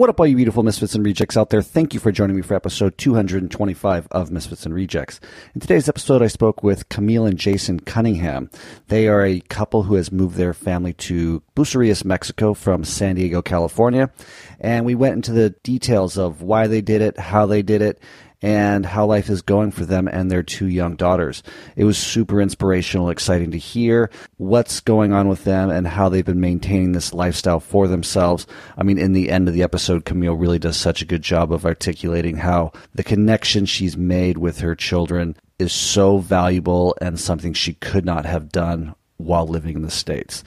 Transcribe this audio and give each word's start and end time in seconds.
What 0.00 0.08
up, 0.08 0.18
all 0.18 0.26
you 0.26 0.34
beautiful 0.34 0.62
Misfits 0.62 0.94
and 0.94 1.04
Rejects 1.04 1.36
out 1.36 1.50
there? 1.50 1.60
Thank 1.60 1.92
you 1.92 2.00
for 2.00 2.10
joining 2.10 2.34
me 2.34 2.40
for 2.40 2.54
episode 2.54 2.96
225 2.96 4.08
of 4.10 4.30
Misfits 4.30 4.64
and 4.64 4.74
Rejects. 4.74 5.20
In 5.54 5.60
today's 5.60 5.90
episode, 5.90 6.22
I 6.22 6.28
spoke 6.28 6.62
with 6.62 6.88
Camille 6.88 7.26
and 7.26 7.36
Jason 7.36 7.80
Cunningham. 7.80 8.48
They 8.88 9.08
are 9.08 9.22
a 9.22 9.40
couple 9.40 9.82
who 9.82 9.96
has 9.96 10.10
moved 10.10 10.36
their 10.36 10.54
family 10.54 10.94
to 10.94 11.42
Bucerias, 11.54 12.02
Mexico 12.02 12.54
from 12.54 12.82
San 12.82 13.16
Diego, 13.16 13.42
California. 13.42 14.10
And 14.58 14.86
we 14.86 14.94
went 14.94 15.16
into 15.16 15.32
the 15.32 15.50
details 15.50 16.16
of 16.16 16.40
why 16.40 16.66
they 16.66 16.80
did 16.80 17.02
it, 17.02 17.18
how 17.18 17.44
they 17.44 17.60
did 17.60 17.82
it, 17.82 18.00
and 18.42 18.86
how 18.86 19.06
life 19.06 19.28
is 19.28 19.42
going 19.42 19.70
for 19.70 19.84
them 19.84 20.08
and 20.08 20.30
their 20.30 20.42
two 20.42 20.66
young 20.66 20.96
daughters. 20.96 21.42
It 21.76 21.84
was 21.84 21.98
super 21.98 22.40
inspirational, 22.40 23.10
exciting 23.10 23.50
to 23.50 23.58
hear 23.58 24.10
what's 24.38 24.80
going 24.80 25.12
on 25.12 25.28
with 25.28 25.44
them 25.44 25.70
and 25.70 25.86
how 25.86 26.08
they've 26.08 26.24
been 26.24 26.40
maintaining 26.40 26.92
this 26.92 27.12
lifestyle 27.12 27.60
for 27.60 27.86
themselves. 27.86 28.46
I 28.76 28.82
mean, 28.82 28.98
in 28.98 29.12
the 29.12 29.30
end 29.30 29.48
of 29.48 29.54
the 29.54 29.62
episode, 29.62 30.04
Camille 30.04 30.34
really 30.34 30.58
does 30.58 30.76
such 30.76 31.02
a 31.02 31.06
good 31.06 31.22
job 31.22 31.52
of 31.52 31.66
articulating 31.66 32.38
how 32.38 32.72
the 32.94 33.04
connection 33.04 33.66
she's 33.66 33.96
made 33.96 34.38
with 34.38 34.60
her 34.60 34.74
children 34.74 35.36
is 35.58 35.72
so 35.72 36.18
valuable 36.18 36.96
and 37.00 37.20
something 37.20 37.52
she 37.52 37.74
could 37.74 38.04
not 38.04 38.24
have 38.24 38.50
done 38.50 38.94
while 39.18 39.46
living 39.46 39.76
in 39.76 39.82
the 39.82 39.90
States 39.90 40.42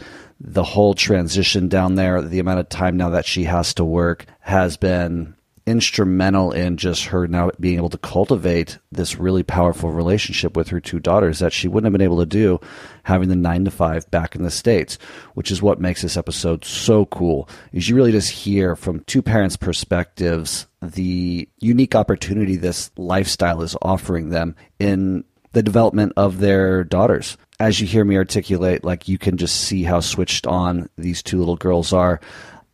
the 0.46 0.64
whole 0.64 0.94
transition 0.94 1.70
down 1.70 1.96
there, 1.96 2.22
the 2.22 2.40
amount 2.40 2.60
of 2.60 2.68
time 2.68 2.98
now 2.98 3.10
that 3.10 3.26
she 3.26 3.46
has 3.46 3.74
to 3.76 3.86
work 3.86 4.26
has 4.42 4.76
been 4.76 5.36
instrumental 5.66 6.52
in 6.52 6.78
just 6.78 7.06
her 7.06 7.28
now 7.28 7.50
being 7.60 7.78
able 7.78 7.90
to 7.90 7.98
cultivate 7.98 8.78
this 8.92 9.18
really 9.18 9.44
powerful 9.44 9.92
relationship 9.92 10.58
with 10.58 10.68
her 10.68 10.80
two 10.80 11.00
daughters 11.00 11.40
that 11.40 11.54
she 11.54 11.68
wouldn't 11.68 11.86
have 11.86 11.98
been 11.98 12.02
able 12.06 12.20
to 12.20 12.26
do 12.26 12.60
having 13.04 13.30
the 13.30 13.36
nine 13.36 13.64
to 13.64 13.72
five 13.72 14.10
back 14.12 14.36
in 14.36 14.44
the 14.44 14.52
states 14.52 14.98
which 15.36 15.52
is 15.52 15.62
what 15.62 15.80
makes 15.80 16.02
this 16.02 16.18
episode 16.18 16.66
so 16.66 17.06
cool 17.06 17.48
is 17.72 17.88
you 17.88 17.96
really 17.96 18.12
just 18.12 18.30
hear 18.30 18.76
from 18.76 19.00
two 19.02 19.22
parents 19.22 19.56
perspectives 19.56 20.68
the 20.82 21.48
unique 21.60 21.96
opportunity 21.96 22.56
this 22.56 22.92
lifestyle 22.98 23.62
is 23.62 23.78
offering 23.82 24.30
them 24.30 24.56
in 24.80 25.24
the 25.54 25.64
development 25.64 26.14
of 26.18 26.40
their 26.40 26.84
daughters. 26.84 27.38
As 27.60 27.80
you 27.80 27.88
hear 27.88 28.04
me 28.04 28.18
articulate 28.18 28.84
like 28.84 29.08
you 29.08 29.18
can 29.18 29.38
just 29.38 29.62
see 29.62 29.84
how 29.84 30.02
switched 30.02 30.46
on 30.46 30.90
these 30.98 31.24
two 31.24 31.40
little 31.40 31.56
girls 31.56 31.94
are. 31.94 32.20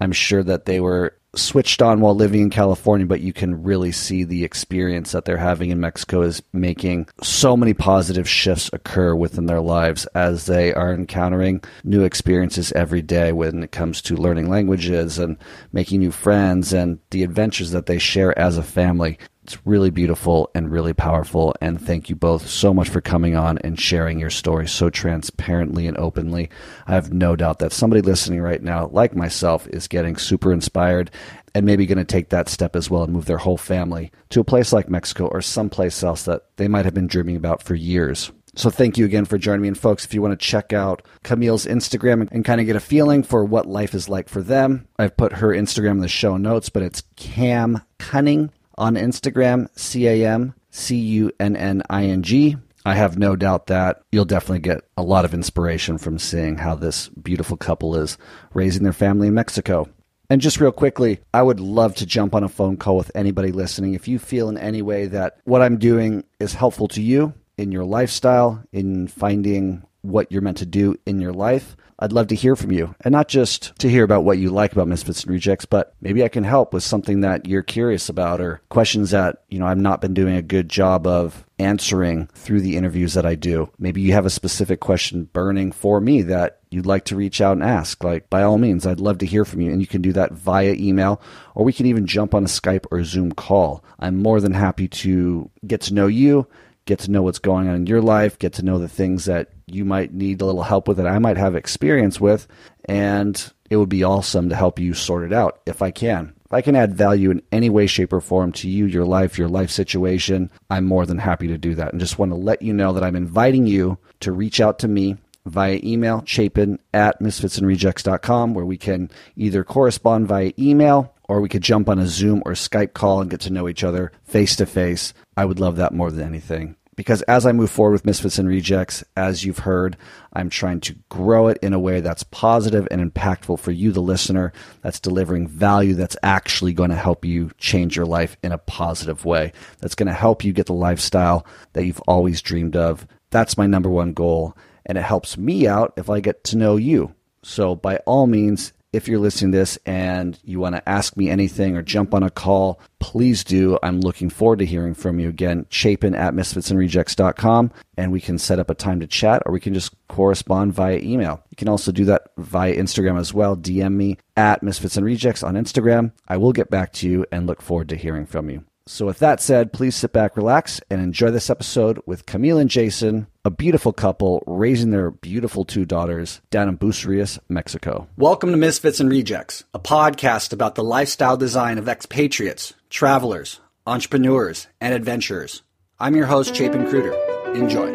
I'm 0.01 0.13
sure 0.13 0.41
that 0.43 0.65
they 0.65 0.79
were 0.79 1.13
switched 1.35 1.81
on 1.81 2.02
while 2.02 2.16
living 2.16 2.41
in 2.41 2.49
California, 2.49 3.05
but 3.05 3.22
you 3.22 3.33
can 3.33 3.63
really 3.63 3.91
see 3.91 4.23
the 4.23 4.44
experience 4.44 5.11
that 5.11 5.25
they're 5.25 5.38
having 5.38 5.69
in 5.69 5.80
Mexico 5.80 6.21
is 6.21 6.41
making 6.53 7.08
so 7.21 7.55
many 7.55 7.73
positive 7.73 8.27
shifts 8.27 8.69
occur 8.73 9.13
within 9.13 9.45
their 9.45 9.61
lives 9.61 10.05
as 10.08 10.45
they 10.47 10.73
are 10.73 10.94
encountering 10.94 11.61
new 11.83 12.03
experiences 12.03 12.71
every 12.73 13.02
day 13.02 13.31
when 13.31 13.63
it 13.63 13.71
comes 13.71 14.02
to 14.02 14.16
learning 14.16 14.49
languages 14.49 15.19
and 15.19 15.38
making 15.71 15.99
new 15.99 16.11
friends 16.11 16.73
and 16.73 16.99
the 17.11 17.23
adventures 17.23 17.71
that 17.71 17.86
they 17.86 17.99
share 17.99 18.38
as 18.38 18.58
a 18.58 18.64
family. 18.64 19.17
It's 19.50 19.66
really 19.66 19.89
beautiful 19.89 20.52
and 20.53 20.72
really 20.72 20.94
powerful. 20.94 21.55
And 21.59 21.81
thank 21.81 22.08
you 22.08 22.16
both 22.16 22.47
so 22.47 22.72
much 22.72 22.88
for 22.88 23.02
coming 23.02 23.36
on 23.36 23.58
and 23.58 23.80
sharing 23.80 24.19
your 24.19 24.30
story 24.30 24.67
so 24.67 24.92
transparently 24.92 25.88
and 25.88 25.97
openly. 25.97 26.52
I 26.86 26.94
have 26.94 27.11
no 27.11 27.36
doubt 27.36 27.58
that 27.58 27.72
somebody 27.72 28.03
listening 28.03 28.42
right 28.42 28.61
now, 28.61 28.89
like 28.89 29.16
myself, 29.16 29.67
is 29.70 29.88
getting 29.88 30.17
super 30.17 30.53
inspired 30.53 31.09
and 31.55 31.66
maybe 31.66 31.88
going 31.88 31.97
to 31.97 32.05
take 32.05 32.30
that 32.30 32.47
step 32.47 32.75
as 32.75 32.92
well 32.92 33.02
and 33.02 33.11
move 33.11 33.25
their 33.25 33.39
whole 33.39 33.58
family 33.58 34.11
to 34.30 34.39
a 34.39 34.44
place 34.44 34.72
like 34.72 34.88
Mexico 34.88 35.25
or 35.25 35.42
someplace 35.42 36.03
else 36.03 36.25
that 36.25 36.44
they 36.58 36.67
might 36.67 36.86
have 36.86 36.94
been 36.94 37.08
dreaming 37.08 37.36
about 37.36 37.64
for 37.64 37.73
years. 37.73 38.31
So 38.53 38.70
thank 38.70 39.00
you 39.00 39.05
again 39.05 39.25
for 39.25 39.39
joining 39.39 39.64
me. 39.64 39.70
And 39.70 39.77
folks, 39.77 40.05
if 40.05 40.14
you 40.14 40.22
want 40.22 40.39
to 40.39 40.45
check 40.45 40.73
out 40.73 41.02
Camille's 41.23 41.66
Instagram 41.66 42.30
and, 42.31 42.45
kind 42.45 42.61
of 42.61 42.67
get 42.67 42.75
a 42.75 42.80
feeling 42.80 43.23
for 43.23 43.44
what 43.44 43.66
life 43.66 43.95
is 43.95 44.09
like 44.09 44.30
for 44.30 44.44
them, 44.44 44.88
I've 45.00 45.17
put 45.17 45.33
her 45.33 45.47
Instagram 45.47 45.94
in 45.94 46.00
the 46.02 46.08
show 46.08 46.38
notes, 46.38 46.70
but 46.70 46.83
it's 46.83 47.02
Cam 47.16 47.81
Cunning 47.97 48.52
on 48.80 48.95
Instagram, 48.95 49.67
C 49.77 50.08
A 50.08 50.27
M 50.27 50.55
C 50.72 50.95
U 50.95 51.31
N 51.39 51.55
N 51.55 51.83
I 51.89 52.05
N 52.05 52.23
G. 52.23 52.58
I 52.86 52.95
have 52.95 53.19
no 53.19 53.36
doubt 53.36 53.67
that 53.67 54.02
you'll 54.11 54.25
definitely 54.25 54.59
get 54.59 54.81
a 54.98 55.03
lot 55.03 55.26
of 55.26 55.33
inspiration 55.33 55.98
from 55.98 56.17
seeing 56.17 56.58
how 56.58 56.76
this 56.76 57.09
beautiful 57.09 57.58
couple 57.58 57.95
is 57.95 58.17
raising 58.53 58.83
their 58.83 58.93
family 58.93 59.27
in 59.27 59.33
Mexico. 59.33 59.87
And 60.30 60.42
just 60.42 60.61
real 60.61 60.71
quickly, 60.71 61.20
I 61.33 61.42
would 61.42 61.59
love 61.59 61.95
to 61.95 62.05
jump 62.05 62.33
on 62.36 62.43
a 62.43 62.49
phone 62.49 62.77
call 62.77 62.95
with 62.95 63.11
anybody 63.15 63.52
listening. 63.52 63.95
If 63.95 64.08
you 64.08 64.17
feel 64.17 64.48
in 64.48 64.58
any 64.58 64.82
way 64.82 65.08
that 65.08 65.37
what 65.43 65.61
I'm 65.61 65.77
doing 65.77 66.23
is 66.39 66.53
helpful 66.53 66.87
to 66.89 67.02
you 67.02 67.33
in 67.58 67.71
your 67.71 67.83
lifestyle, 67.83 68.64
in 68.71 69.08
finding 69.08 69.83
what 70.02 70.32
you're 70.32 70.42
meant 70.42 70.58
to 70.58 70.65
do 70.65 70.95
in 71.05 71.20
your 71.20 71.33
life, 71.33 71.76
I'd 71.99 72.14
love 72.14 72.27
to 72.27 72.36
hear 72.36 72.55
from 72.55 72.71
you. 72.71 72.95
And 73.02 73.11
not 73.11 73.27
just 73.27 73.77
to 73.80 73.89
hear 73.89 74.04
about 74.04 74.23
what 74.23 74.37
you 74.37 74.49
like 74.49 74.71
about 74.71 74.87
Misfits 74.87 75.23
and 75.23 75.32
Rejects, 75.32 75.65
but 75.65 75.93
maybe 76.02 76.23
I 76.23 76.30
can 76.30 76.45
help 76.45 76.73
with 76.73 76.83
something 76.83 77.21
that 77.21 77.45
you're 77.45 77.61
curious 77.61 78.08
about 78.08 78.39
or 78.39 78.61
questions 78.70 79.11
that, 79.11 79.43
you 79.49 79.60
know, 79.60 79.67
I've 79.67 79.77
not 79.77 79.99
been 79.99 80.14
doing 80.14 80.36
a 80.36 80.42
good 80.42 80.70
job 80.70 81.05
of 81.05 81.45
answering 81.59 82.27
through 82.27 82.61
the 82.61 82.77
interviews 82.77 83.15
that 83.15 83.26
I 83.26 83.36
do. 83.36 83.70
Maybe 83.77 83.99
you 83.99 84.14
have 84.14 84.26
a 84.26 84.30
specific 84.30 84.80
question 84.80 85.26
burning 85.33 85.73
for 85.73 85.99
me 85.99 86.21
that 86.21 86.59
you'd 86.71 86.86
like 86.86 87.04
to 87.05 87.17
reach 87.17 87.42
out 87.42 87.54
and 87.54 87.64
ask. 87.64 88.02
Like, 88.02 88.30
by 88.30 88.43
all 88.43 88.58
means, 88.58 88.88
I'd 88.88 89.02
love 89.02 89.17
to 89.17 89.26
hear 89.26 89.43
from 89.43 89.59
you. 89.59 89.71
And 89.71 89.82
you 89.82 89.88
can 89.88 90.02
do 90.02 90.14
that 90.14 90.32
via 90.32 90.73
email, 90.73 91.21
or 91.54 91.65
we 91.65 91.73
can 91.73 91.86
even 91.86 92.08
jump 92.08 92.33
on 92.33 92.45
a 92.45 92.48
Skype 92.48 92.86
or 92.92 93.04
Zoom 93.04 93.33
call. 93.33 93.83
I'm 93.99 94.21
more 94.21 94.39
than 94.39 94.54
happy 94.54 94.88
to 94.88 95.49
get 95.67 95.82
to 95.82 95.93
know 95.93 96.08
you 96.08 96.48
get 96.89 97.00
to 97.00 97.11
know 97.11 97.22
what's 97.22 97.38
going 97.38 97.70
on 97.70 97.76
in 97.76 97.86
your 97.86 98.02
life, 98.02 98.39
get 98.39 98.54
to 98.54 98.66
know 98.66 98.80
the 98.80 98.89
things 98.89 99.26
that 99.26 99.52
you 99.67 99.86
might 99.86 100.11
need 100.11 100.42
a 100.42 100.45
little 100.45 100.64
help 100.64 100.88
with 100.88 100.98
that 100.98 101.05
I 101.05 101.20
might 101.20 101.38
have 101.38 101.55
experience 101.55 102.20
with, 102.20 102.48
and 102.86 103.54
it 103.70 103.77
would 103.77 103.89
be 103.89 104.04
awesome 104.04 104.50
to 104.50 104.55
help 104.55 104.80
you 104.80 104.95
sort 104.95 105.23
it 105.23 105.32
out 105.32 105.61
if 105.67 105.83
I 105.83 105.92
can. 105.92 106.33
If 106.45 106.52
I 106.52 106.61
can 106.61 106.76
add 106.76 106.95
value 106.95 107.30
in 107.30 107.44
any 107.52 107.70
way, 107.70 107.86
shape, 107.86 108.11
or 108.11 108.22
form 108.22 108.52
to 108.54 108.67
you, 108.67 108.88
your 108.88 109.05
life, 109.05 109.38
your 109.38 109.48
life 109.48 109.70
situation, 109.70 110.50
I'm 110.72 110.86
more 110.86 111.05
than 111.05 111.20
happy 111.20 111.48
to 111.50 111.60
do 111.60 111.76
that. 111.76 111.92
And 111.92 112.00
just 112.00 112.17
want 112.17 112.32
to 112.32 112.36
let 112.36 112.64
you 112.64 112.73
know 112.73 112.92
that 112.94 113.04
I'm 113.04 113.16
inviting 113.16 113.67
you 113.67 114.00
to 114.21 114.32
reach 114.32 114.60
out 114.60 114.80
to 114.80 114.88
me 114.88 115.17
via 115.45 115.80
email, 115.83 116.23
chapin 116.26 116.80
at 116.92 117.21
misfitsandrejects.com, 117.21 118.56
where 118.56 118.66
we 118.66 118.77
can 118.77 119.11
either 119.36 119.64
correspond 119.64 120.27
via 120.27 120.54
email 120.58 121.14
or 121.26 121.39
we 121.39 121.50
could 121.50 121.61
jump 121.61 121.88
on 121.88 122.00
a 122.00 122.08
Zoom 122.08 122.42
or 122.48 122.54
Skype 122.54 122.94
call 122.94 123.21
and 123.21 123.30
get 123.30 123.42
to 123.42 123.54
know 123.54 123.70
each 123.70 123.83
other 123.83 124.11
face 124.23 124.56
to 124.56 124.66
face. 124.66 125.14
I 125.38 125.45
would 125.45 125.60
love 125.60 125.76
that 125.76 125.94
more 125.94 126.10
than 126.10 126.26
anything 126.26 126.76
because 126.99 127.21
as 127.21 127.45
I 127.45 127.54
move 127.54 127.71
forward 127.71 127.93
with 127.93 128.06
Misfits 128.06 128.39
and 128.39 128.48
Rejects, 128.50 129.06
as 129.15 129.45
you've 129.45 129.60
heard, 129.60 129.95
I'm 130.33 130.50
trying 130.50 130.81
to 130.81 130.98
grow 131.07 131.48
it 131.48 131.57
in 131.62 131.71
a 131.71 131.80
way 131.80 132.01
that's 132.01 132.24
positive 132.24 132.89
and 132.92 133.00
impactful 133.00 133.57
for 133.60 133.71
you, 133.71 133.94
the 133.94 134.01
listener, 134.01 134.51
that's 134.81 135.00
delivering 135.00 135.48
value 135.48 135.94
that's 135.94 136.18
actually 136.24 136.74
going 136.74 136.89
to 136.89 136.98
help 136.98 137.24
you 137.24 137.51
change 137.57 137.95
your 137.95 138.06
life 138.06 138.36
in 138.44 138.51
a 138.51 138.57
positive 138.57 139.24
way, 139.24 139.54
that's 139.77 139.95
going 139.95 140.07
to 140.07 140.13
help 140.13 140.44
you 140.44 140.51
get 140.51 140.65
the 140.65 140.74
lifestyle 140.74 141.48
that 141.71 141.86
you've 141.86 142.01
always 142.01 142.42
dreamed 142.42 142.75
of. 142.75 143.07
That's 143.30 143.57
my 143.57 143.65
number 143.65 143.89
one 143.89 144.12
goal. 144.12 144.57
And 144.86 144.98
it 144.98 145.04
helps 145.04 145.38
me 145.38 145.68
out 145.68 145.94
if 145.95 146.09
I 146.09 146.19
get 146.19 146.44
to 146.44 146.57
know 146.57 146.75
you. 146.75 147.15
So, 147.44 147.75
by 147.75 148.00
all 148.00 148.27
means, 148.27 148.74
if 148.92 149.07
you're 149.07 149.19
listening 149.19 149.51
to 149.51 149.57
this 149.57 149.77
and 149.86 150.39
you 150.44 150.60
want 150.60 150.75
to 150.75 150.89
ask 150.89 151.16
me 151.16 151.30
anything 151.30 151.75
or 151.75 151.81
jump 151.81 152.13
on 152.13 152.24
a 152.24 152.30
call, 152.30 152.80
please 153.00 153.44
do. 153.44 153.77
I'm 153.83 154.01
looking 154.01 154.30
forward 154.30 154.60
to 154.60 154.66
hearing 154.66 154.94
from 154.94 155.19
you 155.19 155.30
again. 155.30 155.66
Chapin 155.69 156.16
at 156.16 156.33
misfitsandrejects.com 156.33 157.72
and 157.98 158.12
we 158.12 158.22
can 158.22 158.38
set 158.38 158.60
up 158.60 158.69
a 158.69 158.75
time 158.75 159.00
to 159.00 159.07
chat 159.07 159.44
or 159.45 159.51
we 159.51 159.60
can 159.60 159.74
just 159.74 159.94
correspond 160.07 160.74
via 160.74 161.00
email. 161.00 161.44
You 161.50 161.56
can 161.56 161.69
also 161.69 161.92
do 161.92 162.06
that 162.06 162.30
via 162.38 162.75
Instagram 162.75 163.19
as 163.19 163.33
well. 163.33 163.56
DM 163.56 163.94
me 163.94 164.18
at 164.36 164.63
Misfits 164.63 164.98
and 164.98 165.06
Rejects 165.06 165.44
on 165.44 165.56
Instagram. 165.56 166.12
I 166.27 166.38
will 166.38 166.54
get 166.54 166.69
back 166.69 166.94
to 166.94 167.10
you 167.10 167.25
and 167.31 167.45
look 167.45 167.62
forward 167.62 167.89
to 167.89 167.95
hearing 167.95 168.25
from 168.25 168.50
you. 168.50 168.63
So, 168.92 169.06
with 169.06 169.19
that 169.19 169.39
said, 169.39 169.72
please 169.72 169.95
sit 169.95 170.12
back, 170.13 170.36
relax, 170.36 170.81
and 170.89 171.00
enjoy 171.00 171.30
this 171.30 171.51
episode 171.51 172.01
with 172.07 172.25
Camille 172.25 172.57
and 172.57 172.72
Jason, 172.72 173.27
a 173.45 173.51
beautiful 173.51 173.94
couple 173.94 174.44
raising 174.48 174.89
their 174.89 175.12
beautiful 175.12 175.63
two 175.63 175.86
daughters 175.86 176.42
down 176.50 176.68
in 176.68 176.75
Bucerias, 176.75 177.38
Mexico. 177.48 178.07
Welcome 178.18 178.50
to 178.50 178.57
Misfits 178.57 179.00
and 179.00 179.07
Rejects, 179.07 179.63
a 179.75 179.80
podcast 179.80 180.54
about 180.54 180.74
the 180.74 180.83
lifestyle 180.83 181.38
design 181.38 181.77
of 181.77 181.88
expatriates, 181.88 182.74
travelers, 182.89 183.59
entrepreneurs, 183.86 184.65
and 184.81 184.92
adventurers. 184.92 185.62
I'm 186.00 186.15
your 186.15 186.25
host, 186.25 186.56
Chapin 186.56 186.89
Cruder. 186.89 187.13
Enjoy. 187.53 187.89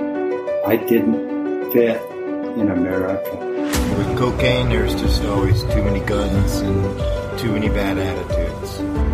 I 0.65 0.77
didn't 0.77 1.73
fit 1.73 2.01
in 2.57 2.71
America. 2.71 3.37
With 3.99 4.17
cocaine, 4.17 4.69
there's 4.69 4.95
just 4.95 5.25
always 5.25 5.61
too 5.63 5.83
many 5.83 6.07
guns 6.07 6.59
and 6.59 7.37
too 7.41 7.51
many 7.51 7.69
bad 7.69 7.99
attitudes. 7.99 8.54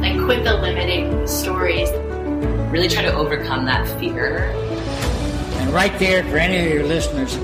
Like, 0.00 0.18
quit 0.24 0.44
the 0.44 0.56
limiting 0.56 1.26
stories. 1.26 1.90
Really 2.72 2.88
try 2.88 3.02
to 3.02 3.12
overcome 3.12 3.66
that 3.66 3.86
fear. 4.00 4.50
And 5.58 5.70
right 5.74 5.96
there, 5.98 6.24
for 6.24 6.38
any 6.38 6.66
of 6.66 6.72
your 6.72 6.84
listeners, 6.84 7.34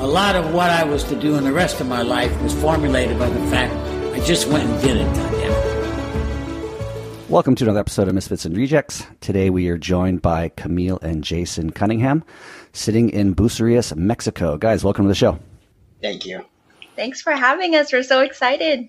a 0.00 0.06
lot 0.06 0.36
of 0.36 0.54
what 0.54 0.70
I 0.70 0.84
was 0.84 1.02
to 1.04 1.16
do 1.16 1.34
in 1.34 1.42
the 1.42 1.52
rest 1.52 1.80
of 1.80 1.88
my 1.88 2.02
life 2.02 2.30
was 2.40 2.54
formulated 2.54 3.18
by 3.18 3.28
the 3.28 3.40
fact 3.50 3.74
I 4.14 4.20
just 4.24 4.46
went 4.46 4.70
and 4.70 4.80
did 4.80 4.98
it. 4.98 5.08
Welcome 7.28 7.56
to 7.56 7.64
another 7.64 7.80
episode 7.80 8.06
of 8.06 8.14
Misfits 8.14 8.44
and 8.44 8.56
Rejects. 8.56 9.04
Today 9.20 9.50
we 9.50 9.68
are 9.68 9.76
joined 9.76 10.22
by 10.22 10.50
Camille 10.50 11.00
and 11.02 11.24
Jason 11.24 11.70
Cunningham, 11.70 12.22
sitting 12.72 13.10
in 13.10 13.34
Bucerias, 13.34 13.96
Mexico. 13.96 14.56
Guys, 14.56 14.84
welcome 14.84 15.04
to 15.06 15.08
the 15.08 15.16
show. 15.16 15.40
Thank 16.00 16.24
you. 16.24 16.44
Thanks 16.94 17.20
for 17.20 17.32
having 17.32 17.74
us. 17.74 17.92
We're 17.92 18.04
so 18.04 18.20
excited. 18.20 18.88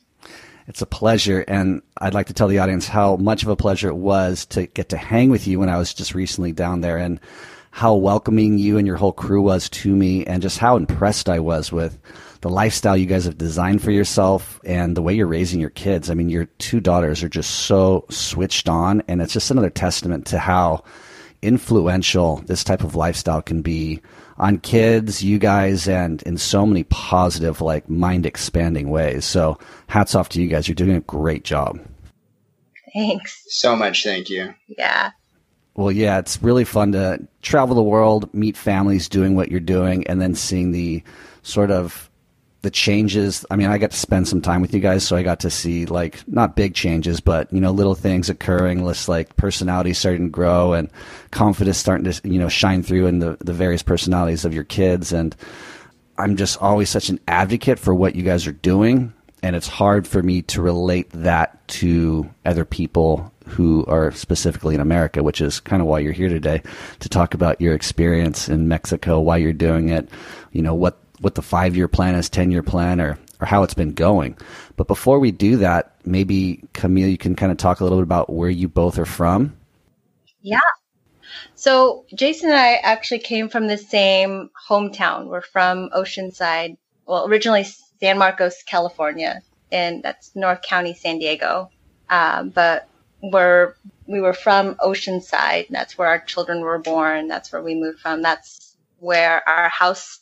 It's 0.69 0.83
a 0.83 0.85
pleasure, 0.85 1.43
and 1.47 1.81
I'd 1.99 2.13
like 2.13 2.27
to 2.27 2.33
tell 2.33 2.47
the 2.47 2.59
audience 2.59 2.87
how 2.87 3.15
much 3.15 3.41
of 3.41 3.49
a 3.49 3.55
pleasure 3.55 3.89
it 3.89 3.95
was 3.95 4.45
to 4.47 4.67
get 4.67 4.89
to 4.89 4.97
hang 4.97 5.31
with 5.31 5.47
you 5.47 5.59
when 5.59 5.67
I 5.67 5.79
was 5.79 5.95
just 5.95 6.13
recently 6.13 6.51
down 6.51 6.81
there, 6.81 6.95
and 6.95 7.19
how 7.71 7.95
welcoming 7.95 8.59
you 8.59 8.77
and 8.77 8.85
your 8.85 8.95
whole 8.95 9.11
crew 9.11 9.41
was 9.41 9.67
to 9.69 9.95
me, 9.95 10.23
and 10.27 10.43
just 10.43 10.59
how 10.59 10.77
impressed 10.77 11.27
I 11.27 11.39
was 11.39 11.71
with 11.71 11.97
the 12.41 12.51
lifestyle 12.51 12.95
you 12.95 13.07
guys 13.07 13.25
have 13.25 13.37
designed 13.37 13.81
for 13.81 13.89
yourself 13.89 14.61
and 14.63 14.95
the 14.95 15.01
way 15.01 15.15
you're 15.15 15.25
raising 15.25 15.59
your 15.59 15.71
kids. 15.71 16.11
I 16.11 16.13
mean, 16.13 16.29
your 16.29 16.45
two 16.59 16.79
daughters 16.79 17.23
are 17.23 17.29
just 17.29 17.49
so 17.49 18.05
switched 18.11 18.69
on, 18.69 19.01
and 19.07 19.23
it's 19.23 19.33
just 19.33 19.49
another 19.49 19.71
testament 19.71 20.27
to 20.27 20.37
how 20.37 20.83
influential 21.41 22.43
this 22.45 22.63
type 22.63 22.83
of 22.83 22.95
lifestyle 22.95 23.41
can 23.41 23.63
be 23.63 24.01
on 24.39 24.57
kids, 24.59 25.21
you 25.21 25.37
guys, 25.37 25.87
and 25.87 26.21
in 26.23 26.37
so 26.37 26.65
many 26.65 26.83
positive, 26.85 27.61
like 27.61 27.89
mind 27.89 28.25
expanding 28.25 28.89
ways. 28.89 29.25
So, 29.25 29.59
hats 29.87 30.15
off 30.15 30.29
to 30.29 30.41
you 30.41 30.47
guys. 30.47 30.67
You're 30.67 30.75
doing 30.75 30.95
a 30.95 31.01
great 31.01 31.43
job. 31.43 31.79
Thanks. 32.93 33.43
So 33.49 33.75
much, 33.75 34.03
thank 34.03 34.29
you. 34.29 34.53
Yeah. 34.67 35.11
Well, 35.75 35.91
yeah, 35.91 36.17
it's 36.19 36.41
really 36.41 36.65
fun 36.65 36.93
to 36.93 37.25
travel 37.41 37.75
the 37.75 37.83
world, 37.83 38.33
meet 38.33 38.57
families 38.57 39.07
doing 39.07 39.35
what 39.35 39.51
you're 39.51 39.59
doing, 39.59 40.07
and 40.07 40.21
then 40.21 40.35
seeing 40.35 40.71
the 40.71 41.03
sort 41.43 41.71
of 41.71 42.08
the 42.61 42.69
changes. 42.69 43.45
I 43.49 43.55
mean, 43.55 43.67
I 43.67 43.77
got 43.77 43.91
to 43.91 43.97
spend 43.97 44.27
some 44.27 44.41
time 44.41 44.61
with 44.61 44.73
you 44.73 44.79
guys, 44.79 45.05
so 45.05 45.15
I 45.15 45.23
got 45.23 45.39
to 45.41 45.49
see 45.49 45.85
like 45.85 46.27
not 46.27 46.55
big 46.55 46.75
changes, 46.75 47.19
but 47.21 47.51
you 47.53 47.61
know, 47.61 47.71
little 47.71 47.95
things 47.95 48.29
occurring. 48.29 48.83
Less 48.83 49.07
like 49.07 49.35
personality 49.37 49.93
starting 49.93 50.25
to 50.25 50.29
grow 50.29 50.73
and 50.73 50.89
confidence 51.31 51.77
starting 51.77 52.11
to 52.11 52.27
you 52.27 52.39
know 52.39 52.49
shine 52.49 52.83
through 52.83 53.07
in 53.07 53.19
the 53.19 53.37
the 53.39 53.53
various 53.53 53.83
personalities 53.83 54.43
of 54.43 54.53
your 54.53 54.65
kids. 54.65 55.13
And 55.13 55.35
I'm 56.17 56.35
just 56.35 56.61
always 56.61 56.89
such 56.89 57.09
an 57.09 57.19
advocate 57.27 57.79
for 57.79 57.95
what 57.95 58.15
you 58.15 58.23
guys 58.23 58.45
are 58.45 58.51
doing, 58.51 59.13
and 59.41 59.55
it's 59.55 59.67
hard 59.67 60.05
for 60.05 60.21
me 60.21 60.41
to 60.43 60.61
relate 60.61 61.09
that 61.11 61.65
to 61.69 62.29
other 62.45 62.65
people 62.65 63.31
who 63.47 63.85
are 63.85 64.11
specifically 64.11 64.75
in 64.75 64.81
America, 64.81 65.23
which 65.23 65.41
is 65.41 65.59
kind 65.59 65.81
of 65.81 65.87
why 65.87 65.99
you're 65.99 66.11
here 66.11 66.29
today 66.29 66.61
to 66.99 67.09
talk 67.09 67.33
about 67.33 67.59
your 67.59 67.73
experience 67.73 68.47
in 68.47 68.67
Mexico, 68.67 69.19
why 69.19 69.37
you're 69.37 69.53
doing 69.53 69.89
it, 69.89 70.07
you 70.51 70.61
know, 70.61 70.75
what 70.75 70.99
what 71.21 71.35
the 71.35 71.41
five 71.41 71.75
year 71.75 71.87
plan 71.87 72.15
is, 72.15 72.29
10 72.29 72.51
year 72.51 72.63
plan, 72.63 72.99
or, 73.01 73.17
or 73.39 73.45
how 73.45 73.63
it's 73.63 73.73
been 73.73 73.93
going. 73.93 74.37
But 74.75 74.87
before 74.87 75.19
we 75.19 75.31
do 75.31 75.57
that, 75.57 75.95
maybe 76.05 76.63
Camille, 76.73 77.09
you 77.09 77.17
can 77.17 77.35
kind 77.35 77.51
of 77.51 77.57
talk 77.57 77.79
a 77.79 77.83
little 77.83 77.99
bit 77.99 78.03
about 78.03 78.31
where 78.31 78.49
you 78.49 78.67
both 78.67 78.97
are 78.97 79.05
from. 79.05 79.57
Yeah. 80.41 80.59
So 81.55 82.05
Jason 82.13 82.49
and 82.49 82.59
I 82.59 82.75
actually 82.75 83.19
came 83.19 83.49
from 83.49 83.67
the 83.67 83.77
same 83.77 84.49
hometown. 84.69 85.27
We're 85.27 85.41
from 85.41 85.89
Oceanside. 85.89 86.77
Well, 87.05 87.27
originally 87.27 87.65
San 87.99 88.17
Marcos, 88.17 88.63
California, 88.63 89.41
and 89.71 90.01
that's 90.03 90.35
North 90.35 90.61
County, 90.61 90.93
San 90.93 91.19
Diego. 91.19 91.69
Um, 92.09 92.49
but 92.49 92.87
we're 93.21 93.75
we 94.07 94.21
were 94.21 94.33
from 94.33 94.75
Oceanside. 94.75 95.67
That's 95.69 95.97
where 95.97 96.07
our 96.07 96.19
children 96.19 96.61
were 96.61 96.79
born. 96.79 97.27
That's 97.27 97.51
where 97.51 97.61
we 97.61 97.75
moved 97.75 97.99
from. 97.99 98.21
That's 98.21 98.75
where 98.99 99.47
our 99.47 99.69
house 99.69 100.21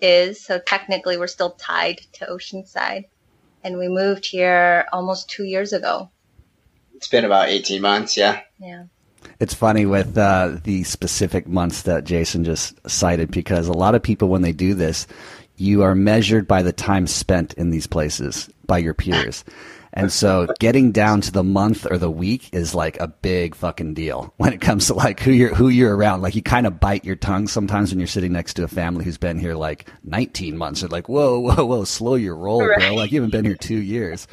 is. 0.00 0.44
So 0.44 0.58
technically, 0.58 1.16
we're 1.16 1.26
still 1.26 1.52
tied 1.52 2.00
to 2.14 2.26
Oceanside. 2.26 3.04
And 3.64 3.78
we 3.78 3.88
moved 3.88 4.26
here 4.26 4.86
almost 4.92 5.28
two 5.28 5.44
years 5.44 5.72
ago. 5.72 6.10
It's 6.94 7.08
been 7.08 7.24
about 7.24 7.48
18 7.48 7.82
months, 7.82 8.16
yeah. 8.16 8.40
Yeah. 8.58 8.84
It's 9.40 9.54
funny 9.54 9.86
with 9.86 10.16
uh, 10.18 10.56
the 10.64 10.84
specific 10.84 11.46
months 11.46 11.82
that 11.82 12.04
Jason 12.04 12.44
just 12.44 12.78
cited 12.88 13.30
because 13.30 13.68
a 13.68 13.72
lot 13.72 13.94
of 13.94 14.02
people, 14.02 14.28
when 14.28 14.42
they 14.42 14.52
do 14.52 14.74
this, 14.74 15.06
you 15.56 15.82
are 15.82 15.94
measured 15.94 16.48
by 16.48 16.62
the 16.62 16.72
time 16.72 17.06
spent 17.06 17.54
in 17.54 17.70
these 17.70 17.86
places 17.86 18.48
by 18.66 18.78
your 18.78 18.94
peers. 18.94 19.44
And 19.98 20.12
so 20.12 20.46
getting 20.60 20.92
down 20.92 21.20
to 21.22 21.32
the 21.32 21.42
month 21.42 21.86
or 21.90 21.98
the 21.98 22.10
week 22.10 22.50
is 22.52 22.74
like 22.74 23.00
a 23.00 23.08
big 23.08 23.54
fucking 23.54 23.94
deal 23.94 24.32
when 24.36 24.52
it 24.52 24.60
comes 24.60 24.86
to 24.86 24.94
like 24.94 25.18
who 25.20 25.32
you're 25.32 25.54
who 25.54 25.68
you're 25.68 25.96
around. 25.96 26.22
Like 26.22 26.36
you 26.36 26.42
kind 26.42 26.66
of 26.66 26.78
bite 26.78 27.04
your 27.04 27.16
tongue 27.16 27.48
sometimes 27.48 27.90
when 27.90 27.98
you're 27.98 28.06
sitting 28.06 28.32
next 28.32 28.54
to 28.54 28.64
a 28.64 28.68
family 28.68 29.04
who's 29.04 29.18
been 29.18 29.38
here 29.38 29.54
like 29.54 29.90
19 30.04 30.56
months. 30.56 30.80
They're 30.80 30.88
like, 30.88 31.08
whoa, 31.08 31.40
whoa, 31.40 31.64
whoa, 31.64 31.84
slow 31.84 32.14
your 32.14 32.36
roll, 32.36 32.64
right. 32.64 32.78
bro. 32.78 32.94
Like 32.94 33.10
you 33.10 33.20
haven't 33.20 33.32
been 33.32 33.44
here 33.44 33.56
two 33.56 33.82
years. 33.82 34.28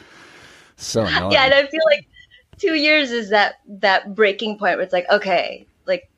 So 0.76 1.02
annoying. 1.06 1.32
yeah, 1.32 1.46
and 1.46 1.54
I 1.54 1.66
feel 1.66 1.84
like 1.86 2.08
two 2.58 2.76
years 2.76 3.12
is 3.12 3.30
that 3.32 3.56
that 3.68 4.14
breaking 4.14 4.60
point 4.60 4.78
where 4.78 4.82
it's 4.82 4.94
like, 4.94 5.10
okay, 5.10 5.66
like 5.88 6.10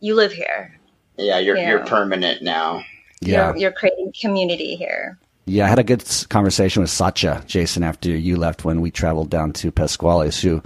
you 0.00 0.14
live 0.14 0.32
here. 0.32 0.78
Yeah, 1.18 1.38
you're 1.38 1.56
you 1.56 1.76
are 1.76 1.80
know? 1.80 1.84
permanent 1.84 2.42
now. 2.42 2.84
Yeah, 3.20 3.48
you're, 3.50 3.56
you're 3.56 3.72
creating 3.72 4.12
community 4.18 4.76
here. 4.76 5.18
Yeah, 5.46 5.66
I 5.66 5.68
had 5.68 5.78
a 5.78 5.84
good 5.84 6.02
conversation 6.30 6.80
with 6.80 6.90
Sacha, 6.90 7.44
Jason, 7.46 7.82
after 7.82 8.08
you 8.08 8.36
left 8.36 8.64
when 8.64 8.80
we 8.80 8.90
traveled 8.90 9.28
down 9.28 9.52
to 9.54 9.70
Pascuales, 9.70 10.40
who 10.40 10.62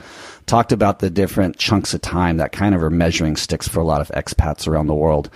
talked 0.47 0.71
about 0.71 1.01
the 1.01 1.11
different 1.11 1.57
chunks 1.57 1.95
of 1.95 2.01
time 2.01 2.37
that 2.37 2.53
kind 2.53 2.77
of 2.77 2.83
are 2.83 2.91
measuring 2.91 3.35
sticks 3.35 3.67
for 3.67 3.81
a 3.81 3.85
lot 3.85 4.01
of 4.01 4.09
expats 4.11 4.69
around 4.69 4.87
the 4.87 4.95
world. 4.95 5.31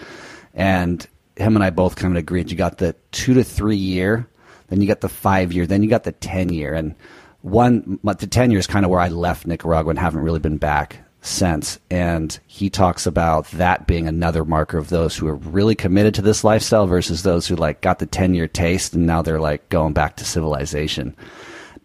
And 0.55 1.05
him 1.35 1.56
and 1.56 1.65
I 1.65 1.71
both 1.71 1.97
kind 1.97 2.12
of 2.12 2.19
agreed. 2.19 2.53
You 2.53 2.56
got 2.56 2.79
the 2.79 2.94
two 3.11 3.35
to 3.35 3.43
three 3.43 3.77
year, 3.77 4.29
then 4.69 4.81
you 4.81 4.87
got 4.87 5.00
the 5.00 5.09
five 5.09 5.53
year, 5.53 5.67
then 5.67 5.83
you 5.83 5.91
got 5.91 6.05
the 6.05 6.12
10 6.12 6.50
year. 6.50 6.73
And 6.73 6.94
one, 7.41 7.99
the 8.05 8.29
10 8.29 8.53
year 8.53 8.61
is 8.61 8.69
kind 8.69 8.85
of 8.85 8.93
where 8.93 9.00
I 9.00 9.09
left 9.09 9.47
Nicaragua 9.47 9.91
and 9.91 9.99
haven't 9.99 10.23
really 10.23 10.39
been 10.39 10.59
back 10.59 11.02
sense. 11.23 11.79
And 11.91 12.39
he 12.47 12.69
talks 12.69 13.07
about 13.07 13.47
that 13.53 13.87
being 13.87 14.07
another 14.07 14.45
marker 14.45 14.77
of 14.77 14.91
those 14.91 15.17
who 15.17 15.27
are 15.29 15.37
really 15.37 15.75
committed 15.75 16.15
to 16.15 16.23
this 16.23 16.45
lifestyle 16.45 16.87
versus 16.87 17.23
those 17.23 17.47
who 17.47 17.57
like 17.57 17.81
got 17.81 17.99
the 18.01 18.07
10 18.07 18.35
year 18.35 18.49
taste 18.49 18.95
and 18.95 19.07
now 19.07 19.23
they're 19.23 19.41
like 19.41 19.69
going 19.69 19.93
back 19.93 20.17
to 20.17 20.25
civilization. 20.25 21.17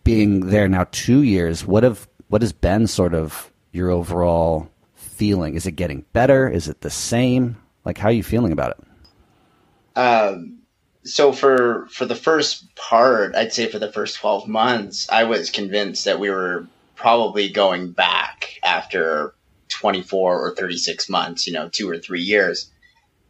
Being 0.03 0.47
there 0.47 0.67
now 0.67 0.87
two 0.91 1.21
years, 1.21 1.65
what 1.65 1.83
have, 1.83 2.07
what 2.27 2.41
has 2.41 2.53
been 2.53 2.87
sort 2.87 3.13
of 3.13 3.51
your 3.71 3.91
overall 3.91 4.69
feeling? 4.95 5.55
Is 5.55 5.65
it 5.65 5.73
getting 5.73 6.05
better? 6.13 6.49
Is 6.49 6.67
it 6.67 6.81
the 6.81 6.89
same? 6.89 7.57
Like, 7.85 7.97
how 7.97 8.09
are 8.09 8.13
you 8.13 8.23
feeling 8.23 8.51
about 8.51 8.71
it? 8.71 9.99
Um, 9.99 10.59
so 11.03 11.31
for 11.31 11.87
for 11.89 12.05
the 12.05 12.15
first 12.15 12.75
part, 12.75 13.35
I'd 13.35 13.53
say 13.53 13.67
for 13.67 13.79
the 13.79 13.91
first 13.91 14.17
twelve 14.17 14.47
months, 14.47 15.09
I 15.09 15.23
was 15.23 15.49
convinced 15.49 16.05
that 16.05 16.19
we 16.19 16.29
were 16.29 16.67
probably 16.97 17.49
going 17.49 17.91
back 17.91 18.59
after 18.63 19.33
24 19.69 20.41
or 20.41 20.55
36 20.55 21.09
months, 21.09 21.47
you 21.47 21.53
know, 21.53 21.69
two 21.69 21.89
or 21.89 21.97
three 21.97 22.21
years. 22.21 22.69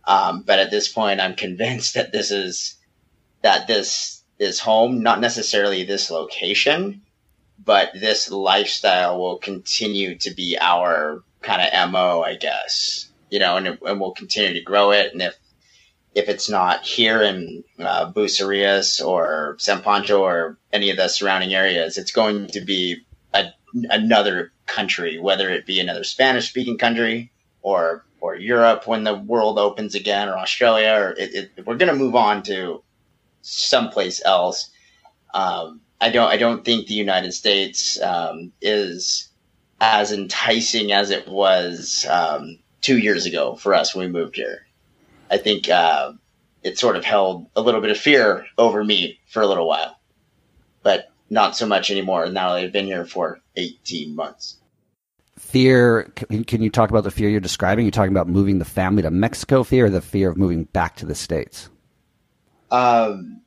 Um, 0.06 0.42
but 0.42 0.60
at 0.60 0.72
this 0.72 0.88
point, 0.88 1.20
I'm 1.20 1.36
convinced 1.36 1.94
that 1.96 2.12
this 2.12 2.32
is 2.32 2.76
that 3.42 3.68
this 3.68 4.24
is 4.40 4.60
home, 4.60 5.04
not 5.04 5.20
necessarily 5.20 5.84
this 5.84 6.10
location, 6.10 7.02
but 7.64 7.92
this 7.94 8.32
lifestyle 8.32 9.20
will 9.20 9.38
continue 9.38 10.18
to 10.20 10.34
be 10.34 10.58
our 10.60 11.24
kind 11.42 11.62
of 11.62 11.92
mo, 11.92 12.24
I 12.24 12.36
guess. 12.36 13.10
You 13.30 13.40
know, 13.40 13.58
and, 13.58 13.78
and 13.82 14.00
we'll 14.00 14.14
continue 14.14 14.54
to 14.54 14.62
grow 14.62 14.92
it. 14.92 15.12
And 15.12 15.22
if 15.22 15.38
if 16.16 16.30
it's 16.30 16.50
not 16.50 16.84
here 16.84 17.22
in 17.22 17.64
uh, 17.78 18.12
Bucerías 18.12 19.06
or 19.06 19.56
San 19.60 19.82
Pancho 19.82 20.24
or 20.24 20.58
any 20.72 20.90
of 20.90 20.98
the 20.98 21.10
surrounding 21.10 21.54
areas, 21.54 21.98
it's 21.98 22.12
going 22.12 22.48
to 22.48 22.62
be 22.62 23.06
another 23.74 24.52
country, 24.66 25.20
whether 25.20 25.50
it 25.50 25.66
be 25.66 25.80
another 25.80 26.04
Spanish 26.04 26.50
speaking 26.50 26.78
country 26.78 27.32
or 27.62 28.06
or 28.20 28.36
Europe 28.36 28.88
when 28.88 29.04
the 29.04 29.14
world 29.14 29.60
opens 29.60 29.94
again, 29.94 30.28
or 30.28 30.38
Australia, 30.38 30.94
or 30.98 31.12
it, 31.12 31.52
it, 31.58 31.66
we're 31.66 31.78
going 31.78 31.92
to 31.92 31.98
move 31.98 32.16
on 32.16 32.42
to 32.44 32.82
someplace 33.42 34.24
else. 34.26 34.72
Um, 35.34 35.82
I 36.00 36.10
don't 36.10 36.30
I 36.30 36.38
don't 36.38 36.66
think 36.66 36.88
the 36.88 36.94
United 36.94 37.34
States 37.34 38.02
um, 38.02 38.52
is 38.62 39.30
as 39.80 40.12
enticing 40.12 40.92
as 40.92 41.12
it 41.12 41.28
was 41.28 42.06
um, 42.10 42.60
two 42.82 42.98
years 42.98 43.26
ago 43.26 43.56
for 43.56 43.74
us 43.74 43.94
when 43.94 44.08
we 44.08 44.20
moved 44.20 44.36
here. 44.36 44.66
I 45.30 45.38
think 45.38 45.70
uh, 45.70 46.14
it 46.64 46.80
sort 46.80 46.96
of 46.96 47.06
held 47.06 47.48
a 47.56 47.62
little 47.62 47.82
bit 47.82 47.92
of 47.92 47.98
fear 47.98 48.46
over 48.58 48.84
me 48.84 49.20
for 49.28 49.42
a 49.42 49.48
little 49.48 49.68
while, 49.68 49.97
not 51.30 51.56
so 51.56 51.66
much 51.66 51.92
anymore 51.92 52.28
now 52.30 52.54
that 52.54 52.64
I've 52.64 52.72
been 52.72 52.86
here 52.86 53.06
for 53.06 53.40
18 53.56 54.16
months. 54.16 54.58
Fear, 55.38 56.12
can 56.48 56.64
you 56.64 56.70
talk 56.70 56.90
about 56.90 57.04
the 57.04 57.12
fear 57.12 57.30
you're 57.30 57.40
describing? 57.40 57.86
You're 57.86 57.92
talking 57.92 58.12
about 58.12 58.28
moving 58.28 58.58
the 58.58 58.66
family 58.66 59.04
to 59.04 59.12
Mexico 59.12 59.64
fear 59.64 59.86
or 59.86 59.90
the 59.90 60.02
fear 60.02 60.30
of 60.30 60.38
moving 60.38 60.64
back 60.66 60.96
to 60.98 61.06
the 61.06 61.14
States? 61.14 61.70
Um, 62.72 63.42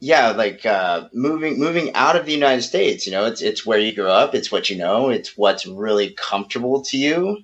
yeah, 0.00 0.30
like 0.30 0.64
uh, 0.64 1.08
moving 1.12 1.58
moving 1.58 1.94
out 1.94 2.16
of 2.16 2.26
the 2.26 2.32
United 2.32 2.62
States. 2.62 3.06
You 3.06 3.12
know, 3.12 3.26
it's 3.26 3.42
it's 3.42 3.64
where 3.64 3.78
you 3.78 3.94
grew 3.94 4.08
up. 4.08 4.34
It's 4.34 4.50
what 4.50 4.70
you 4.70 4.76
know. 4.76 5.10
It's 5.10 5.36
what's 5.36 5.66
really 5.66 6.10
comfortable 6.10 6.82
to 6.82 6.96
you, 6.96 7.38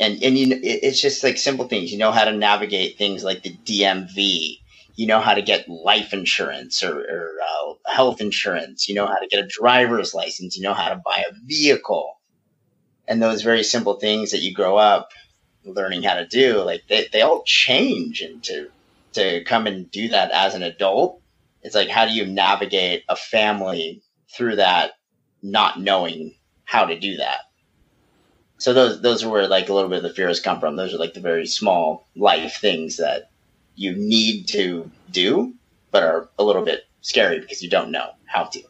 and 0.00 0.22
and 0.22 0.36
you 0.36 0.58
it's 0.62 1.00
just 1.00 1.22
like 1.22 1.38
simple 1.38 1.68
things. 1.68 1.92
You 1.92 1.98
know 1.98 2.12
how 2.12 2.24
to 2.24 2.32
navigate 2.32 2.98
things 2.98 3.24
like 3.24 3.42
the 3.42 3.56
DMV 3.64 4.60
you 4.96 5.06
know 5.06 5.20
how 5.20 5.34
to 5.34 5.42
get 5.42 5.68
life 5.68 6.12
insurance 6.12 6.82
or, 6.82 6.98
or 6.98 7.30
uh, 7.40 7.90
health 7.90 8.20
insurance. 8.20 8.88
You 8.88 8.94
know 8.94 9.06
how 9.06 9.18
to 9.18 9.26
get 9.26 9.44
a 9.44 9.48
driver's 9.48 10.14
license. 10.14 10.56
You 10.56 10.62
know 10.62 10.74
how 10.74 10.88
to 10.88 11.02
buy 11.04 11.24
a 11.28 11.34
vehicle. 11.44 12.20
And 13.06 13.22
those 13.22 13.42
very 13.42 13.64
simple 13.64 13.94
things 13.94 14.30
that 14.30 14.42
you 14.42 14.54
grow 14.54 14.76
up 14.76 15.10
learning 15.64 16.02
how 16.02 16.14
to 16.14 16.26
do, 16.26 16.62
like 16.62 16.82
they, 16.88 17.08
they 17.12 17.22
all 17.22 17.42
change. 17.44 18.20
And 18.20 18.42
to, 18.44 18.70
to 19.14 19.44
come 19.44 19.66
and 19.66 19.90
do 19.90 20.08
that 20.08 20.30
as 20.30 20.54
an 20.54 20.62
adult, 20.62 21.20
it's 21.62 21.74
like, 21.74 21.88
how 21.88 22.06
do 22.06 22.12
you 22.12 22.26
navigate 22.26 23.04
a 23.08 23.16
family 23.16 24.02
through 24.34 24.56
that 24.56 24.92
not 25.42 25.80
knowing 25.80 26.34
how 26.64 26.86
to 26.86 26.98
do 26.98 27.18
that. 27.18 27.40
So 28.58 28.72
those 28.72 29.02
those 29.02 29.22
are 29.22 29.28
where 29.28 29.46
like 29.46 29.68
a 29.68 29.74
little 29.74 29.90
bit 29.90 29.98
of 29.98 30.04
the 30.04 30.14
fears 30.14 30.40
come 30.40 30.58
from. 30.58 30.76
Those 30.76 30.94
are 30.94 30.98
like 30.98 31.14
the 31.14 31.20
very 31.20 31.46
small 31.46 32.08
life 32.16 32.58
things 32.60 32.96
that 32.96 33.30
you 33.74 33.94
need 33.96 34.48
to 34.48 34.90
do, 35.10 35.54
but 35.90 36.02
are 36.02 36.28
a 36.38 36.44
little 36.44 36.64
bit 36.64 36.84
scary 37.00 37.40
because 37.40 37.62
you 37.62 37.70
don't 37.70 37.90
know 37.90 38.10
how 38.26 38.44
to. 38.44 38.62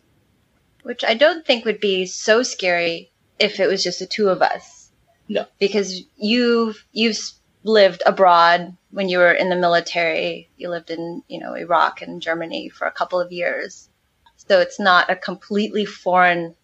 Which 0.82 1.04
I 1.04 1.14
don't 1.14 1.46
think 1.46 1.64
would 1.64 1.80
be 1.80 2.06
so 2.06 2.42
scary 2.42 3.10
if 3.38 3.60
it 3.60 3.66
was 3.66 3.82
just 3.82 4.00
the 4.00 4.06
two 4.06 4.28
of 4.28 4.42
us. 4.42 4.90
No. 5.28 5.46
Because 5.58 6.02
you've 6.16 6.84
you've 6.92 7.18
lived 7.62 8.02
abroad 8.04 8.76
when 8.90 9.08
you 9.08 9.18
were 9.18 9.32
in 9.32 9.48
the 9.48 9.56
military. 9.56 10.50
You 10.56 10.68
lived 10.68 10.90
in, 10.90 11.22
you 11.28 11.40
know, 11.40 11.54
Iraq 11.54 12.02
and 12.02 12.20
Germany 12.20 12.68
for 12.68 12.86
a 12.86 12.92
couple 12.92 13.18
of 13.18 13.32
years. 13.32 13.88
So 14.48 14.60
it's 14.60 14.78
not 14.78 15.10
a 15.10 15.16
completely 15.16 15.86
foreign 15.86 16.54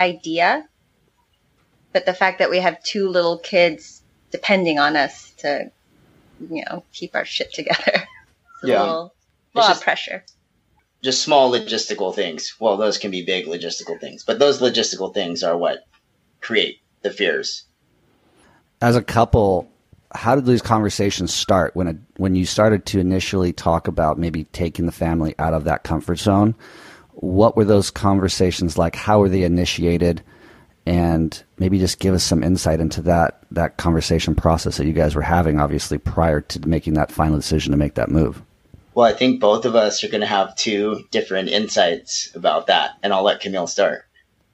idea. 0.00 0.66
But 1.92 2.06
the 2.06 2.14
fact 2.14 2.38
that 2.38 2.50
we 2.50 2.58
have 2.58 2.82
two 2.82 3.08
little 3.08 3.38
kids 3.38 4.02
depending 4.30 4.80
on 4.80 4.96
us 4.96 5.30
to, 5.38 5.70
you 6.50 6.64
know, 6.70 6.84
keep 6.92 7.14
our 7.14 7.24
shit 7.24 7.52
together. 7.52 8.06
It's 8.62 8.64
a 8.64 8.66
Yeah. 8.68 8.80
little, 8.82 9.14
It's 9.48 9.54
lot 9.56 9.68
just- 9.68 9.80
of 9.80 9.84
pressure. 9.84 10.24
Just 11.02 11.22
small 11.22 11.50
logistical 11.52 12.14
things. 12.14 12.54
Well, 12.58 12.78
those 12.78 12.96
can 12.96 13.10
be 13.10 13.22
big 13.22 13.44
logistical 13.46 14.00
things, 14.00 14.24
but 14.24 14.38
those 14.38 14.60
logistical 14.60 15.12
things 15.12 15.42
are 15.42 15.54
what 15.56 15.80
create 16.40 16.78
the 17.02 17.10
fears. 17.10 17.64
As 18.80 18.96
a 18.96 19.02
couple, 19.02 19.68
how 20.14 20.34
did 20.34 20.46
these 20.46 20.62
conversations 20.62 21.34
start 21.34 21.76
when 21.76 21.88
it, 21.88 21.96
when 22.16 22.34
you 22.34 22.46
started 22.46 22.86
to 22.86 23.00
initially 23.00 23.52
talk 23.52 23.86
about 23.86 24.18
maybe 24.18 24.44
taking 24.44 24.86
the 24.86 24.92
family 24.92 25.34
out 25.38 25.52
of 25.52 25.64
that 25.64 25.84
comfort 25.84 26.18
zone? 26.20 26.54
What 27.12 27.54
were 27.54 27.64
those 27.66 27.90
conversations 27.90 28.78
like? 28.78 28.96
How 28.96 29.18
were 29.18 29.28
they 29.28 29.42
initiated? 29.42 30.22
And 30.86 31.42
maybe 31.58 31.78
just 31.78 31.98
give 31.98 32.14
us 32.14 32.22
some 32.22 32.42
insight 32.42 32.78
into 32.78 33.00
that 33.02 33.40
that 33.50 33.78
conversation 33.78 34.34
process 34.34 34.76
that 34.76 34.86
you 34.86 34.92
guys 34.92 35.14
were 35.14 35.22
having, 35.22 35.58
obviously 35.58 35.96
prior 35.96 36.42
to 36.42 36.68
making 36.68 36.94
that 36.94 37.10
final 37.10 37.36
decision 37.36 37.70
to 37.72 37.78
make 37.78 37.94
that 37.94 38.10
move. 38.10 38.42
Well, 38.94 39.06
I 39.06 39.12
think 39.12 39.40
both 39.40 39.64
of 39.64 39.74
us 39.74 40.04
are 40.04 40.08
going 40.08 40.20
to 40.20 40.26
have 40.26 40.54
two 40.56 41.04
different 41.10 41.48
insights 41.48 42.30
about 42.34 42.68
that, 42.68 42.92
and 43.02 43.12
I'll 43.12 43.24
let 43.24 43.40
Camille 43.40 43.66
start. 43.66 44.04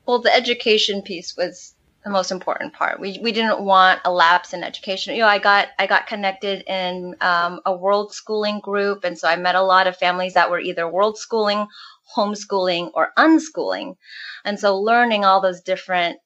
Well, 0.06 0.20
the 0.20 0.34
education 0.34 1.02
piece 1.02 1.36
was 1.36 1.74
the 2.04 2.10
most 2.10 2.30
important 2.30 2.72
part. 2.72 2.98
We 2.98 3.18
we 3.22 3.32
didn't 3.32 3.60
want 3.60 4.00
a 4.04 4.12
lapse 4.12 4.54
in 4.54 4.62
education. 4.62 5.14
You 5.14 5.22
know, 5.22 5.28
I 5.28 5.38
got 5.38 5.68
I 5.78 5.86
got 5.86 6.06
connected 6.06 6.64
in 6.66 7.14
um, 7.20 7.60
a 7.66 7.76
world 7.76 8.14
schooling 8.14 8.60
group, 8.60 9.04
and 9.04 9.18
so 9.18 9.28
I 9.28 9.36
met 9.36 9.54
a 9.54 9.62
lot 9.62 9.86
of 9.86 9.96
families 9.96 10.34
that 10.34 10.50
were 10.50 10.60
either 10.60 10.88
world 10.88 11.18
schooling, 11.18 11.66
homeschooling, 12.16 12.90
or 12.94 13.12
unschooling, 13.18 13.96
and 14.44 14.58
so 14.58 14.78
learning 14.78 15.24
all 15.24 15.42
those 15.42 15.60
different 15.60 16.18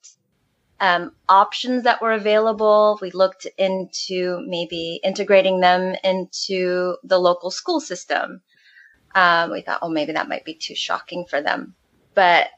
um, 0.79 1.13
options 1.29 1.85
that 1.85 2.01
were 2.01 2.13
available. 2.13 2.99
We 3.03 3.11
looked 3.11 3.47
into 3.59 4.45
maybe 4.47 5.01
integrating 5.03 5.61
them 5.61 5.97
into 6.05 6.97
the 7.03 7.19
local 7.19 7.51
school 7.51 7.81
system. 7.81 8.43
Um, 9.17 9.51
we 9.51 9.63
thought, 9.63 9.79
oh, 9.83 9.89
maybe 9.89 10.13
that 10.13 10.29
might 10.29 10.45
be 10.45 10.55
too 10.55 10.75
shocking 10.75 11.25
for 11.29 11.41
them, 11.41 11.75
but 12.15 12.49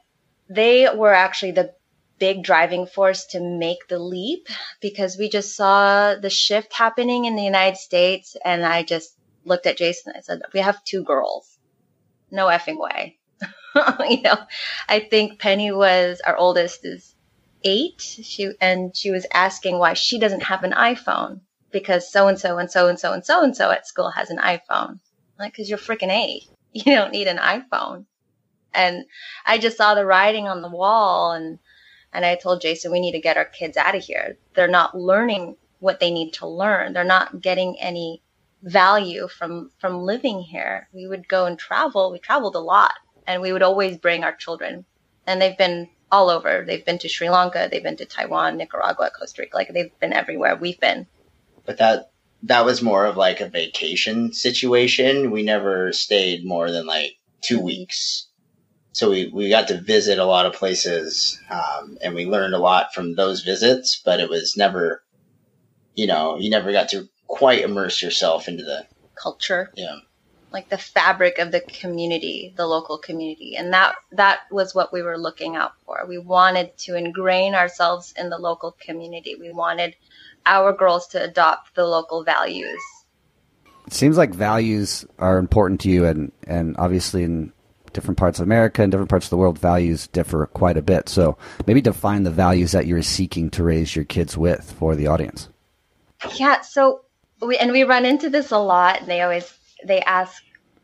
they 0.48 0.88
were 0.94 1.12
actually 1.12 1.52
the 1.52 1.74
big 2.18 2.42
driving 2.42 2.86
force 2.86 3.26
to 3.26 3.40
make 3.40 3.88
the 3.88 3.98
leap 3.98 4.48
because 4.80 5.18
we 5.18 5.28
just 5.28 5.54
saw 5.54 6.14
the 6.14 6.30
shift 6.30 6.72
happening 6.72 7.24
in 7.24 7.36
the 7.36 7.42
United 7.42 7.76
States. 7.76 8.36
And 8.44 8.64
I 8.64 8.82
just 8.82 9.16
looked 9.44 9.66
at 9.66 9.78
Jason. 9.78 10.14
I 10.16 10.20
said, 10.20 10.42
we 10.52 10.60
have 10.60 10.82
two 10.84 11.04
girls. 11.04 11.58
No 12.30 12.46
effing 12.46 12.78
way. 12.78 13.18
you 14.08 14.22
know, 14.22 14.38
I 14.88 15.00
think 15.00 15.38
Penny 15.38 15.70
was 15.70 16.20
our 16.26 16.36
oldest 16.36 16.84
is 16.84 17.14
eight. 17.62 18.00
She, 18.00 18.52
and 18.60 18.96
she 18.96 19.10
was 19.10 19.26
asking 19.32 19.78
why 19.78 19.94
she 19.94 20.18
doesn't 20.18 20.42
have 20.44 20.64
an 20.64 20.72
iPhone 20.72 21.40
because 21.70 22.10
so 22.10 22.28
and 22.28 22.38
so 22.38 22.58
and 22.58 22.70
so 22.70 22.88
and 22.88 22.98
so 22.98 23.12
and 23.12 23.24
so 23.24 23.42
and 23.42 23.56
so 23.56 23.70
at 23.70 23.86
school 23.86 24.10
has 24.10 24.30
an 24.30 24.38
iPhone. 24.38 25.00
Like, 25.38 25.56
cause 25.56 25.68
you're 25.68 25.78
freaking 25.78 26.10
eight. 26.10 26.44
You 26.72 26.94
don't 26.94 27.12
need 27.12 27.26
an 27.26 27.38
iPhone. 27.38 28.04
And 28.74 29.06
I 29.46 29.56
just 29.56 29.78
saw 29.78 29.94
the 29.94 30.04
writing 30.04 30.46
on 30.46 30.60
the 30.60 30.68
wall 30.68 31.32
and 31.32 31.58
and 32.16 32.24
I 32.24 32.34
told 32.34 32.62
Jason 32.62 32.90
we 32.90 33.00
need 33.00 33.12
to 33.12 33.20
get 33.20 33.36
our 33.36 33.44
kids 33.44 33.76
out 33.76 33.94
of 33.94 34.02
here. 34.02 34.38
They're 34.54 34.68
not 34.68 34.98
learning 34.98 35.56
what 35.80 36.00
they 36.00 36.10
need 36.10 36.32
to 36.34 36.46
learn. 36.46 36.94
They're 36.94 37.04
not 37.04 37.42
getting 37.42 37.78
any 37.78 38.22
value 38.62 39.28
from 39.28 39.70
from 39.78 40.00
living 40.00 40.40
here. 40.40 40.88
We 40.94 41.06
would 41.06 41.28
go 41.28 41.44
and 41.44 41.58
travel. 41.58 42.10
We 42.10 42.18
traveled 42.18 42.56
a 42.56 42.60
lot 42.60 42.94
and 43.26 43.42
we 43.42 43.52
would 43.52 43.62
always 43.62 43.98
bring 43.98 44.24
our 44.24 44.34
children. 44.34 44.86
And 45.26 45.42
they've 45.42 45.58
been 45.58 45.90
all 46.10 46.30
over. 46.30 46.64
They've 46.66 46.84
been 46.84 46.98
to 47.00 47.08
Sri 47.08 47.28
Lanka, 47.28 47.68
they've 47.70 47.82
been 47.82 47.98
to 47.98 48.06
Taiwan, 48.06 48.56
Nicaragua, 48.56 49.10
Costa 49.10 49.42
Rica. 49.42 49.54
Like 49.54 49.74
they've 49.74 50.00
been 50.00 50.14
everywhere 50.14 50.56
we've 50.56 50.80
been. 50.80 51.06
But 51.66 51.76
that 51.78 52.12
that 52.44 52.64
was 52.64 52.80
more 52.80 53.04
of 53.04 53.18
like 53.18 53.42
a 53.42 53.48
vacation 53.50 54.32
situation. 54.32 55.30
We 55.30 55.42
never 55.42 55.92
stayed 55.92 56.46
more 56.46 56.70
than 56.70 56.86
like 56.86 57.18
two 57.42 57.60
weeks. 57.60 58.25
So 58.96 59.10
we, 59.10 59.28
we 59.28 59.50
got 59.50 59.68
to 59.68 59.78
visit 59.78 60.18
a 60.18 60.24
lot 60.24 60.46
of 60.46 60.54
places, 60.54 61.38
um, 61.50 61.98
and 62.00 62.14
we 62.14 62.24
learned 62.24 62.54
a 62.54 62.58
lot 62.58 62.94
from 62.94 63.14
those 63.14 63.42
visits, 63.42 64.00
but 64.02 64.20
it 64.20 64.30
was 64.30 64.56
never, 64.56 65.02
you 65.94 66.06
know, 66.06 66.38
you 66.38 66.48
never 66.48 66.72
got 66.72 66.88
to 66.88 67.06
quite 67.26 67.60
immerse 67.60 68.00
yourself 68.00 68.48
into 68.48 68.64
the, 68.64 68.86
Culture. 69.14 69.70
yeah. 69.76 69.96
like 70.50 70.70
the 70.70 70.78
fabric 70.78 71.38
of 71.38 71.52
the 71.52 71.60
community, 71.60 72.54
the 72.56 72.66
local 72.66 72.96
community. 72.96 73.54
And 73.54 73.70
that 73.74 73.96
that 74.12 74.40
was 74.50 74.74
what 74.74 74.94
we 74.94 75.02
were 75.02 75.18
looking 75.18 75.56
out 75.56 75.72
for. 75.84 76.06
We 76.08 76.16
wanted 76.16 76.78
to 76.78 76.96
ingrain 76.96 77.54
ourselves 77.54 78.14
in 78.16 78.30
the 78.30 78.38
local 78.38 78.74
community. 78.80 79.34
We 79.38 79.52
wanted 79.52 79.94
our 80.46 80.72
girls 80.72 81.06
to 81.08 81.22
adopt 81.22 81.74
the 81.74 81.84
local 81.84 82.24
values. 82.24 82.80
It 83.86 83.92
seems 83.92 84.16
like 84.16 84.34
values 84.34 85.04
are 85.18 85.36
important 85.36 85.82
to 85.82 85.90
you, 85.90 86.06
and, 86.06 86.32
and 86.44 86.74
obviously 86.78 87.24
in 87.24 87.52
different 87.96 88.18
parts 88.18 88.38
of 88.38 88.44
America 88.44 88.82
and 88.82 88.92
different 88.92 89.08
parts 89.08 89.26
of 89.26 89.30
the 89.30 89.38
world, 89.38 89.58
values 89.58 90.06
differ 90.08 90.46
quite 90.46 90.76
a 90.76 90.82
bit. 90.82 91.08
So 91.08 91.38
maybe 91.66 91.80
define 91.80 92.24
the 92.24 92.30
values 92.30 92.72
that 92.72 92.86
you're 92.86 93.02
seeking 93.02 93.48
to 93.50 93.64
raise 93.64 93.96
your 93.96 94.04
kids 94.04 94.36
with 94.36 94.70
for 94.78 94.94
the 94.94 95.06
audience. 95.06 95.48
Yeah, 96.36 96.60
so 96.60 97.00
we 97.40 97.56
and 97.56 97.72
we 97.72 97.84
run 97.84 98.04
into 98.04 98.28
this 98.28 98.50
a 98.50 98.58
lot 98.58 99.00
and 99.00 99.08
they 99.08 99.22
always 99.22 99.50
they 99.82 100.00
ask, 100.00 100.42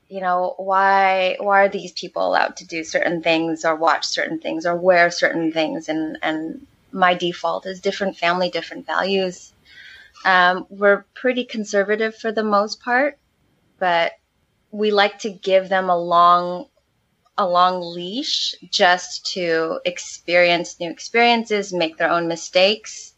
you 0.08 0.22
know, 0.22 0.54
why 0.56 1.36
why 1.38 1.64
are 1.64 1.68
these 1.68 1.92
people 1.92 2.26
allowed 2.26 2.56
to 2.56 2.66
do 2.66 2.82
certain 2.82 3.22
things 3.22 3.66
or 3.66 3.76
watch 3.76 4.06
certain 4.06 4.40
things 4.40 4.64
or 4.64 4.74
wear 4.74 5.10
certain 5.10 5.52
things 5.52 5.90
and 5.90 6.16
and 6.22 6.66
my 6.92 7.14
default 7.14 7.66
is 7.66 7.80
different 7.80 8.16
family, 8.16 8.48
different 8.48 8.86
values. 8.86 9.52
Um, 10.24 10.66
we're 10.70 11.04
pretty 11.14 11.44
conservative 11.44 12.16
for 12.16 12.32
the 12.32 12.44
most 12.44 12.80
part, 12.80 13.18
but 13.78 14.12
we 14.70 14.90
like 14.90 15.20
to 15.20 15.30
give 15.30 15.68
them 15.68 15.90
a 15.90 15.98
long 15.98 16.66
a 17.38 17.46
long 17.48 17.80
leash 17.80 18.54
just 18.70 19.26
to 19.32 19.80
experience 19.84 20.78
new 20.78 20.90
experiences, 20.90 21.72
make 21.72 21.96
their 21.96 22.10
own 22.10 22.28
mistakes. 22.28 23.14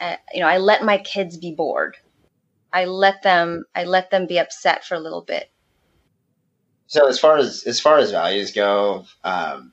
Uh, 0.00 0.16
you 0.34 0.40
know, 0.40 0.48
I 0.48 0.58
let 0.58 0.84
my 0.84 0.98
kids 0.98 1.36
be 1.36 1.54
bored. 1.54 1.96
I 2.72 2.86
let 2.86 3.22
them 3.22 3.64
I 3.74 3.84
let 3.84 4.10
them 4.10 4.26
be 4.26 4.38
upset 4.38 4.84
for 4.84 4.94
a 4.94 5.00
little 5.00 5.22
bit. 5.22 5.50
So 6.86 7.06
as 7.06 7.18
far 7.18 7.36
as 7.36 7.64
as 7.64 7.80
far 7.80 7.98
as 7.98 8.10
values 8.10 8.52
go, 8.52 9.06
um, 9.22 9.72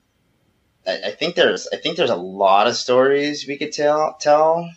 I, 0.86 1.02
I 1.06 1.12
think 1.12 1.36
there's 1.36 1.68
I 1.74 1.78
think 1.78 1.98
there's 1.98 2.10
a 2.10 2.16
lot 2.16 2.68
of 2.68 2.76
stories 2.76 3.48
we 3.48 3.58
could 3.58 3.72
tell 3.72 4.16
tell. 4.20 4.70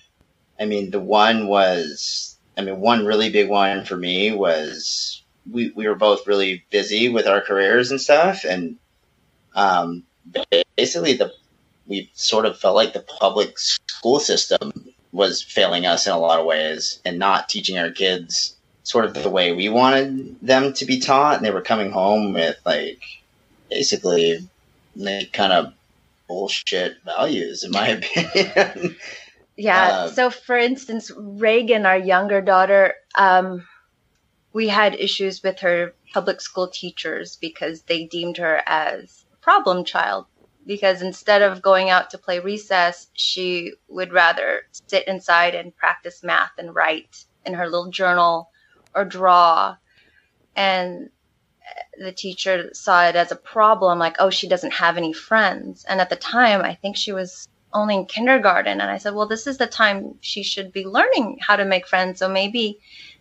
I 0.59 0.65
mean, 0.65 0.91
the 0.91 1.01
one 1.01 1.49
was 1.49 2.39
I 2.57 2.63
mean, 2.63 2.81
one 2.81 3.05
really 3.05 3.31
big 3.31 3.49
one 3.49 3.85
for 3.85 3.97
me 3.97 4.33
was 4.33 5.23
we 5.51 5.71
we 5.75 5.89
were 5.89 5.95
both 5.95 6.27
really 6.27 6.65
busy 6.71 7.09
with 7.09 7.27
our 7.27 7.41
careers 7.41 7.91
and 7.91 8.01
stuff, 8.01 8.45
and 8.45 8.79
um, 9.55 10.05
basically 10.77 11.15
the 11.15 11.33
we 11.87 12.11
sort 12.15 12.47
of 12.47 12.59
felt 12.59 12.77
like 12.77 12.93
the 12.93 13.05
public 13.21 13.59
school 13.59 14.21
system 14.21 14.73
was 15.11 15.43
failing 15.43 15.85
us 15.85 16.07
in 16.07 16.13
a 16.13 16.19
lot 16.19 16.41
of 16.41 16.47
ways 16.47 17.01
and 17.05 17.19
not 17.19 17.49
teaching 17.49 17.79
our 17.79 17.91
kids 17.91 18.57
sort 18.85 19.05
of 19.05 19.15
the 19.15 19.31
way 19.31 19.53
we 19.53 19.69
wanted 19.69 20.37
them 20.41 20.73
to 20.73 20.85
be 20.85 21.01
taught. 21.01 21.37
And 21.37 21.45
they 21.45 21.51
were 21.51 21.61
coming 21.61 21.91
home 21.91 22.33
with 22.33 22.57
like 22.65 23.03
basically 23.69 24.49
like 24.97 25.33
kind 25.33 25.53
of 25.53 25.75
bullshit 26.29 26.97
values, 27.05 27.65
in 27.65 27.73
my 27.73 27.89
opinion. 27.99 28.97
Yeah. 29.57 30.05
Um, 30.05 30.11
so, 30.11 30.31
for 30.31 30.57
instance, 30.57 31.11
Reagan, 31.15 31.85
our 31.85 31.99
younger 31.99 32.41
daughter, 32.41 32.95
um, 33.15 33.67
we 34.53 34.69
had 34.69 34.95
issues 34.95 35.43
with 35.43 35.61
her 35.61 35.95
public 36.13 36.41
school 36.41 36.69
teachers 36.69 37.37
because 37.37 37.83
they 37.83 38.05
deemed 38.05 38.39
her 38.39 38.63
as 38.67 39.22
problem 39.43 39.85
child. 39.85 40.27
Because 40.65 41.03
instead 41.03 41.43
of 41.43 41.61
going 41.61 41.91
out 41.91 42.11
to 42.11 42.19
play 42.19 42.39
recess, 42.39 43.09
she 43.15 43.73
would 43.89 44.13
rather 44.13 44.63
sit 44.87 45.09
inside 45.09 45.57
and 45.57 45.77
practice 45.77 46.23
math 46.23 46.53
and 46.57 46.73
write 46.73 47.25
in 47.45 47.55
her 47.55 47.67
little 47.67 47.91
journal 47.91 48.49
or 48.95 49.05
draw. 49.05 49.77
And 50.55 51.11
the 51.99 52.13
teacher 52.13 52.71
saw 52.75 53.09
it 53.09 53.17
as 53.17 53.33
a 53.33 53.37
problem, 53.37 53.99
like, 53.99 54.17
oh, 54.21 54.31
she 54.31 54.49
doesn't 54.49 54.73
have 54.73 54.97
any 54.97 55.13
friends. 55.13 55.85
And 55.85 56.01
at 56.01 56.11
the 56.11 56.17
time, 56.17 56.63
I 56.63 56.75
think 56.75 56.97
she 56.97 57.13
was 57.13 57.49
only 57.73 57.97
in 57.97 58.07
kindergarten. 58.07 58.81
And 58.81 58.91
I 58.91 58.99
said, 58.99 59.15
well, 59.15 59.27
this 59.27 59.49
is 59.49 59.59
the 59.59 59.67
time 59.67 60.15
she 60.21 60.45
should 60.45 60.73
be 60.73 60.87
learning 60.87 61.39
how 61.41 61.57
to 61.57 61.65
make 61.65 61.89
friends. 61.89 62.21
So 62.21 62.29
maybe 62.29 62.79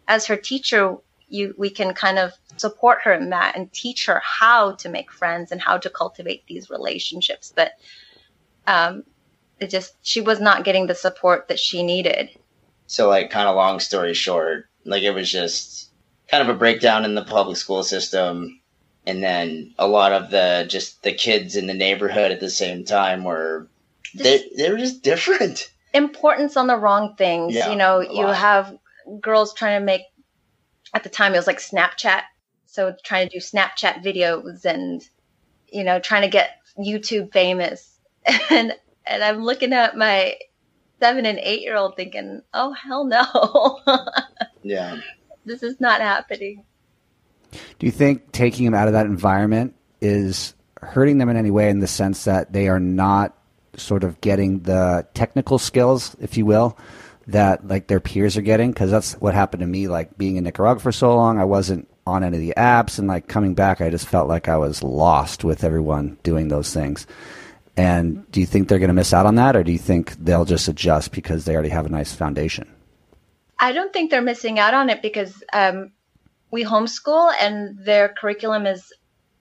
as 0.08 0.28
her 0.28 0.36
teacher, 0.36 0.98
you, 1.32 1.56
we 1.58 1.70
can 1.70 1.94
kind 1.94 2.20
of 2.20 2.34
support 2.58 3.00
her 3.04 3.14
in 3.14 3.30
that 3.32 3.56
and 3.56 3.72
teach 3.74 4.06
her 4.06 4.22
how 4.24 4.74
to 4.74 4.90
make 4.90 5.12
friends 5.12 5.52
and 5.52 5.62
how 5.62 5.78
to 5.78 5.90
cultivate 5.90 6.46
these 6.48 6.70
relationships. 6.70 7.52
But, 7.56 7.72
um, 8.68 9.04
it 9.60 9.70
just, 9.70 9.96
she 10.02 10.22
was 10.22 10.40
not 10.40 10.64
getting 10.64 10.88
the 10.88 10.96
support 10.96 11.48
that 11.48 11.60
she 11.60 11.84
needed. 11.84 12.30
So, 12.88 13.10
like, 13.10 13.32
kind 13.32 13.48
of 13.48 13.56
long 13.56 13.80
story 13.80 14.14
short, 14.14 14.68
like, 14.86 15.04
it 15.04 15.12
was 15.12 15.32
just 15.32 15.90
kind 16.30 16.48
of 16.48 16.54
a 16.54 16.58
breakdown 16.58 17.06
in 17.06 17.16
the 17.16 17.24
public 17.24 17.58
school 17.58 17.84
system. 17.84 18.60
And 19.06 19.24
then 19.24 19.74
a 19.80 19.88
lot 19.88 20.12
of 20.12 20.30
the 20.30 20.66
just 20.70 21.02
the 21.02 21.12
kids 21.12 21.56
in 21.56 21.66
the 21.66 21.74
neighborhood 21.74 22.32
at 22.32 22.40
the 22.40 22.52
same 22.52 22.86
time 22.86 23.24
were 23.24 23.68
they 24.14 24.48
they 24.56 24.70
were 24.70 24.78
just 24.78 25.02
different. 25.02 25.72
Importance 25.94 26.56
on 26.56 26.68
the 26.68 26.78
wrong 26.78 27.16
things. 27.16 27.56
Yeah, 27.56 27.72
you 27.72 27.76
know, 27.76 28.00
you 28.00 28.26
lot. 28.26 28.36
have 28.36 28.78
girls 29.20 29.56
trying 29.56 29.82
to 29.82 29.86
make 29.86 30.04
at 30.94 31.04
the 31.04 31.10
time 31.10 31.34
it 31.34 31.38
was 31.38 31.48
like 31.48 31.60
Snapchat. 31.60 32.22
So 32.66 32.96
trying 33.04 33.28
to 33.30 33.34
do 33.40 33.44
Snapchat 33.44 34.04
videos 34.04 34.66
and 34.66 35.02
you 35.72 35.84
know, 35.84 36.00
trying 36.00 36.24
to 36.24 36.28
get 36.28 36.58
YouTube 36.78 37.32
famous. 37.32 37.98
And 38.50 38.74
and 39.08 39.24
I'm 39.24 39.44
looking 39.44 39.74
at 39.74 39.98
my 39.98 40.36
seven 41.00 41.26
and 41.26 41.40
eight 41.40 41.62
year 41.62 41.76
old 41.76 41.96
thinking, 41.96 42.42
Oh 42.54 42.72
hell 42.74 43.06
no. 43.06 43.80
Yeah. 44.64 44.98
this 45.44 45.64
is 45.64 45.82
not 45.82 46.02
happening. 46.02 46.64
Do 47.52 47.86
you 47.88 47.92
think 47.92 48.32
taking 48.32 48.66
them 48.66 48.76
out 48.76 48.88
of 48.88 48.94
that 48.94 49.08
environment 49.08 49.74
is 50.02 50.54
hurting 50.82 51.18
them 51.18 51.30
in 51.30 51.36
any 51.38 51.50
way 51.50 51.70
in 51.70 51.80
the 51.80 51.88
sense 51.88 52.26
that 52.26 52.54
they 52.54 52.68
are 52.68 52.80
not 52.80 53.36
sort 53.76 54.04
of 54.04 54.22
getting 54.22 54.60
the 54.60 55.08
technical 55.16 55.58
skills, 55.58 56.16
if 56.20 56.38
you 56.38 56.46
will, 56.46 56.78
that 57.32 57.68
like 57.68 57.88
their 57.88 58.00
peers 58.00 58.38
are 58.38 58.42
getting? 58.42 58.72
Because 58.72 58.92
that's 58.92 59.14
what 59.14 59.34
happened 59.34 59.62
to 59.62 59.68
me. 59.68 59.88
Like 59.88 60.18
being 60.18 60.38
in 60.38 60.44
Nicaragua 60.44 60.82
for 60.82 60.92
so 60.92 61.16
long, 61.16 61.40
I 61.40 61.46
wasn't 61.46 61.88
on 62.08 62.24
any 62.24 62.38
of 62.38 62.42
the 62.42 62.54
apps, 62.58 63.00
and 63.00 63.08
like 63.08 63.28
coming 63.28 63.54
back, 63.54 63.82
I 63.82 63.90
just 63.90 64.08
felt 64.08 64.28
like 64.28 64.50
I 64.50 64.58
was 64.58 64.84
lost 64.84 65.44
with 65.44 65.64
everyone 65.64 66.18
doing 66.24 66.48
those 66.48 66.74
things. 66.74 67.06
And 67.78 68.30
do 68.32 68.40
you 68.40 68.46
think 68.46 68.68
they're 68.68 68.80
going 68.80 68.90
to 68.90 68.94
miss 68.94 69.14
out 69.14 69.26
on 69.26 69.36
that, 69.36 69.56
or 69.56 69.64
do 69.64 69.72
you 69.72 69.78
think 69.78 70.16
they'll 70.18 70.46
just 70.46 70.68
adjust 70.68 71.12
because 71.12 71.46
they 71.46 71.54
already 71.54 71.70
have 71.70 71.86
a 71.86 71.90
nice 71.90 72.14
foundation? 72.14 72.70
I 73.60 73.72
don't 73.72 73.94
think 73.94 74.10
they're 74.10 74.22
missing 74.22 74.60
out 74.60 74.74
on 74.74 74.90
it 74.90 75.02
because 75.02 75.44
um, 75.54 75.92
we 76.50 76.66
homeschool 76.66 77.32
and 77.40 77.78
their 77.86 78.10
curriculum 78.10 78.66
is 78.66 78.92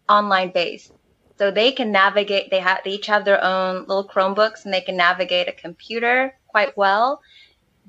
online 0.09 0.53
based. 0.53 0.93
So 1.39 1.51
they 1.51 1.73
can 1.73 1.91
navigate. 1.91 2.51
They 2.51 2.61
have 2.61 2.81
they 2.85 2.91
each 2.91 3.07
have 3.07 3.25
their 3.25 3.43
own 3.43 3.87
little 3.87 4.07
Chromebooks 4.07 4.67
and 4.67 4.75
they 4.75 4.83
can 4.83 4.97
navigate 4.97 5.49
a 5.49 5.53
computer 5.53 6.35
quite 6.49 6.77
well. 6.77 7.23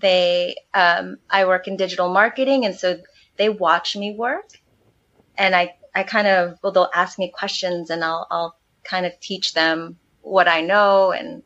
They 0.02 0.56
um, 0.74 1.18
I 1.30 1.46
work 1.46 1.68
in 1.68 1.78
digital 1.78 2.10
marketing 2.10 2.66
and 2.66 2.76
so 2.76 3.02
they 3.38 3.50
watch 3.50 3.96
me 3.96 4.14
work, 4.16 4.50
and 5.38 5.56
I 5.56 5.76
I 5.94 6.04
kind 6.04 6.28
of 6.28 6.58
well 6.62 6.72
they'll 6.72 6.90
ask 6.94 7.18
me 7.20 7.32
questions 7.32 7.90
and 7.90 8.04
I'll 8.04 8.28
I'll 8.30 8.58
kind 8.84 9.06
of 9.06 9.20
teach 9.20 9.54
them 9.54 9.98
what 10.22 10.48
I 10.48 10.62
know 10.62 11.12
and 11.12 11.44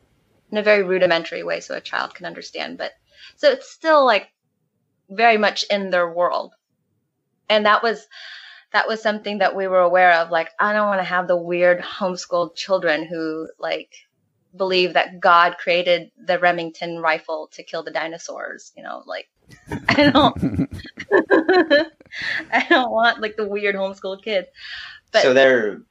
in 0.50 0.58
a 0.58 0.62
very 0.62 0.82
rudimentary 0.82 1.42
way 1.42 1.60
so 1.60 1.74
a 1.74 1.80
child 1.80 2.14
can 2.14 2.26
understand. 2.26 2.78
But 2.78 2.92
so 3.36 3.50
it's 3.50 3.70
still 3.70 4.04
like 4.04 4.28
very 5.08 5.38
much 5.38 5.64
in 5.70 5.90
their 5.90 6.10
world. 6.10 6.54
And 7.48 7.66
that 7.66 7.82
was 7.82 8.06
that 8.72 8.88
was 8.88 9.00
something 9.00 9.38
that 9.38 9.54
we 9.54 9.68
were 9.68 9.80
aware 9.80 10.14
of. 10.14 10.30
Like, 10.30 10.50
I 10.58 10.72
don't 10.72 10.88
want 10.88 11.00
to 11.00 11.04
have 11.04 11.28
the 11.28 11.36
weird 11.36 11.80
homeschooled 11.80 12.56
children 12.56 13.06
who 13.06 13.48
like 13.58 13.94
believe 14.56 14.94
that 14.94 15.20
God 15.20 15.56
created 15.58 16.10
the 16.18 16.38
Remington 16.38 16.98
rifle 16.98 17.48
to 17.52 17.62
kill 17.62 17.82
the 17.82 17.90
dinosaurs. 17.90 18.72
You 18.76 18.82
know, 18.82 19.02
like 19.06 19.28
I 19.88 20.10
don't 20.10 20.68
I 22.52 22.66
don't 22.68 22.90
want 22.90 23.20
like 23.20 23.36
the 23.36 23.46
weird 23.46 23.74
homeschooled 23.74 24.22
kids. 24.22 24.48
But 25.12 25.22
so 25.22 25.34
they're 25.34 25.82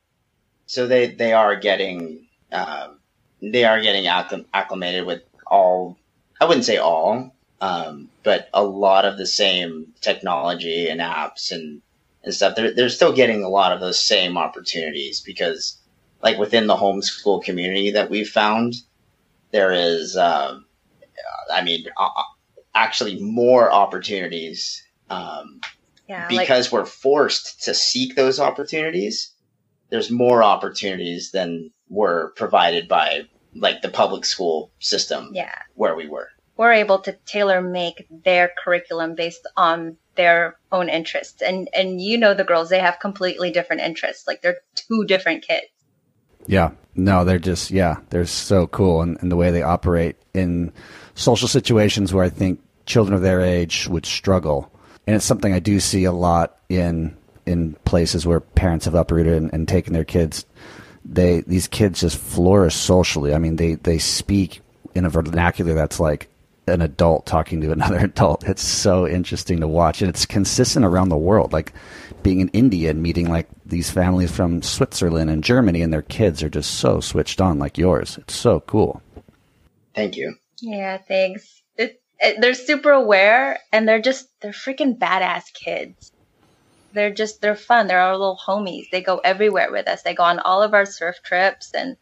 so 0.65 0.87
they 0.87 1.07
they 1.07 1.33
are 1.33 1.55
getting 1.55 2.27
um, 2.51 2.99
they 3.41 3.63
are 3.63 3.81
getting 3.81 4.05
acclim- 4.05 4.45
acclimated 4.53 5.05
with 5.05 5.21
all 5.47 5.97
I 6.39 6.45
wouldn't 6.45 6.65
say 6.65 6.77
all 6.77 7.35
um, 7.61 8.09
but 8.23 8.49
a 8.53 8.63
lot 8.63 9.05
of 9.05 9.17
the 9.17 9.25
same 9.25 9.93
technology 10.01 10.87
and 10.89 10.99
apps 10.99 11.51
and 11.51 11.81
and 12.23 12.33
stuff 12.33 12.55
they're, 12.55 12.73
they're 12.73 12.89
still 12.89 13.13
getting 13.13 13.43
a 13.43 13.49
lot 13.49 13.71
of 13.71 13.79
those 13.79 13.99
same 13.99 14.37
opportunities 14.37 15.21
because 15.21 15.77
like 16.25 16.37
within 16.39 16.67
the 16.67 16.75
homeschool 16.75 17.43
community 17.43 17.91
that 17.91 18.09
we've 18.09 18.27
found 18.27 18.73
there 19.51 19.71
is 19.71 20.17
um, 20.17 20.65
I 21.53 21.63
mean 21.63 21.85
uh, 21.95 22.09
actually 22.73 23.21
more 23.21 23.71
opportunities 23.71 24.83
um, 25.09 25.61
yeah, 26.09 26.27
like 26.29 26.39
because 26.39 26.71
we're 26.71 26.85
forced 26.85 27.63
to 27.63 27.73
seek 27.73 28.15
those 28.15 28.39
opportunities 28.39 29.31
there's 29.89 30.11
more 30.11 30.43
opportunities 30.43 31.31
than 31.31 31.71
were 31.87 32.33
provided 32.35 32.87
by 32.89 33.21
like 33.53 33.81
the 33.81 33.89
public 33.89 34.25
school 34.25 34.71
system 34.79 35.29
yeah. 35.31 35.59
where 35.75 35.95
we 35.95 36.09
were 36.09 36.29
we're 36.57 36.73
able 36.73 36.99
to 36.99 37.13
tailor 37.25 37.61
make 37.61 38.07
their 38.09 38.51
curriculum 38.63 39.13
based 39.13 39.45
on 39.57 39.97
their 40.15 40.57
own 40.71 40.89
interests. 40.89 41.41
And 41.41 41.69
and 41.73 42.01
you 42.01 42.17
know 42.17 42.33
the 42.33 42.43
girls, 42.43 42.69
they 42.69 42.79
have 42.79 42.99
completely 42.99 43.51
different 43.51 43.81
interests. 43.81 44.25
Like 44.27 44.41
they're 44.41 44.61
two 44.73 45.05
different 45.05 45.45
kids. 45.45 45.67
Yeah. 46.47 46.71
No, 46.95 47.25
they're 47.25 47.39
just 47.39 47.71
yeah, 47.71 47.97
they're 48.09 48.25
so 48.25 48.67
cool 48.67 49.01
and, 49.01 49.17
and 49.21 49.31
the 49.31 49.35
way 49.35 49.51
they 49.51 49.61
operate 49.61 50.15
in 50.33 50.71
social 51.13 51.47
situations 51.47 52.13
where 52.13 52.23
I 52.23 52.29
think 52.29 52.61
children 52.85 53.15
of 53.15 53.21
their 53.21 53.41
age 53.41 53.87
would 53.87 54.05
struggle. 54.05 54.71
And 55.05 55.15
it's 55.15 55.25
something 55.25 55.53
I 55.53 55.59
do 55.59 55.79
see 55.79 56.05
a 56.05 56.11
lot 56.11 56.57
in 56.69 57.15
in 57.45 57.73
places 57.85 58.25
where 58.25 58.39
parents 58.39 58.85
have 58.85 58.95
uprooted 58.95 59.33
and, 59.33 59.53
and 59.53 59.67
taken 59.67 59.93
their 59.93 60.05
kids. 60.05 60.45
They 61.03 61.41
these 61.41 61.67
kids 61.67 61.99
just 61.99 62.17
flourish 62.17 62.75
socially. 62.75 63.33
I 63.33 63.39
mean, 63.39 63.57
they 63.57 63.75
they 63.75 63.97
speak 63.97 64.61
in 64.95 65.05
a 65.05 65.09
vernacular 65.09 65.73
that's 65.73 65.99
like 65.99 66.29
an 66.67 66.81
adult 66.81 67.25
talking 67.25 67.61
to 67.61 67.71
another 67.71 67.97
adult. 68.05 68.43
It's 68.47 68.63
so 68.63 69.07
interesting 69.07 69.59
to 69.59 69.67
watch, 69.67 70.01
and 70.01 70.09
it's 70.09 70.25
consistent 70.25 70.85
around 70.85 71.09
the 71.09 71.17
world. 71.17 71.53
Like 71.53 71.73
being 72.23 72.39
in 72.39 72.49
India 72.49 72.89
and 72.89 73.01
meeting 73.01 73.29
like 73.29 73.47
these 73.65 73.89
families 73.91 74.31
from 74.31 74.61
Switzerland 74.61 75.29
and 75.29 75.43
Germany, 75.43 75.81
and 75.81 75.93
their 75.93 76.01
kids 76.01 76.41
are 76.43 76.49
just 76.49 76.75
so 76.75 76.99
switched 76.99 77.41
on, 77.41 77.59
like 77.59 77.77
yours. 77.77 78.17
It's 78.17 78.35
so 78.35 78.59
cool. 78.61 79.01
thank 79.93 80.15
you 80.15 80.35
Yeah, 80.59 80.97
thanks. 80.97 81.61
It, 81.77 82.01
it, 82.19 82.41
they're 82.41 82.53
super 82.53 82.91
aware 82.91 83.59
and 83.71 83.87
they're 83.87 84.01
just 84.01 84.27
they're 84.41 84.51
freaking 84.51 84.97
badass 84.97 85.53
kids. 85.53 86.11
They're 86.93 87.13
just 87.13 87.41
they're 87.41 87.55
fun. 87.55 87.87
They're 87.87 87.99
our 87.99 88.17
little 88.17 88.39
homies. 88.45 88.89
They 88.91 89.01
go 89.01 89.17
everywhere 89.17 89.71
with 89.71 89.87
us. 89.87 90.01
They 90.01 90.15
go 90.15 90.23
on 90.23 90.39
all 90.39 90.63
of 90.63 90.73
our 90.73 90.85
surf 90.85 91.17
trips 91.23 91.71
and 91.73 91.97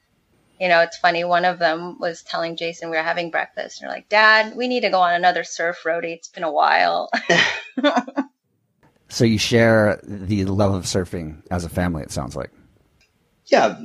you 0.64 0.70
know, 0.70 0.80
it's 0.80 0.98
funny. 0.98 1.26
One 1.26 1.44
of 1.44 1.60
them 1.60 2.00
was 2.00 2.24
telling 2.24 2.56
Jason 2.56 2.90
we 2.90 2.96
were 2.96 3.04
having 3.04 3.32
breakfast, 3.32 3.82
and 3.82 3.90
they're 3.90 3.96
like, 3.98 4.08
"Dad, 4.08 4.56
we 4.56 4.70
need 4.70 4.82
to 4.82 4.90
go 4.90 5.00
on 5.00 5.14
another 5.14 5.44
surf 5.44 5.84
roadie. 5.86 6.16
It's 6.16 6.30
been 6.30 6.44
a 6.44 6.52
while." 6.52 7.12
So 9.10 9.26
you 9.26 9.38
share 9.38 10.00
the 10.04 10.46
love 10.46 10.74
of 10.74 10.86
surfing 10.86 11.44
as 11.52 11.64
a 11.64 11.70
family. 11.70 12.02
It 12.02 12.12
sounds 12.12 12.36
like. 12.36 12.50
yeah 13.46 13.78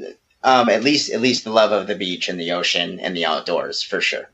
um, 0.42 0.70
at 0.70 0.82
least 0.82 1.10
at 1.10 1.20
least 1.20 1.44
the 1.44 1.50
love 1.50 1.72
of 1.72 1.86
the 1.86 1.94
beach 1.94 2.30
and 2.30 2.40
the 2.40 2.52
ocean 2.52 2.98
and 3.00 3.14
the 3.14 3.26
outdoors 3.26 3.82
for 3.82 4.00
sure 4.00 4.30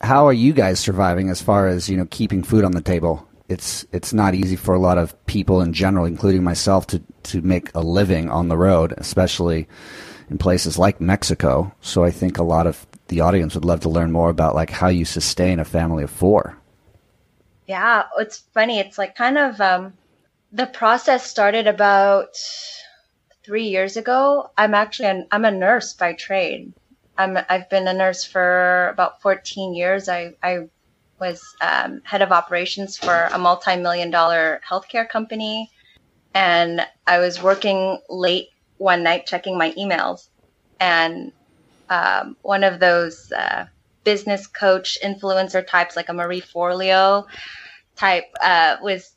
How 0.00 0.26
are 0.26 0.32
you 0.32 0.52
guys 0.52 0.80
surviving 0.80 1.30
as 1.30 1.40
far 1.42 1.68
as 1.68 1.88
you 1.88 1.96
know 1.96 2.06
keeping 2.10 2.42
food 2.42 2.64
on 2.64 2.72
the 2.72 2.80
table? 2.82 3.28
It's 3.48 3.86
it's 3.92 4.12
not 4.12 4.34
easy 4.34 4.56
for 4.56 4.74
a 4.74 4.80
lot 4.80 4.98
of 4.98 5.14
people 5.26 5.60
in 5.60 5.72
general, 5.72 6.06
including 6.06 6.42
myself, 6.42 6.86
to 6.88 7.00
to 7.24 7.40
make 7.42 7.72
a 7.74 7.80
living 7.80 8.30
on 8.30 8.48
the 8.48 8.56
road, 8.56 8.94
especially 8.96 9.68
in 10.30 10.38
places 10.38 10.78
like 10.78 11.00
Mexico. 11.00 11.72
So 11.80 12.04
I 12.04 12.10
think 12.10 12.38
a 12.38 12.42
lot 12.42 12.66
of 12.66 12.86
the 13.08 13.20
audience 13.20 13.54
would 13.54 13.64
love 13.64 13.80
to 13.80 13.88
learn 13.88 14.12
more 14.12 14.30
about 14.30 14.54
like 14.54 14.70
how 14.70 14.88
you 14.88 15.04
sustain 15.04 15.60
a 15.60 15.64
family 15.64 16.02
of 16.02 16.10
four. 16.10 16.56
Yeah, 17.66 18.04
it's 18.18 18.38
funny. 18.54 18.78
It's 18.78 18.98
like 18.98 19.16
kind 19.16 19.38
of 19.38 19.60
um, 19.60 19.94
the 20.52 20.66
process 20.66 21.28
started 21.28 21.66
about 21.66 22.36
three 23.44 23.68
years 23.68 23.96
ago. 23.96 24.50
I'm 24.56 24.74
actually 24.74 25.08
an, 25.08 25.26
I'm 25.30 25.44
a 25.44 25.50
nurse 25.50 25.92
by 25.92 26.14
trade. 26.14 26.72
I'm 27.18 27.38
I've 27.48 27.70
been 27.70 27.88
a 27.88 27.94
nurse 27.94 28.24
for 28.24 28.88
about 28.88 29.22
14 29.22 29.74
years. 29.74 30.08
I 30.08 30.34
I 30.42 30.68
was 31.18 31.42
um, 31.62 32.02
head 32.04 32.22
of 32.22 32.30
operations 32.30 32.96
for 32.98 33.28
a 33.32 33.38
multi-million 33.38 34.10
dollar 34.10 34.60
healthcare 34.68 35.08
company, 35.08 35.70
and 36.34 36.86
I 37.06 37.18
was 37.18 37.42
working 37.42 38.00
late 38.08 38.48
one 38.78 39.02
night 39.02 39.26
checking 39.26 39.58
my 39.58 39.72
emails, 39.72 40.28
and 40.80 41.32
um, 41.88 42.36
one 42.42 42.64
of 42.64 42.80
those. 42.80 43.32
Uh, 43.32 43.66
business 44.06 44.46
coach 44.46 44.96
influencer 45.04 45.66
types 45.66 45.96
like 45.96 46.08
a 46.08 46.14
Marie 46.14 46.40
Forleo 46.40 47.26
type 47.96 48.26
uh, 48.40 48.76
was 48.80 49.16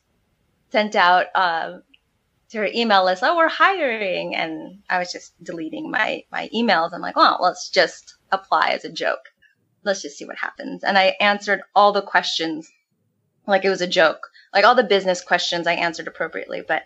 sent 0.72 0.96
out 0.96 1.26
um, 1.36 1.82
to 2.50 2.58
her 2.58 2.68
email 2.74 3.04
list, 3.04 3.22
oh, 3.22 3.36
we're 3.36 3.48
hiring. 3.48 4.34
And 4.34 4.80
I 4.90 4.98
was 4.98 5.12
just 5.12 5.32
deleting 5.42 5.90
my, 5.90 6.24
my 6.32 6.48
emails. 6.54 6.92
I'm 6.92 7.00
like, 7.00 7.16
well, 7.16 7.38
let's 7.40 7.70
just 7.70 8.16
apply 8.32 8.70
as 8.70 8.84
a 8.84 8.90
joke. 8.90 9.30
Let's 9.84 10.02
just 10.02 10.18
see 10.18 10.24
what 10.24 10.36
happens. 10.36 10.82
And 10.82 10.98
I 10.98 11.16
answered 11.20 11.62
all 11.74 11.92
the 11.92 12.02
questions 12.02 12.70
like 13.46 13.64
it 13.64 13.70
was 13.70 13.80
a 13.80 13.86
joke. 13.86 14.28
Like 14.52 14.64
all 14.64 14.74
the 14.74 14.82
business 14.82 15.22
questions 15.22 15.68
I 15.68 15.74
answered 15.74 16.08
appropriately, 16.08 16.62
but 16.66 16.82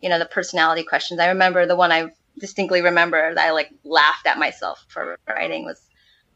you 0.00 0.08
know, 0.08 0.18
the 0.18 0.26
personality 0.26 0.82
questions. 0.82 1.20
I 1.20 1.28
remember 1.28 1.66
the 1.66 1.76
one 1.76 1.92
I 1.92 2.12
distinctly 2.38 2.82
remember 2.82 3.34
that 3.34 3.46
I 3.46 3.50
like 3.50 3.70
laughed 3.84 4.26
at 4.26 4.38
myself 4.38 4.84
for 4.88 5.18
writing 5.28 5.64
was 5.64 5.80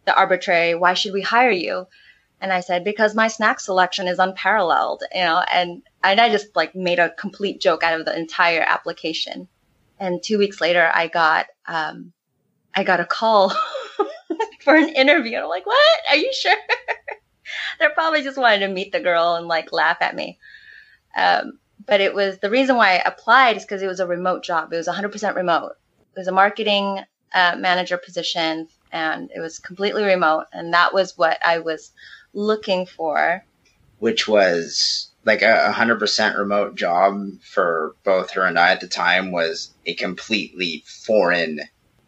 the 0.05 0.15
arbitrary, 0.15 0.75
why 0.75 0.95
should 0.95 1.13
we 1.13 1.23
hire 1.23 1.51
you? 1.51 1.87
And 2.41 2.53
I 2.53 2.61
said, 2.61 2.85
because 2.85 3.15
my 3.15 3.29
snack 3.29 3.59
selection 3.59 4.07
is 4.07 4.19
unparalleled, 4.19 5.03
you 5.15 5.23
know, 5.23 5.43
and, 5.53 5.83
and 6.03 6.21
I 6.21 6.29
just 6.29 6.55
like 6.55 6.75
made 6.75 6.99
a 6.99 7.11
complete 7.11 7.61
joke 7.61 7.83
out 7.83 7.99
of 7.99 8.05
the 8.05 8.17
entire 8.17 8.61
application. 8.61 9.49
And 9.99 10.23
two 10.23 10.39
weeks 10.39 10.61
later, 10.61 10.91
I 10.93 11.09
got, 11.09 11.47
um, 11.67 12.13
I 12.75 12.85
got 12.85 13.01
a 13.01 13.07
call 13.07 13.51
for 14.63 14.75
an 14.75 14.91
interview. 14.91 15.37
And 15.37 15.45
I'm 15.45 15.49
like, 15.49 15.65
what? 15.65 16.01
Are 16.11 16.17
you 16.17 16.33
sure? 16.35 16.57
They're 17.79 17.91
probably 17.91 18.23
just 18.23 18.37
wanted 18.37 18.67
to 18.67 18.69
meet 18.69 18.93
the 18.93 19.01
girl 19.01 19.37
and 19.37 19.47
like 19.47 19.73
laugh 19.73 19.99
at 20.01 20.15
me. 20.15 20.39
Um, 21.17 21.59
but 21.87 22.01
it 22.01 22.15
was 22.15 22.39
the 22.39 22.51
reason 22.51 22.77
why 22.77 22.97
I 22.97 23.03
applied 23.07 23.57
is 23.57 23.65
because 23.65 23.83
it 23.83 23.87
was 23.87 24.01
a 24.01 24.07
remote 24.07 24.43
job. 24.43 24.73
It 24.73 24.77
was 24.77 24.89
100% 24.89 25.35
remote. 25.35 25.73
It 26.15 26.19
was 26.19 26.29
a 26.29 26.33
marketing 26.33 27.01
uh, 27.35 27.57
manager 27.59 27.99
position 27.99 28.69
and 28.93 29.31
it 29.35 29.41
was 29.41 29.59
completely 29.59 30.05
remote. 30.05 30.47
And 30.53 30.73
that 30.73 30.95
was 30.95 31.19
what 31.19 31.39
I 31.45 31.59
was 31.59 31.93
looking 32.33 32.87
for. 32.87 33.45
Which 33.99 34.29
was 34.29 35.11
like 35.25 35.43
a 35.43 35.73
100% 35.75 36.39
remote 36.39 36.77
job 36.77 37.41
for 37.43 37.97
both 38.05 38.31
her 38.33 38.45
and 38.45 38.59
I 38.59 38.73
at 38.73 38.81
the 38.81 38.89
time 38.89 39.33
was 39.33 39.73
a 39.87 39.95
completely 39.95 40.85
foreign 40.87 41.61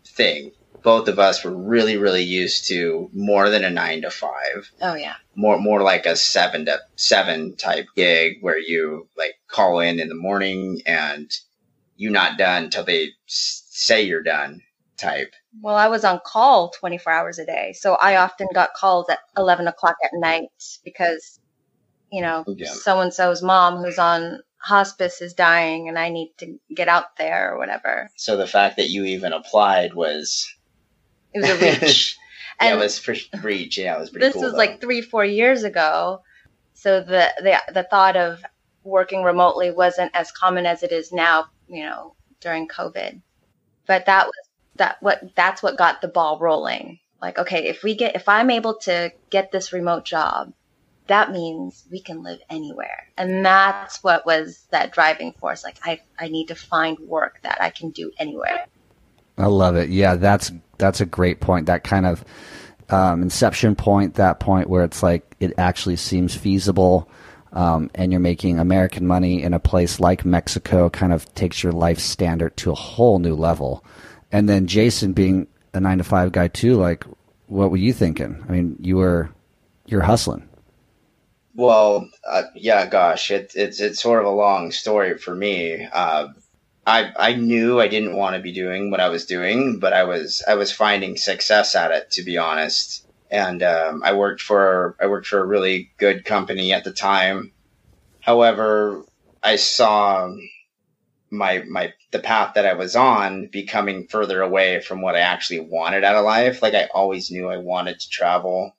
thing. 0.05 0.53
Both 0.87 1.09
of 1.09 1.19
us 1.19 1.43
were 1.43 1.51
really, 1.51 1.97
really 1.97 2.23
used 2.23 2.69
to 2.69 3.11
more 3.13 3.51
than 3.51 3.65
a 3.65 3.71
nine 3.71 4.03
to 4.03 4.11
five. 4.11 4.71
Oh 4.81 4.95
yeah. 4.95 5.17
More, 5.35 5.59
more 5.59 5.83
like 5.83 6.07
a 6.07 6.15
seven 6.15 6.67
to 6.67 6.79
seven 6.95 7.57
type 7.57 7.87
gig 7.97 8.35
where 8.41 8.57
you 8.57 9.09
like 9.19 9.35
call 9.49 9.81
in 9.81 9.99
in 9.99 10.09
the 10.09 10.15
morning 10.15 10.83
and 10.87 11.29
you 11.97 12.11
not 12.11 12.39
done 12.39 12.65
until 12.65 12.85
they 12.85 13.09
say 13.27 14.03
you're 14.03 14.23
done 14.23 14.63
type. 14.97 15.35
Well, 15.61 15.75
I 15.75 15.89
was 15.89 16.05
on 16.05 16.21
call 16.25 16.71
24 16.71 17.13
hours 17.13 17.39
a 17.41 17.47
day. 17.47 17.75
So 17.77 17.95
I 17.95 18.17
often 18.17 18.47
got 18.55 18.75
calls 18.75 19.09
at 19.09 19.19
11 19.37 19.67
o'clock 19.67 19.97
at 20.05 20.11
night 20.15 20.51
because, 20.85 21.41
you 22.13 22.23
know, 22.23 22.45
so 22.65 23.01
and 23.01 23.13
so's 23.13 23.43
mom 23.43 23.83
who's 23.83 23.99
on 23.99 24.41
hospice 24.59 25.21
is 25.21 25.35
dying 25.35 25.89
and 25.89 25.99
I 25.99 26.11
need 26.11 26.33
to 26.39 26.59
get 26.73 26.89
out 26.89 27.17
there 27.19 27.55
or 27.55 27.59
whatever. 27.59 28.09
So 28.17 28.37
the 28.37 28.47
fact 28.47 28.77
that 28.77 28.91
you 28.91 29.05
even 29.05 29.33
applied 29.33 29.95
was. 29.95 30.47
It 31.37 31.41
was 31.41 31.51
a 31.51 31.87
reach. 31.87 32.19
yeah, 32.61 32.75
it 32.75 32.79
was 32.79 32.99
for 32.99 33.15
reach. 33.43 33.77
Yeah, 33.79 33.97
it 33.97 34.01
was 34.01 34.11
pretty 34.11 34.27
This 34.27 34.35
cool, 34.35 34.43
was 34.43 34.53
though. 34.53 34.59
like 34.59 34.81
three, 34.81 35.03
four 35.03 35.25
years 35.25 35.65
ago. 35.65 36.23
So 36.75 37.01
the, 37.01 37.33
the, 37.43 37.73
the 37.73 37.83
thought 37.85 38.17
of 38.17 38.43
working 38.85 39.23
remotely 39.23 39.71
wasn't 39.71 40.13
as 40.15 40.33
common 40.33 40.65
as 40.65 40.83
it 40.83 40.93
is 40.93 41.13
now, 41.13 41.47
you 41.69 41.85
know, 41.85 42.15
during 42.41 42.69
COVID. 42.69 43.21
But 43.87 44.07
that 44.07 44.27
was 44.27 44.35
that 44.77 44.97
what 45.01 45.35
that's 45.35 45.63
what 45.63 45.79
got 45.79 46.01
the 46.01 46.09
ball 46.09 46.39
rolling. 46.39 46.99
Like, 47.21 47.39
okay, 47.39 47.67
if 47.67 47.83
we 47.83 47.95
get 47.95 48.15
if 48.15 48.29
I'm 48.29 48.51
able 48.51 48.77
to 48.81 49.13
get 49.31 49.53
this 49.53 49.73
remote 49.73 50.05
job, 50.05 50.53
that 51.07 51.31
means 51.33 51.85
we 51.91 52.01
can 52.01 52.23
live 52.23 52.41
anywhere. 52.51 53.09
And 53.17 53.45
that's 53.45 54.03
what 54.03 54.27
was 54.27 54.67
that 54.71 54.93
driving 54.93 55.33
force. 55.33 55.65
Like 55.65 55.79
I 55.85 56.01
I 56.19 56.29
need 56.29 56.49
to 56.49 56.55
find 56.55 56.99
work 56.99 57.41
that 57.43 57.59
I 57.61 57.71
can 57.71 57.91
do 57.91 58.13
anywhere. 58.19 58.67
I 59.39 59.47
love 59.47 59.77
it. 59.77 59.91
Yeah, 59.91 60.17
that's 60.17 60.53
that's 60.79 61.01
a 61.01 61.07
great 61.07 61.41
point. 61.41 61.67
That 61.67 61.85
kind 61.85 62.07
of 62.07 62.25
um, 62.89 63.23
inception 63.23 63.75
point, 63.75 64.15
that 64.15 64.41
point 64.41 64.69
where 64.69 64.85
it's 64.85 65.03
like 65.03 65.37
it 65.41 65.55
actually 65.59 65.97
seems 65.97 66.35
feasible, 66.35 67.09
um, 67.53 67.91
and 67.95 68.13
you're 68.13 68.21
making 68.21 68.59
American 68.59 69.07
money 69.07 69.43
in 69.43 69.55
a 69.55 69.59
place 69.59 70.01
like 70.01 70.25
Mexico, 70.25 70.89
kind 70.89 71.13
of 71.13 71.33
takes 71.35 71.63
your 71.63 71.73
life 71.73 71.99
standard 71.99 72.57
to 72.59 72.71
a 72.71 72.75
whole 72.75 73.19
new 73.19 73.35
level. 73.35 73.85
And 74.33 74.49
then 74.49 74.67
Jason 74.67 75.13
being 75.13 75.47
a 75.75 75.81
nine 75.81 75.99
to 75.99 76.05
five 76.05 76.33
guy 76.33 76.49
too, 76.49 76.75
like 76.75 77.05
what 77.47 77.71
were 77.71 77.77
you 77.77 77.93
thinking? 77.93 78.45
I 78.49 78.53
mean, 78.53 78.77
you 78.81 78.97
were 78.97 79.31
you're 79.87 80.03
hustling. 80.03 80.49
Well, 81.55 82.11
uh, 82.29 82.43
yeah, 82.55 82.87
gosh, 82.87 83.31
it, 83.31 83.53
it's 83.55 83.81
it's 83.81 84.01
sort 84.01 84.21
of 84.21 84.27
a 84.27 84.35
long 84.35 84.73
story 84.73 85.17
for 85.17 85.35
me. 85.35 85.89
Uh, 85.93 86.29
I 86.87 87.13
I 87.17 87.35
knew 87.35 87.81
I 87.81 87.89
didn't 87.89 88.17
want 88.17 88.37
to 88.37 88.43
be 88.43 88.53
doing 88.53 88.91
what 88.91 89.01
I 89.01 89.09
was 89.09 89.27
doing, 89.27 89.81
but 89.81 89.93
I 89.93 90.05
was 90.05 90.43
I 90.47 90.55
was 90.55 90.71
finding 90.73 91.17
success 91.17 91.75
at 91.75 91.91
it, 91.91 92.11
to 92.13 92.23
be 92.23 92.39
honest. 92.39 93.07
And 93.31 93.63
um, 93.63 94.03
I 94.05 94.13
worked 94.13 94.41
for 94.41 94.97
I 95.01 95.07
worked 95.09 95.27
for 95.27 95.41
a 95.41 95.47
really 95.47 95.91
good 95.99 96.25
company 96.25 96.73
at 96.73 96.85
the 96.85 96.93
time. 96.93 97.53
However, 98.21 99.05
I 99.43 99.57
saw 99.57 100.33
my 101.31 101.65
my 101.69 101.93
the 102.13 102.21
path 102.21 102.55
that 102.55 102.67
I 102.67 102.75
was 102.75 102.95
on 102.95 103.49
becoming 103.49 104.07
further 104.07 104.43
away 104.43 104.81
from 104.81 105.03
what 105.03 105.17
I 105.17 105.21
actually 105.21 105.61
wanted 105.61 106.05
out 106.05 106.15
of 106.15 106.25
life. 106.25 106.63
Like 106.63 106.75
I 106.75 106.89
always 106.95 107.31
knew 107.31 107.49
I 107.49 107.57
wanted 107.57 107.99
to 107.99 108.09
travel. 108.09 108.77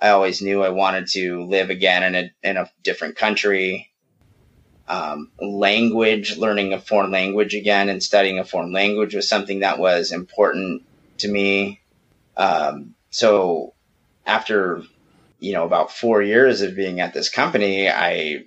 I 0.00 0.10
always 0.10 0.40
knew 0.40 0.62
I 0.62 0.68
wanted 0.68 1.08
to 1.08 1.44
live 1.44 1.70
again 1.70 2.02
in 2.04 2.14
a 2.14 2.48
in 2.48 2.56
a 2.56 2.70
different 2.84 3.16
country. 3.16 3.90
Um, 4.88 5.30
language, 5.38 6.38
learning 6.38 6.72
a 6.72 6.80
foreign 6.80 7.10
language 7.10 7.54
again 7.54 7.90
and 7.90 8.02
studying 8.02 8.38
a 8.38 8.44
foreign 8.44 8.72
language 8.72 9.14
was 9.14 9.28
something 9.28 9.60
that 9.60 9.78
was 9.78 10.12
important 10.12 10.82
to 11.18 11.28
me. 11.28 11.80
Um, 12.38 12.94
so 13.10 13.74
after 14.26 14.82
you 15.40 15.52
know 15.52 15.64
about 15.64 15.92
four 15.92 16.22
years 16.22 16.62
of 16.62 16.74
being 16.74 17.00
at 17.00 17.12
this 17.12 17.28
company, 17.28 17.88
I 17.88 18.44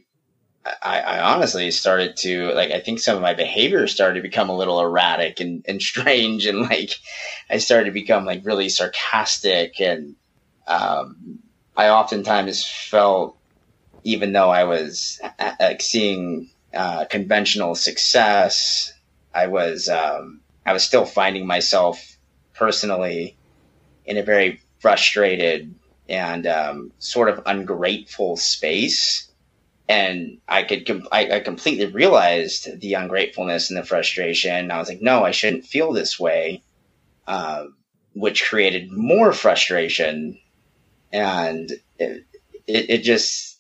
I, 0.65 0.99
I, 0.99 1.34
honestly 1.34 1.71
started 1.71 2.17
to 2.17 2.54
like 2.54 2.71
I 2.71 2.80
think 2.80 2.99
some 2.99 3.15
of 3.15 3.21
my 3.21 3.34
behavior 3.34 3.88
started 3.88 4.15
to 4.15 4.21
become 4.21 4.49
a 4.49 4.56
little 4.56 4.80
erratic 4.80 5.39
and, 5.39 5.65
and 5.67 5.82
strange 5.91 6.45
and 6.45 6.62
like 6.62 6.91
I 7.49 7.58
started 7.58 7.86
to 7.86 7.91
become 7.91 8.25
like 8.25 8.45
really 8.45 8.69
sarcastic 8.69 9.80
and 9.82 10.15
um, 10.67 11.39
I 11.75 11.89
oftentimes 11.89 12.65
felt 12.65 13.38
even 14.04 14.34
though 14.34 14.50
I 14.50 14.64
was 14.64 15.20
uh, 15.40 15.54
like 15.60 15.82
seeing 15.82 16.50
uh, 16.74 17.06
conventional 17.06 17.76
success 17.76 18.94
I 19.34 19.48
was 19.48 19.90
um, 19.90 20.42
I 20.66 20.74
was 20.74 20.84
still 20.84 21.06
finding 21.06 21.48
myself 21.48 22.18
personally 22.54 23.38
in 24.06 24.18
a 24.18 24.24
very 24.24 24.62
frustrated 24.80 25.74
and 26.10 26.46
um, 26.48 26.92
sort 27.00 27.30
of 27.30 27.44
ungrateful 27.46 28.36
space 28.38 29.32
and 29.92 30.38
I 30.48 30.64
could 30.64 30.88
com- 30.88 31.08
I, 31.12 31.36
I, 31.36 31.40
completely 31.42 31.88
realized 31.88 32.80
the 32.80 32.94
ungratefulness 32.94 33.70
and 33.70 33.78
the 33.78 33.84
frustration. 33.84 34.72
I 34.72 34.78
was 34.78 34.88
like, 34.88 35.02
no, 35.02 35.26
I 35.26 35.32
shouldn't 35.32 35.66
feel 35.66 35.92
this 35.92 36.18
way, 36.18 36.64
uh, 37.28 37.66
which 38.14 38.46
created 38.46 38.90
more 38.90 39.34
frustration, 39.34 40.40
and 41.12 41.72
it, 42.00 42.24
it, 42.68 42.90
it, 42.90 42.98
just 43.00 43.51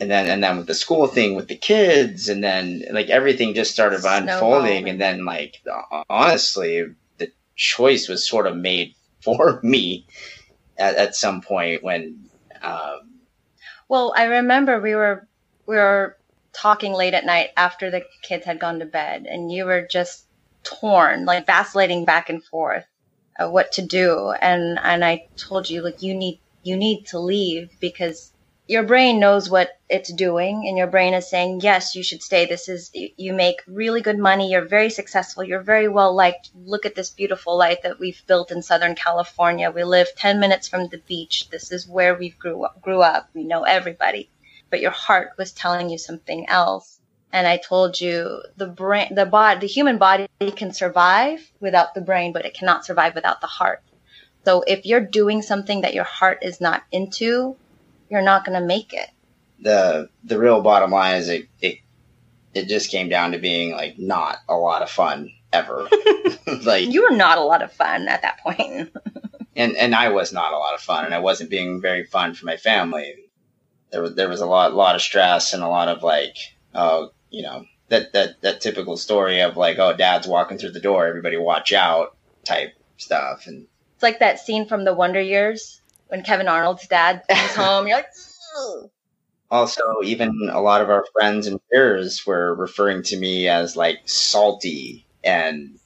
and 0.00 0.10
then 0.10 0.28
and 0.28 0.42
then 0.42 0.56
with 0.56 0.66
the 0.66 0.74
school 0.74 1.06
thing 1.06 1.34
with 1.34 1.48
the 1.48 1.56
kids, 1.56 2.28
and 2.28 2.42
then 2.42 2.84
like 2.90 3.08
everything 3.08 3.54
just 3.54 3.72
started 3.72 4.04
unfolding, 4.04 4.88
and 4.88 5.00
then 5.00 5.24
like 5.24 5.62
honestly, 6.08 6.84
the 7.18 7.32
choice 7.56 8.08
was 8.08 8.26
sort 8.26 8.46
of 8.46 8.56
made 8.56 8.94
for 9.22 9.60
me 9.62 10.06
at, 10.76 10.94
at 10.94 11.16
some 11.16 11.40
point 11.40 11.82
when. 11.82 12.24
Um, 12.62 13.20
well, 13.88 14.12
I 14.16 14.24
remember 14.24 14.80
we 14.80 14.94
were 14.94 15.26
we 15.66 15.76
were 15.76 16.16
talking 16.52 16.92
late 16.92 17.14
at 17.14 17.24
night 17.24 17.50
after 17.56 17.90
the 17.90 18.04
kids 18.22 18.44
had 18.44 18.58
gone 18.58 18.80
to 18.80 18.86
bed 18.86 19.26
and 19.28 19.52
you 19.52 19.64
were 19.64 19.86
just 19.86 20.26
torn 20.64 21.24
like 21.24 21.46
vacillating 21.46 22.04
back 22.04 22.28
and 22.28 22.42
forth 22.42 22.84
what 23.38 23.70
to 23.70 23.82
do 23.82 24.30
and 24.42 24.78
and 24.82 25.04
i 25.04 25.24
told 25.36 25.70
you 25.70 25.82
like 25.82 26.02
you 26.02 26.14
need 26.14 26.40
you 26.64 26.76
need 26.76 27.06
to 27.06 27.18
leave 27.20 27.70
because 27.78 28.32
your 28.68 28.82
brain 28.82 29.18
knows 29.18 29.48
what 29.48 29.80
it's 29.88 30.12
doing 30.12 30.68
and 30.68 30.76
your 30.76 30.86
brain 30.86 31.14
is 31.14 31.26
saying 31.26 31.60
yes 31.62 31.94
you 31.94 32.02
should 32.02 32.22
stay. 32.22 32.44
This 32.44 32.68
is 32.68 32.90
you 32.92 33.32
make 33.32 33.62
really 33.66 34.02
good 34.02 34.18
money. 34.18 34.50
You're 34.50 34.66
very 34.66 34.90
successful. 34.90 35.42
You're 35.42 35.62
very 35.62 35.88
well 35.88 36.14
liked. 36.14 36.50
Look 36.54 36.84
at 36.84 36.94
this 36.94 37.08
beautiful 37.08 37.56
life 37.56 37.80
that 37.82 37.98
we've 37.98 38.22
built 38.26 38.52
in 38.52 38.60
southern 38.60 38.94
california. 38.94 39.70
We 39.70 39.84
live 39.84 40.08
10 40.16 40.38
minutes 40.38 40.68
from 40.68 40.88
the 40.88 40.98
beach. 40.98 41.48
This 41.48 41.72
is 41.72 41.88
where 41.88 42.14
we 42.14 42.28
grew 42.28 42.62
up, 42.62 42.82
grew 42.82 43.00
up. 43.00 43.30
We 43.32 43.44
know 43.44 43.62
everybody. 43.62 44.28
But 44.68 44.82
your 44.82 44.90
heart 44.90 45.30
was 45.38 45.52
telling 45.52 45.88
you 45.88 45.96
something 45.96 46.46
else. 46.50 47.00
And 47.32 47.46
I 47.46 47.56
told 47.56 47.98
you 47.98 48.42
the 48.58 48.66
brain, 48.66 49.14
the 49.14 49.24
body, 49.24 49.60
the 49.60 49.66
human 49.66 49.96
body 49.96 50.28
can 50.56 50.74
survive 50.74 51.40
without 51.58 51.94
the 51.94 52.02
brain, 52.02 52.34
but 52.34 52.44
it 52.44 52.52
cannot 52.52 52.84
survive 52.84 53.14
without 53.14 53.40
the 53.40 53.46
heart. 53.46 53.82
So 54.44 54.62
if 54.66 54.84
you're 54.84 55.00
doing 55.00 55.40
something 55.40 55.80
that 55.82 55.94
your 55.94 56.04
heart 56.04 56.40
is 56.42 56.60
not 56.60 56.82
into, 56.92 57.56
you're 58.10 58.22
not 58.22 58.44
going 58.44 58.60
to 58.60 58.66
make 58.66 58.92
it. 58.92 59.08
The 59.60 60.08
the 60.22 60.38
real 60.38 60.60
bottom 60.60 60.90
line 60.92 61.16
is 61.16 61.28
it, 61.28 61.48
it 61.60 61.78
it 62.54 62.68
just 62.68 62.90
came 62.90 63.08
down 63.08 63.32
to 63.32 63.38
being 63.38 63.72
like 63.72 63.98
not 63.98 64.38
a 64.48 64.56
lot 64.56 64.82
of 64.82 64.90
fun 64.90 65.32
ever. 65.52 65.88
like 66.62 66.88
You 66.88 67.02
were 67.02 67.16
not 67.16 67.38
a 67.38 67.42
lot 67.42 67.62
of 67.62 67.72
fun 67.72 68.08
at 68.08 68.22
that 68.22 68.38
point. 68.40 68.90
and 69.56 69.76
and 69.76 69.94
I 69.94 70.10
was 70.10 70.32
not 70.32 70.52
a 70.52 70.58
lot 70.58 70.74
of 70.74 70.80
fun, 70.80 71.04
and 71.04 71.14
I 71.14 71.18
wasn't 71.18 71.50
being 71.50 71.80
very 71.80 72.04
fun 72.04 72.34
for 72.34 72.46
my 72.46 72.56
family. 72.56 73.14
There 73.90 74.02
was 74.02 74.14
there 74.14 74.28
was 74.28 74.40
a 74.40 74.46
lot 74.46 74.74
lot 74.74 74.94
of 74.94 75.02
stress 75.02 75.52
and 75.52 75.62
a 75.62 75.68
lot 75.68 75.88
of 75.88 76.02
like, 76.02 76.36
oh, 76.74 77.10
you 77.30 77.42
know, 77.42 77.64
that 77.88 78.12
that 78.12 78.40
that 78.42 78.60
typical 78.60 78.96
story 78.96 79.40
of 79.40 79.56
like, 79.56 79.78
oh, 79.78 79.96
dad's 79.96 80.28
walking 80.28 80.58
through 80.58 80.72
the 80.72 80.80
door, 80.80 81.06
everybody 81.06 81.36
watch 81.36 81.72
out, 81.72 82.16
type 82.44 82.74
stuff, 82.96 83.46
and 83.46 83.66
It's 83.94 84.02
like 84.02 84.20
that 84.20 84.38
scene 84.38 84.66
from 84.68 84.84
The 84.84 84.94
Wonder 84.94 85.20
Years 85.20 85.77
when 86.08 86.22
Kevin 86.22 86.48
Arnold's 86.48 86.86
dad 86.86 87.22
comes 87.28 87.54
home. 87.54 87.86
You're 87.86 87.96
like, 87.98 88.06
"Ugh." 88.58 88.90
also 89.50 89.82
even 90.04 90.50
a 90.52 90.60
lot 90.60 90.82
of 90.82 90.90
our 90.90 91.06
friends 91.14 91.46
and 91.46 91.58
peers 91.72 92.26
were 92.26 92.54
referring 92.54 93.02
to 93.02 93.16
me 93.16 93.48
as 93.48 93.76
like 93.76 93.98
salty 94.04 95.06
and 95.24 95.78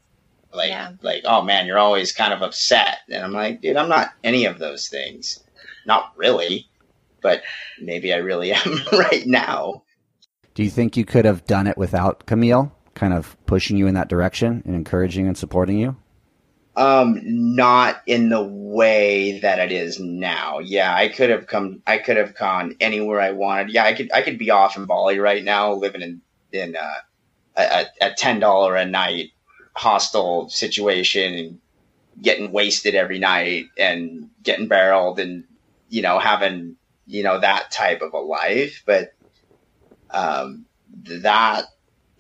like 0.53 0.71
Yeah. 0.71 0.93
like 1.01 1.23
oh 1.27 1.43
man 1.43 1.67
you're 1.67 1.79
always 1.79 2.11
kind 2.13 2.33
of 2.33 2.43
upset 2.43 2.99
and 3.09 3.23
i'm 3.25 3.31
like 3.33 3.61
dude 3.61 3.77
i'm 3.77 3.89
not 3.89 4.11
any 4.25 4.47
of 4.47 4.59
those 4.59 4.89
things 4.89 5.39
not 5.87 6.13
really 6.17 6.67
but 7.21 7.43
maybe 7.81 8.13
i 8.13 8.17
really 8.17 8.53
am 8.53 8.81
right 8.93 9.23
now 9.27 9.85
Do 10.55 10.65
you 10.65 10.71
think 10.71 10.97
you 10.97 11.05
could 11.05 11.25
have 11.25 11.47
done 11.47 11.69
it 11.69 11.79
without 11.79 12.27
Camille 12.27 12.75
kind 12.95 13.15
of 13.15 13.37
pushing 13.47 13.77
you 13.77 13.87
in 13.87 13.95
that 13.95 14.09
direction 14.09 14.63
and 14.67 14.75
encouraging 14.75 15.29
and 15.29 15.39
supporting 15.39 15.79
you? 15.79 15.97
Um 16.77 17.21
not 17.25 18.03
in 18.07 18.31
the 18.31 18.43
way 18.43 19.41
that 19.41 19.59
it 19.59 19.73
is 19.73 20.01
now. 20.01 20.59
Yeah 20.61 20.95
i 20.95 21.09
could 21.09 21.31
have 21.31 21.47
come 21.47 21.83
i 21.87 21.99
could 21.99 22.17
have 22.17 22.35
gone 22.35 22.77
anywhere 22.81 23.21
i 23.21 23.33
wanted. 23.33 23.71
Yeah 23.71 23.85
i 23.85 23.93
could 23.93 24.11
i 24.13 24.23
could 24.23 24.39
be 24.39 24.51
off 24.51 24.77
in 24.77 24.87
bali 24.87 25.19
right 25.19 25.45
now 25.45 25.75
living 25.75 26.03
in 26.03 26.23
in 26.53 26.77
uh, 26.77 27.01
a, 27.57 27.87
a 28.01 28.13
ten 28.15 28.41
dollar 28.41 28.77
a 28.77 28.85
night 28.87 29.31
hostel 29.75 30.49
situation 30.49 31.35
and 31.35 31.59
getting 32.21 32.53
wasted 32.53 32.95
every 32.95 33.19
night 33.19 33.67
and 33.79 34.31
getting 34.43 34.69
barreled 34.69 35.21
and 35.21 35.45
you 35.89 36.03
know 36.03 36.19
having 36.19 36.77
you 37.07 37.23
know 37.23 37.41
that 37.41 37.71
type 37.71 38.03
of 38.03 38.15
a 38.15 38.19
life. 38.19 38.83
But 38.87 39.15
um 40.11 40.67
that 41.05 41.65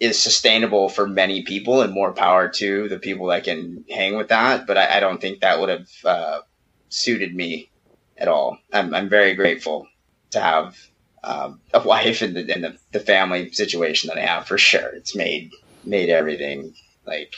is 0.03 0.19
sustainable 0.19 0.89
for 0.89 1.07
many 1.07 1.43
people 1.43 1.81
and 1.81 1.93
more 1.93 2.13
power 2.13 2.49
to 2.49 2.89
the 2.89 2.99
people 2.99 3.29
that 3.29 3.45
can 3.45 3.85
hang 3.89 4.17
with 4.17 4.29
that. 4.29 4.67
But 4.67 4.77
I, 4.77 4.97
I 4.97 5.01
don't 5.01 5.21
think 5.21 5.41
that 5.41 5.61
would 5.61 5.69
have 5.69 5.89
uh, 6.05 6.41
suited 6.89 7.33
me 7.33 7.71
at 8.19 8.27
all. 8.27 8.59
I'm, 8.73 8.93
I'm 8.95 9.09
very 9.09 9.35
grateful 9.35 9.87
to 10.31 10.41
have 10.41 10.77
um, 11.23 11.61
a 11.73 11.81
wife 11.81 12.21
and, 12.21 12.35
the, 12.35 12.53
and 12.53 12.65
the, 12.65 12.77
the 12.91 12.99
family 12.99 13.53
situation 13.53 14.09
that 14.09 14.19
I 14.19 14.27
have 14.27 14.49
for 14.49 14.59
sure. 14.59 14.89
It's 14.89 15.15
made 15.15 15.53
made 15.85 16.11
everything 16.11 16.75
like 17.07 17.35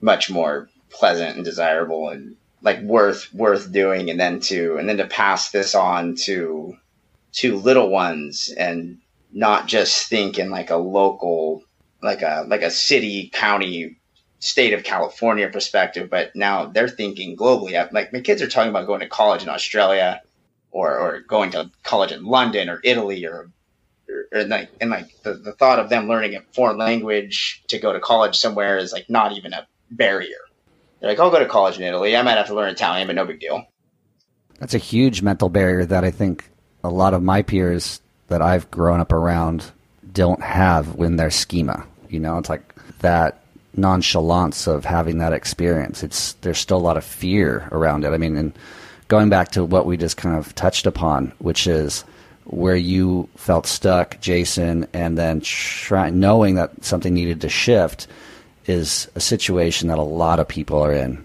much 0.00 0.30
more 0.30 0.68
pleasant 0.90 1.34
and 1.34 1.44
desirable 1.44 2.10
and 2.10 2.36
like 2.60 2.80
worth 2.82 3.32
worth 3.34 3.72
doing 3.72 4.08
and 4.08 4.20
then 4.20 4.38
to 4.40 4.76
and 4.76 4.88
then 4.88 4.98
to 4.98 5.06
pass 5.06 5.50
this 5.50 5.74
on 5.74 6.14
to 6.14 6.76
to 7.32 7.56
little 7.56 7.88
ones 7.88 8.52
and 8.56 8.98
not 9.32 9.66
just 9.66 10.08
think 10.08 10.38
in 10.38 10.50
like 10.50 10.70
a 10.70 10.76
local 10.76 11.62
like 12.02 12.22
a 12.22 12.44
like 12.48 12.62
a 12.62 12.70
city 12.70 13.30
county 13.32 13.98
state 14.38 14.72
of 14.72 14.82
california 14.82 15.48
perspective 15.48 16.10
but 16.10 16.34
now 16.34 16.66
they're 16.66 16.88
thinking 16.88 17.36
globally. 17.36 17.72
Like 17.92 18.12
my 18.12 18.20
kids 18.20 18.42
are 18.42 18.48
talking 18.48 18.70
about 18.70 18.86
going 18.86 19.00
to 19.00 19.08
college 19.08 19.42
in 19.42 19.48
australia 19.48 20.20
or, 20.70 20.98
or 20.98 21.20
going 21.20 21.50
to 21.52 21.70
college 21.82 22.12
in 22.12 22.24
london 22.24 22.68
or 22.68 22.80
italy 22.82 23.24
or 23.26 23.50
or, 24.08 24.26
or 24.32 24.44
like 24.44 24.70
and 24.80 24.90
like 24.90 25.22
the, 25.22 25.34
the 25.34 25.52
thought 25.52 25.78
of 25.78 25.88
them 25.88 26.08
learning 26.08 26.34
a 26.34 26.40
foreign 26.52 26.78
language 26.78 27.62
to 27.68 27.78
go 27.78 27.92
to 27.92 28.00
college 28.00 28.36
somewhere 28.36 28.78
is 28.78 28.92
like 28.92 29.08
not 29.08 29.32
even 29.32 29.52
a 29.52 29.66
barrier. 29.90 30.38
They're 31.00 31.10
like 31.10 31.20
i'll 31.20 31.30
go 31.30 31.38
to 31.38 31.46
college 31.46 31.76
in 31.76 31.84
italy. 31.84 32.16
I 32.16 32.22
might 32.22 32.36
have 32.36 32.48
to 32.48 32.54
learn 32.54 32.70
italian 32.70 33.06
but 33.06 33.16
no 33.16 33.24
big 33.24 33.40
deal. 33.40 33.66
That's 34.58 34.74
a 34.74 34.78
huge 34.78 35.22
mental 35.22 35.48
barrier 35.48 35.84
that 35.86 36.04
I 36.04 36.10
think 36.10 36.48
a 36.84 36.88
lot 36.88 37.14
of 37.14 37.22
my 37.22 37.42
peers 37.42 38.00
that 38.28 38.42
I've 38.42 38.70
grown 38.70 39.00
up 39.00 39.12
around 39.12 39.72
don't 40.12 40.42
have 40.42 40.94
when 40.94 41.16
their 41.16 41.30
schema. 41.30 41.86
You 42.12 42.20
know, 42.20 42.38
it's 42.38 42.48
like 42.48 42.74
that 43.00 43.40
nonchalance 43.74 44.66
of 44.66 44.84
having 44.84 45.18
that 45.18 45.32
experience. 45.32 46.02
It's 46.02 46.34
there's 46.34 46.58
still 46.58 46.76
a 46.76 46.78
lot 46.78 46.96
of 46.96 47.04
fear 47.04 47.68
around 47.72 48.04
it. 48.04 48.10
I 48.10 48.18
mean, 48.18 48.36
and 48.36 48.52
going 49.08 49.28
back 49.28 49.52
to 49.52 49.64
what 49.64 49.86
we 49.86 49.96
just 49.96 50.16
kind 50.16 50.36
of 50.36 50.54
touched 50.54 50.86
upon, 50.86 51.32
which 51.38 51.66
is 51.66 52.04
where 52.44 52.76
you 52.76 53.28
felt 53.36 53.66
stuck, 53.66 54.20
Jason, 54.20 54.86
and 54.92 55.16
then 55.16 55.40
try, 55.40 56.10
knowing 56.10 56.56
that 56.56 56.84
something 56.84 57.14
needed 57.14 57.40
to 57.40 57.48
shift 57.48 58.06
is 58.66 59.08
a 59.14 59.20
situation 59.20 59.88
that 59.88 59.98
a 59.98 60.02
lot 60.02 60.40
of 60.40 60.48
people 60.48 60.80
are 60.82 60.92
in 60.92 61.24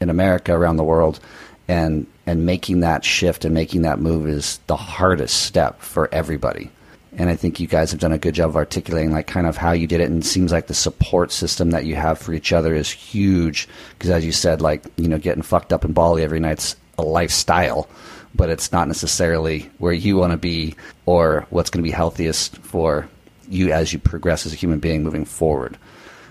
in 0.00 0.10
America 0.10 0.52
around 0.52 0.76
the 0.76 0.84
world 0.84 1.20
and 1.66 2.06
and 2.26 2.44
making 2.44 2.80
that 2.80 3.04
shift 3.04 3.44
and 3.44 3.54
making 3.54 3.82
that 3.82 3.98
move 3.98 4.28
is 4.28 4.60
the 4.66 4.76
hardest 4.76 5.42
step 5.42 5.80
for 5.80 6.08
everybody. 6.12 6.70
And 7.16 7.30
I 7.30 7.36
think 7.36 7.58
you 7.58 7.66
guys 7.66 7.90
have 7.90 8.00
done 8.00 8.12
a 8.12 8.18
good 8.18 8.34
job 8.34 8.50
of 8.50 8.56
articulating 8.56 9.12
like 9.12 9.26
kind 9.26 9.46
of 9.46 9.56
how 9.56 9.72
you 9.72 9.86
did 9.86 10.00
it 10.00 10.10
and 10.10 10.22
it 10.22 10.26
seems 10.26 10.52
like 10.52 10.66
the 10.66 10.74
support 10.74 11.32
system 11.32 11.70
that 11.70 11.86
you 11.86 11.96
have 11.96 12.18
for 12.18 12.32
each 12.32 12.52
other 12.52 12.74
is 12.74 12.90
huge 12.90 13.68
because 13.92 14.10
as 14.10 14.24
you 14.24 14.32
said 14.32 14.60
like, 14.60 14.84
you 14.96 15.08
know, 15.08 15.18
getting 15.18 15.42
fucked 15.42 15.72
up 15.72 15.84
in 15.84 15.92
Bali 15.92 16.22
every 16.22 16.40
night's 16.40 16.76
a 16.98 17.02
lifestyle, 17.02 17.88
but 18.34 18.50
it's 18.50 18.72
not 18.72 18.88
necessarily 18.88 19.70
where 19.78 19.92
you 19.92 20.16
want 20.16 20.32
to 20.32 20.36
be 20.36 20.74
or 21.06 21.46
what's 21.50 21.70
going 21.70 21.82
to 21.82 21.88
be 21.88 21.94
healthiest 21.94 22.58
for 22.58 23.08
you 23.48 23.72
as 23.72 23.92
you 23.92 23.98
progress 23.98 24.44
as 24.44 24.52
a 24.52 24.56
human 24.56 24.78
being 24.78 25.02
moving 25.02 25.24
forward. 25.24 25.78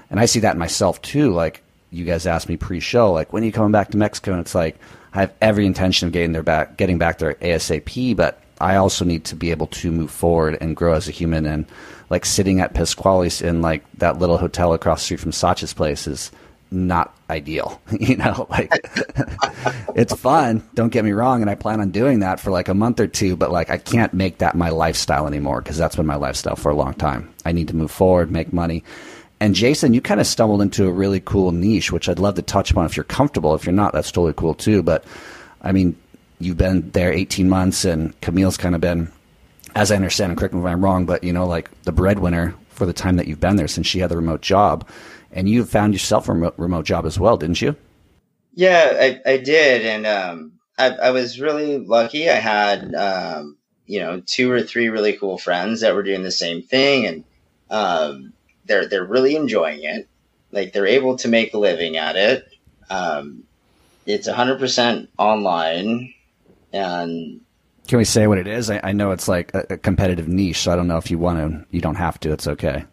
And 0.09 0.19
I 0.19 0.25
see 0.25 0.39
that 0.41 0.53
in 0.53 0.59
myself 0.59 1.01
too. 1.01 1.33
Like 1.33 1.63
you 1.91 2.05
guys 2.05 2.27
asked 2.27 2.49
me 2.49 2.57
pre-show, 2.57 3.11
like 3.11 3.33
when 3.33 3.43
are 3.43 3.45
you 3.45 3.51
coming 3.51 3.71
back 3.71 3.89
to 3.91 3.97
Mexico? 3.97 4.31
And 4.31 4.41
it's 4.41 4.55
like 4.55 4.77
I 5.13 5.21
have 5.21 5.33
every 5.41 5.65
intention 5.65 6.07
of 6.07 6.13
getting 6.13 6.31
there 6.31 6.43
back, 6.43 6.77
getting 6.77 6.97
back 6.97 7.17
there 7.17 7.33
ASAP. 7.35 8.15
But 8.15 8.41
I 8.59 8.75
also 8.75 9.05
need 9.05 9.25
to 9.25 9.35
be 9.35 9.51
able 9.51 9.67
to 9.67 9.91
move 9.91 10.11
forward 10.11 10.57
and 10.61 10.75
grow 10.75 10.93
as 10.93 11.07
a 11.07 11.11
human. 11.11 11.45
And 11.45 11.65
like 12.09 12.25
sitting 12.25 12.59
at 12.59 12.73
Pascuales 12.73 13.41
in 13.41 13.61
like 13.61 13.83
that 13.99 14.19
little 14.19 14.37
hotel 14.37 14.73
across 14.73 15.01
the 15.01 15.05
street 15.05 15.19
from 15.19 15.31
Sacha's 15.31 15.73
place 15.73 16.07
is 16.07 16.31
not 16.71 17.15
ideal. 17.29 17.81
you 17.99 18.17
know, 18.17 18.47
like 18.49 18.71
it's 19.95 20.13
fun. 20.13 20.67
Don't 20.73 20.91
get 20.91 21.05
me 21.05 21.11
wrong, 21.11 21.41
and 21.41 21.49
I 21.49 21.55
plan 21.55 21.81
on 21.81 21.91
doing 21.91 22.19
that 22.19 22.39
for 22.39 22.51
like 22.51 22.67
a 22.67 22.73
month 22.73 22.99
or 22.99 23.07
two. 23.07 23.35
But 23.35 23.51
like 23.51 23.69
I 23.69 23.77
can't 23.77 24.13
make 24.13 24.39
that 24.39 24.55
my 24.55 24.69
lifestyle 24.69 25.27
anymore 25.27 25.61
because 25.61 25.77
that's 25.77 25.95
been 25.95 26.05
my 26.05 26.15
lifestyle 26.15 26.55
for 26.55 26.69
a 26.69 26.75
long 26.75 26.93
time. 26.93 27.33
I 27.45 27.51
need 27.51 27.67
to 27.69 27.75
move 27.75 27.91
forward, 27.91 28.31
make 28.31 28.53
money. 28.53 28.83
And 29.39 29.53
Jason, 29.53 29.93
you 29.93 30.01
kind 30.01 30.19
of 30.19 30.25
stumbled 30.25 30.63
into 30.63 30.87
a 30.87 30.91
really 30.91 31.19
cool 31.19 31.51
niche, 31.51 31.91
which 31.91 32.09
I'd 32.09 32.17
love 32.17 32.35
to 32.35 32.41
touch 32.41 32.71
upon 32.71 32.85
if 32.85 32.97
you're 32.97 33.03
comfortable. 33.03 33.53
If 33.53 33.65
you're 33.65 33.73
not, 33.73 33.93
that's 33.93 34.11
totally 34.11 34.33
cool 34.33 34.55
too. 34.55 34.81
But 34.81 35.05
I 35.61 35.71
mean, 35.71 35.95
you've 36.39 36.57
been 36.57 36.91
there 36.91 37.11
18 37.11 37.49
months, 37.49 37.85
and 37.85 38.19
Camille's 38.21 38.57
kind 38.57 38.75
of 38.75 38.81
been, 38.81 39.11
as 39.75 39.91
I 39.91 39.95
understand, 39.95 40.31
and 40.31 40.39
correct 40.39 40.53
me 40.53 40.59
if 40.59 40.65
I'm 40.65 40.83
wrong, 40.83 41.05
but 41.05 41.23
you 41.23 41.33
know, 41.33 41.45
like 41.45 41.69
the 41.83 41.91
breadwinner 41.91 42.55
for 42.69 42.85
the 42.85 42.93
time 42.93 43.15
that 43.17 43.27
you've 43.27 43.39
been 43.39 43.55
there 43.55 43.67
since 43.67 43.87
she 43.87 43.99
had 43.99 44.09
the 44.09 44.15
remote 44.15 44.41
job, 44.41 44.87
and 45.31 45.49
you 45.49 45.65
found 45.65 45.93
yourself 45.93 46.29
a 46.29 46.33
remote, 46.33 46.53
remote 46.57 46.85
job 46.85 47.05
as 47.05 47.19
well, 47.19 47.37
didn't 47.37 47.61
you? 47.61 47.75
Yeah, 48.53 48.97
I, 48.99 49.33
I 49.33 49.37
did, 49.37 49.85
and 49.85 50.05
um, 50.07 50.53
I, 50.77 50.89
I 50.89 51.11
was 51.11 51.39
really 51.39 51.77
lucky. 51.77 52.29
I 52.29 52.35
had 52.35 52.93
um, 52.95 53.57
you 53.85 53.99
know 53.99 54.21
two 54.25 54.51
or 54.51 54.61
three 54.61 54.89
really 54.89 55.13
cool 55.13 55.37
friends 55.37 55.81
that 55.81 55.95
were 55.95 56.03
doing 56.03 56.23
the 56.23 56.31
same 56.31 56.61
thing, 56.61 57.05
and 57.05 57.23
um, 57.69 58.33
they're 58.65 58.87
they're 58.87 59.05
really 59.05 59.35
enjoying 59.35 59.83
it. 59.83 60.07
Like 60.51 60.73
they're 60.73 60.87
able 60.87 61.17
to 61.17 61.27
make 61.27 61.53
a 61.53 61.57
living 61.57 61.97
at 61.97 62.15
it. 62.15 62.47
Um, 62.89 63.43
it's 64.05 64.27
hundred 64.27 64.59
percent 64.59 65.09
online, 65.17 66.13
and 66.73 67.41
Can 67.87 67.97
we 67.97 68.05
say 68.05 68.27
what 68.27 68.37
it 68.37 68.47
is? 68.47 68.69
I, 68.69 68.79
I 68.83 68.91
know 68.91 69.11
it's 69.11 69.27
like 69.27 69.53
a, 69.53 69.65
a 69.71 69.77
competitive 69.77 70.27
niche, 70.27 70.59
so 70.59 70.71
I 70.71 70.75
don't 70.75 70.87
know 70.87 70.97
if 70.97 71.09
you 71.11 71.17
want 71.17 71.39
to. 71.39 71.65
You 71.75 71.81
don't 71.81 71.95
have 71.95 72.19
to. 72.21 72.31
It's 72.31 72.47
okay. 72.47 72.85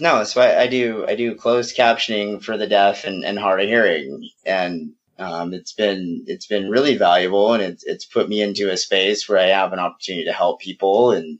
no, 0.00 0.24
so 0.24 0.40
I, 0.40 0.62
I 0.62 0.66
do 0.66 1.06
I 1.06 1.14
do 1.14 1.34
closed 1.34 1.76
captioning 1.76 2.42
for 2.42 2.56
the 2.56 2.66
deaf 2.66 3.04
and, 3.04 3.24
and 3.24 3.38
hard 3.38 3.60
of 3.60 3.68
hearing, 3.68 4.28
and 4.44 4.92
um, 5.18 5.54
it's 5.54 5.72
been 5.72 6.24
it's 6.26 6.46
been 6.46 6.68
really 6.68 6.96
valuable, 6.96 7.52
and 7.52 7.62
it's 7.62 7.84
it's 7.84 8.04
put 8.04 8.28
me 8.28 8.42
into 8.42 8.70
a 8.70 8.76
space 8.76 9.28
where 9.28 9.38
I 9.38 9.46
have 9.46 9.72
an 9.72 9.78
opportunity 9.78 10.24
to 10.24 10.32
help 10.32 10.60
people, 10.60 11.12
and 11.12 11.38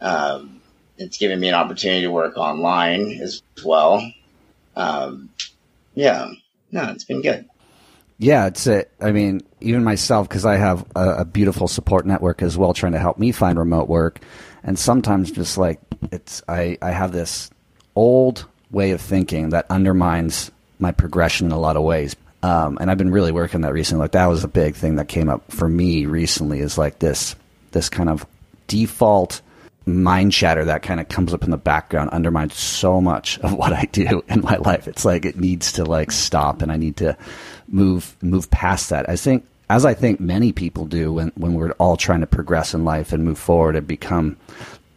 um, 0.00 0.60
it's 0.98 1.18
given 1.18 1.40
me 1.40 1.48
an 1.48 1.54
opportunity 1.54 2.02
to 2.02 2.10
work 2.10 2.36
online 2.36 3.20
as 3.20 3.42
well. 3.64 4.04
Um, 4.76 5.30
yeah, 5.94 6.30
no, 6.70 6.84
it's 6.90 7.04
been 7.04 7.22
good. 7.22 7.48
Yeah, 8.18 8.46
it's 8.46 8.66
a, 8.66 8.84
I 9.00 9.12
mean, 9.12 9.40
even 9.60 9.82
myself, 9.82 10.28
because 10.28 10.46
I 10.46 10.56
have 10.56 10.86
a, 10.94 11.10
a 11.18 11.24
beautiful 11.24 11.66
support 11.68 12.06
network 12.06 12.42
as 12.42 12.56
well, 12.56 12.72
trying 12.72 12.92
to 12.92 12.98
help 12.98 13.18
me 13.18 13.32
find 13.32 13.58
remote 13.58 13.88
work. 13.88 14.20
And 14.62 14.78
sometimes 14.78 15.30
just 15.30 15.58
like 15.58 15.80
it's, 16.12 16.42
I, 16.48 16.78
I 16.80 16.90
have 16.92 17.12
this 17.12 17.50
old 17.96 18.46
way 18.70 18.92
of 18.92 19.00
thinking 19.00 19.50
that 19.50 19.66
undermines 19.68 20.50
my 20.78 20.92
progression 20.92 21.46
in 21.46 21.52
a 21.52 21.58
lot 21.58 21.76
of 21.76 21.82
ways. 21.82 22.16
Um, 22.42 22.78
and 22.80 22.90
I've 22.90 22.98
been 22.98 23.10
really 23.10 23.32
working 23.32 23.56
on 23.56 23.62
that 23.62 23.72
recently. 23.72 24.02
Like 24.02 24.12
that 24.12 24.26
was 24.26 24.44
a 24.44 24.48
big 24.48 24.74
thing 24.74 24.96
that 24.96 25.08
came 25.08 25.28
up 25.28 25.50
for 25.50 25.68
me 25.68 26.06
recently 26.06 26.60
is 26.60 26.78
like 26.78 26.98
this, 26.98 27.34
this 27.72 27.88
kind 27.88 28.08
of 28.08 28.26
default 28.66 29.40
mind 29.86 30.32
chatter 30.32 30.64
that 30.64 30.82
kind 30.82 31.00
of 31.00 31.08
comes 31.08 31.34
up 31.34 31.44
in 31.44 31.50
the 31.50 31.58
background 31.58 32.10
undermines 32.10 32.54
so 32.54 33.00
much 33.00 33.38
of 33.40 33.52
what 33.58 33.72
I 33.72 33.84
do 33.92 34.22
in 34.28 34.40
my 34.40 34.56
life. 34.56 34.88
It's 34.88 35.04
like 35.04 35.24
it 35.24 35.38
needs 35.38 35.72
to 35.72 35.84
like 35.84 36.10
stop 36.10 36.62
and 36.62 36.70
I 36.70 36.76
need 36.76 36.96
to 36.98 37.16
move 37.68 38.16
move 38.22 38.50
past 38.50 38.90
that. 38.90 39.08
I 39.08 39.16
think 39.16 39.46
as 39.70 39.84
I 39.84 39.94
think 39.94 40.20
many 40.20 40.52
people 40.52 40.86
do 40.86 41.12
when, 41.12 41.32
when 41.36 41.54
we're 41.54 41.72
all 41.72 41.96
trying 41.96 42.20
to 42.20 42.26
progress 42.26 42.74
in 42.74 42.84
life 42.84 43.12
and 43.12 43.24
move 43.24 43.38
forward 43.38 43.76
and 43.76 43.86
become 43.86 44.36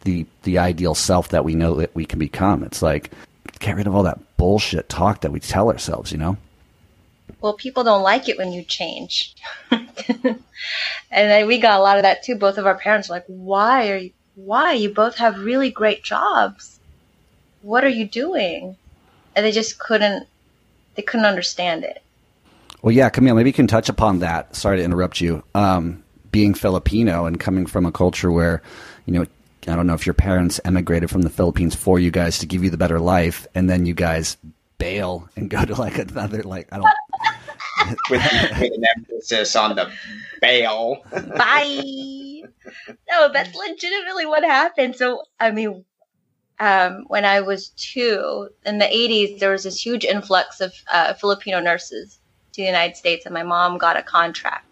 the 0.02 0.26
the 0.42 0.58
ideal 0.58 0.94
self 0.94 1.28
that 1.30 1.44
we 1.44 1.54
know 1.54 1.74
that 1.76 1.94
we 1.94 2.04
can 2.04 2.18
become. 2.18 2.62
It's 2.62 2.82
like 2.82 3.10
get 3.58 3.76
rid 3.76 3.86
of 3.86 3.94
all 3.94 4.04
that 4.04 4.36
bullshit 4.36 4.88
talk 4.88 5.22
that 5.22 5.32
we 5.32 5.40
tell 5.40 5.70
ourselves, 5.70 6.12
you 6.12 6.18
know? 6.18 6.36
Well, 7.40 7.54
people 7.54 7.84
don't 7.84 8.02
like 8.02 8.28
it 8.28 8.38
when 8.38 8.52
you 8.52 8.62
change. 8.62 9.34
and 9.70 10.38
then 11.10 11.46
we 11.46 11.58
got 11.58 11.78
a 11.78 11.82
lot 11.82 11.98
of 11.98 12.02
that 12.02 12.22
too. 12.22 12.34
Both 12.34 12.58
of 12.58 12.66
our 12.66 12.76
parents 12.76 13.08
were 13.08 13.16
like, 13.16 13.24
why 13.26 13.90
are 13.90 13.96
you, 13.96 14.10
why? 14.34 14.72
You 14.72 14.90
both 14.90 15.16
have 15.16 15.44
really 15.44 15.70
great 15.70 16.02
jobs. 16.02 16.80
What 17.62 17.84
are 17.84 17.88
you 17.90 18.06
doing? 18.06 18.76
And 19.36 19.44
they 19.44 19.52
just 19.52 19.78
couldn't, 19.78 20.26
they 20.94 21.02
couldn't 21.02 21.26
understand 21.26 21.84
it. 21.84 22.02
Well, 22.82 22.92
yeah, 22.92 23.08
Camille, 23.08 23.34
maybe 23.34 23.50
you 23.50 23.54
can 23.54 23.66
touch 23.66 23.88
upon 23.88 24.20
that. 24.20 24.54
Sorry 24.54 24.78
to 24.78 24.84
interrupt 24.84 25.20
you. 25.20 25.42
Um, 25.54 26.04
being 26.30 26.54
Filipino 26.54 27.26
and 27.26 27.40
coming 27.40 27.66
from 27.66 27.86
a 27.86 27.92
culture 27.92 28.30
where, 28.30 28.62
you 29.06 29.14
know, 29.14 29.26
I 29.66 29.76
don't 29.76 29.86
know 29.86 29.94
if 29.94 30.06
your 30.06 30.14
parents 30.14 30.60
emigrated 30.64 31.10
from 31.10 31.22
the 31.22 31.30
Philippines 31.30 31.74
for 31.74 31.98
you 31.98 32.10
guys 32.10 32.38
to 32.38 32.46
give 32.46 32.62
you 32.62 32.70
the 32.70 32.76
better 32.76 33.00
life, 33.00 33.46
and 33.54 33.68
then 33.68 33.84
you 33.84 33.94
guys 33.94 34.36
bail 34.78 35.28
and 35.36 35.50
go 35.50 35.64
to 35.64 35.74
like 35.74 35.98
another 35.98 36.42
like 36.42 36.68
I 36.72 36.76
don't. 36.76 36.88
with, 38.10 38.22
with 38.60 38.72
an 38.72 38.84
emphasis 38.96 39.56
on 39.56 39.76
the 39.76 39.90
bail. 40.40 41.02
Bye. 41.12 42.42
no, 43.10 43.32
that's 43.32 43.54
legitimately 43.54 44.26
what 44.26 44.44
happened. 44.44 44.96
So, 44.96 45.22
I 45.40 45.50
mean, 45.50 45.84
um, 46.60 47.04
when 47.08 47.24
I 47.24 47.40
was 47.40 47.70
two 47.70 48.48
in 48.64 48.78
the 48.78 48.86
80s, 48.86 49.38
there 49.40 49.50
was 49.50 49.64
this 49.64 49.84
huge 49.84 50.04
influx 50.04 50.60
of 50.60 50.72
uh, 50.90 51.14
Filipino 51.14 51.60
nurses 51.60 52.18
to 52.58 52.62
the 52.62 52.66
United 52.66 52.96
States, 52.96 53.24
and 53.24 53.32
my 53.32 53.44
mom 53.44 53.78
got 53.78 53.96
a 53.96 54.02
contract. 54.02 54.66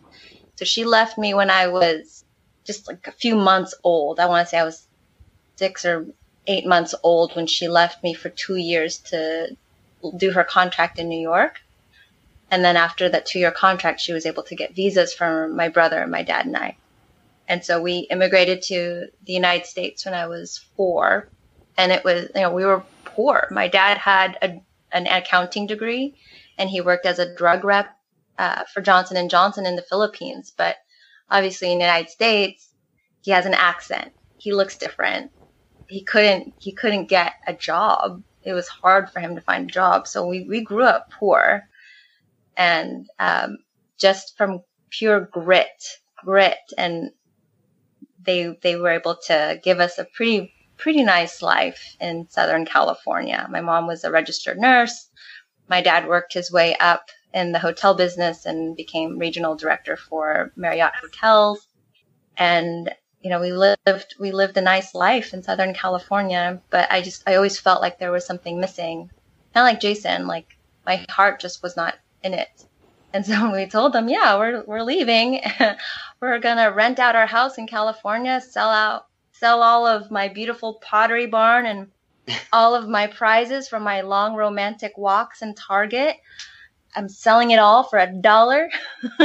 So 0.56 0.64
she 0.64 0.84
left 0.84 1.16
me 1.16 1.34
when 1.34 1.50
I 1.50 1.68
was 1.68 2.24
just 2.64 2.88
like 2.88 3.06
a 3.06 3.12
few 3.12 3.36
months 3.36 3.74
old. 3.84 4.18
I 4.18 4.26
want 4.26 4.44
to 4.44 4.50
say 4.50 4.58
I 4.58 4.64
was 4.64 4.86
six 5.54 5.84
or 5.84 6.06
eight 6.48 6.66
months 6.66 6.96
old 7.04 7.36
when 7.36 7.46
she 7.46 7.68
left 7.68 8.02
me 8.02 8.12
for 8.12 8.28
two 8.28 8.56
years 8.56 8.98
to 9.10 9.56
do 10.16 10.32
her 10.32 10.42
contract 10.42 10.98
in 10.98 11.08
New 11.08 11.20
York. 11.20 11.60
And 12.50 12.64
then 12.64 12.76
after 12.76 13.08
that 13.08 13.26
two 13.26 13.38
year 13.38 13.52
contract, 13.52 14.00
she 14.00 14.12
was 14.12 14.26
able 14.26 14.42
to 14.44 14.56
get 14.56 14.74
visas 14.74 15.14
for 15.14 15.46
my 15.48 15.68
brother, 15.68 16.02
and 16.02 16.10
my 16.10 16.22
dad, 16.22 16.46
and 16.46 16.56
I. 16.56 16.76
And 17.46 17.64
so 17.64 17.80
we 17.80 18.08
immigrated 18.10 18.62
to 18.62 19.06
the 19.24 19.32
United 19.32 19.66
States 19.66 20.04
when 20.04 20.14
I 20.14 20.26
was 20.26 20.58
four. 20.76 21.28
And 21.78 21.92
it 21.92 22.02
was, 22.02 22.30
you 22.34 22.40
know, 22.40 22.52
we 22.52 22.64
were 22.64 22.82
poor. 23.04 23.46
My 23.52 23.68
dad 23.68 23.98
had 23.98 24.38
a, 24.42 24.60
an 24.90 25.06
accounting 25.06 25.68
degree 25.68 26.16
and 26.58 26.70
he 26.70 26.80
worked 26.80 27.06
as 27.06 27.18
a 27.18 27.34
drug 27.34 27.64
rep 27.64 27.88
uh, 28.38 28.64
for 28.72 28.80
Johnson 28.82 29.16
and 29.16 29.30
Johnson 29.30 29.66
in 29.66 29.76
the 29.76 29.82
Philippines. 29.82 30.52
But 30.56 30.76
obviously 31.30 31.72
in 31.72 31.78
the 31.78 31.84
United 31.84 32.10
States, 32.10 32.72
he 33.22 33.32
has 33.32 33.46
an 33.46 33.54
accent. 33.54 34.12
He 34.38 34.52
looks 34.52 34.78
different. 34.78 35.32
He 35.88 36.04
couldn't, 36.04 36.54
he 36.58 36.74
couldn't 36.74 37.06
get 37.08 37.34
a 37.46 37.54
job. 37.54 38.22
It 38.42 38.54
was 38.54 38.68
hard 38.68 39.10
for 39.10 39.20
him 39.20 39.34
to 39.36 39.40
find 39.42 39.68
a 39.70 39.72
job. 39.72 40.06
So 40.06 40.26
we, 40.26 40.46
we 40.48 40.62
grew 40.64 40.84
up 40.84 41.08
poor 41.18 41.62
and 42.56 43.06
um, 43.20 43.58
just 44.00 44.34
from 44.38 44.62
pure 44.92 45.28
grit, 45.32 45.68
grit, 46.24 46.58
and 46.78 47.10
they 48.24 48.56
they 48.62 48.76
were 48.76 48.90
able 48.90 49.16
to 49.28 49.60
give 49.64 49.80
us 49.80 49.98
a 49.98 50.06
pretty 50.16 50.54
pretty 50.78 51.04
nice 51.04 51.42
life 51.42 51.96
in 52.00 52.28
Southern 52.30 52.66
California. 52.66 53.46
My 53.50 53.60
mom 53.62 53.86
was 53.86 54.04
a 54.04 54.10
registered 54.10 54.58
nurse. 54.58 55.10
My 55.68 55.80
dad 55.80 56.06
worked 56.08 56.32
his 56.32 56.50
way 56.52 56.76
up 56.76 57.10
in 57.34 57.52
the 57.52 57.58
hotel 57.58 57.94
business 57.94 58.46
and 58.46 58.76
became 58.76 59.18
regional 59.18 59.56
director 59.56 59.96
for 59.96 60.52
Marriott 60.56 60.92
Hotels. 61.00 61.66
And 62.36 62.94
you 63.20 63.30
know, 63.30 63.40
we 63.40 63.52
lived 63.52 64.14
we 64.20 64.30
lived 64.30 64.56
a 64.56 64.60
nice 64.60 64.94
life 64.94 65.34
in 65.34 65.42
Southern 65.42 65.74
California, 65.74 66.60
but 66.70 66.90
I 66.90 67.02
just 67.02 67.22
I 67.26 67.34
always 67.34 67.58
felt 67.58 67.82
like 67.82 67.98
there 67.98 68.12
was 68.12 68.26
something 68.26 68.60
missing. 68.60 69.10
Kind 69.52 69.66
of 69.66 69.72
like 69.72 69.80
Jason, 69.80 70.26
like 70.26 70.56
my 70.84 71.04
heart 71.10 71.40
just 71.40 71.62
was 71.62 71.76
not 71.76 71.96
in 72.22 72.34
it. 72.34 72.66
And 73.12 73.24
so 73.24 73.50
we 73.52 73.66
told 73.66 73.92
them, 73.92 74.08
yeah, 74.08 74.38
we're, 74.38 74.62
we're 74.64 74.82
leaving. 74.82 75.40
we're 76.20 76.38
to 76.40 76.72
rent 76.74 76.98
out 76.98 77.16
our 77.16 77.26
house 77.26 77.58
in 77.58 77.66
California, 77.66 78.40
sell 78.40 78.70
out, 78.70 79.06
sell 79.32 79.62
all 79.62 79.86
of 79.86 80.10
my 80.10 80.28
beautiful 80.28 80.74
pottery 80.74 81.26
barn 81.26 81.66
and 81.66 81.88
all 82.52 82.74
of 82.74 82.88
my 82.88 83.06
prizes 83.06 83.68
from 83.68 83.82
my 83.82 84.00
long 84.00 84.34
romantic 84.34 84.96
walks 84.96 85.42
in 85.42 85.54
Target. 85.54 86.16
I'm 86.94 87.08
selling 87.08 87.50
it 87.50 87.58
all 87.58 87.82
for 87.84 87.98
a 87.98 88.12
dollar. 88.12 88.70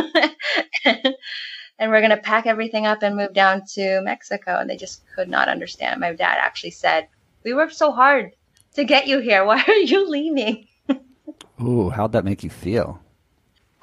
and 0.85 1.91
we're 1.91 2.01
going 2.01 2.09
to 2.11 2.17
pack 2.17 2.45
everything 2.45 2.85
up 2.85 3.01
and 3.01 3.15
move 3.15 3.33
down 3.33 3.63
to 3.73 4.01
Mexico. 4.01 4.57
And 4.57 4.69
they 4.69 4.77
just 4.77 5.03
could 5.15 5.29
not 5.29 5.47
understand. 5.47 5.99
My 5.99 6.13
dad 6.13 6.37
actually 6.39 6.71
said, 6.71 7.07
We 7.43 7.53
worked 7.53 7.75
so 7.75 7.91
hard 7.91 8.31
to 8.75 8.83
get 8.83 9.07
you 9.07 9.19
here. 9.19 9.45
Why 9.45 9.63
are 9.65 9.73
you 9.73 10.09
leaving? 10.09 10.67
Ooh, 11.61 11.89
how'd 11.89 12.11
that 12.11 12.25
make 12.25 12.43
you 12.43 12.49
feel? 12.49 12.99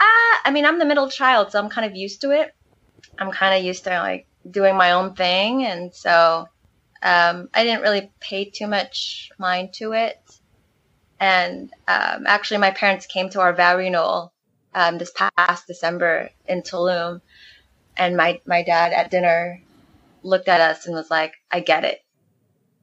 Ah, 0.00 0.04
uh, 0.04 0.38
I 0.44 0.50
mean, 0.52 0.64
I'm 0.64 0.78
the 0.78 0.84
middle 0.84 1.08
child, 1.08 1.50
so 1.50 1.58
I'm 1.58 1.68
kind 1.68 1.90
of 1.90 1.96
used 1.96 2.20
to 2.20 2.30
it. 2.30 2.54
I'm 3.18 3.30
kind 3.32 3.58
of 3.58 3.64
used 3.64 3.84
to 3.84 3.90
like 3.90 4.26
doing 4.48 4.76
my 4.76 4.92
own 4.92 5.14
thing, 5.14 5.64
and 5.64 5.92
so 5.94 6.48
um, 7.02 7.48
I 7.54 7.64
didn't 7.64 7.82
really 7.82 8.10
pay 8.20 8.46
too 8.46 8.66
much 8.66 9.30
mind 9.38 9.72
to 9.74 9.92
it. 9.92 10.18
And 11.20 11.72
um, 11.86 12.24
actually, 12.26 12.58
my 12.58 12.70
parents 12.70 13.06
came 13.06 13.28
to 13.30 13.40
our 13.40 13.52
vow 13.52 13.76
renewal 13.76 14.32
um, 14.74 14.98
this 14.98 15.12
past 15.12 15.66
December 15.66 16.30
in 16.46 16.62
Tulum, 16.62 17.20
and 17.96 18.16
my 18.16 18.40
my 18.46 18.62
dad 18.62 18.92
at 18.92 19.10
dinner 19.10 19.60
looked 20.22 20.48
at 20.48 20.60
us 20.60 20.86
and 20.86 20.94
was 20.94 21.10
like, 21.10 21.34
"I 21.50 21.60
get 21.60 21.84
it. 21.84 22.04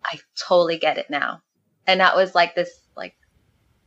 I 0.04 0.20
totally 0.36 0.78
get 0.78 0.98
it 0.98 1.10
now." 1.10 1.42
And 1.88 2.02
that 2.02 2.16
was 2.16 2.36
like 2.36 2.56
this 2.56 2.78
like 2.98 3.16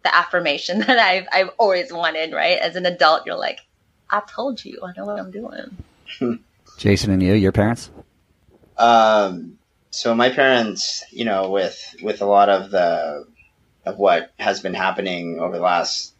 the 0.03 0.15
affirmation 0.15 0.79
that 0.87 0.99
I've 0.99 1.27
I've 1.31 1.51
always 1.59 1.93
wanted, 1.93 2.33
right? 2.33 2.59
As 2.59 2.77
an 2.77 2.87
adult, 2.87 3.27
you're 3.27 3.37
like, 3.37 3.61
I 4.11 4.23
told 4.27 4.65
you, 4.65 4.79
I 4.83 4.93
know 4.97 5.05
what 5.05 5.19
I'm 5.19 5.31
doing. 5.31 6.41
Jason 6.79 7.11
and 7.13 7.23
you, 7.23 7.35
your 7.35 7.53
parents? 7.53 7.91
Um, 8.79 9.58
so 9.91 10.15
my 10.15 10.31
parents, 10.31 11.05
you 11.11 11.25
know, 11.25 11.51
with 11.51 11.97
with 12.03 12.21
a 12.21 12.27
lot 12.27 12.49
of 12.49 12.71
the 12.71 13.27
of 13.85 13.99
what 13.99 14.33
has 14.39 14.61
been 14.61 14.75
happening 14.75 15.41
over 15.41 15.57
the 15.57 15.63
last 15.63 16.15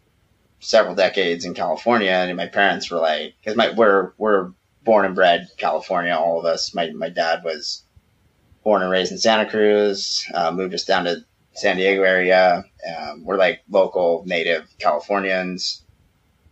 several 0.59 0.95
decades 0.95 1.45
in 1.45 1.53
California, 1.53 2.11
and 2.11 2.35
my 2.35 2.47
parents 2.47 2.89
were 2.89 2.99
like, 2.99 3.35
because 3.39 3.55
my 3.55 3.71
we're 3.73 4.11
we're 4.17 4.51
born 4.83 5.05
and 5.05 5.15
bred 5.15 5.47
California, 5.57 6.13
all 6.13 6.39
of 6.39 6.45
us. 6.45 6.73
My 6.73 6.91
my 6.91 7.09
dad 7.09 7.43
was 7.43 7.83
born 8.63 8.81
and 8.81 8.91
raised 8.91 9.11
in 9.11 9.17
Santa 9.17 9.49
Cruz, 9.49 10.25
uh, 10.33 10.51
moved 10.51 10.73
us 10.73 10.85
down 10.85 11.05
to 11.05 11.23
San 11.53 11.77
Diego 11.77 12.03
area. 12.03 12.63
Um, 12.87 13.23
we're 13.23 13.37
like 13.37 13.61
local 13.69 14.23
native 14.25 14.67
Californians. 14.79 15.83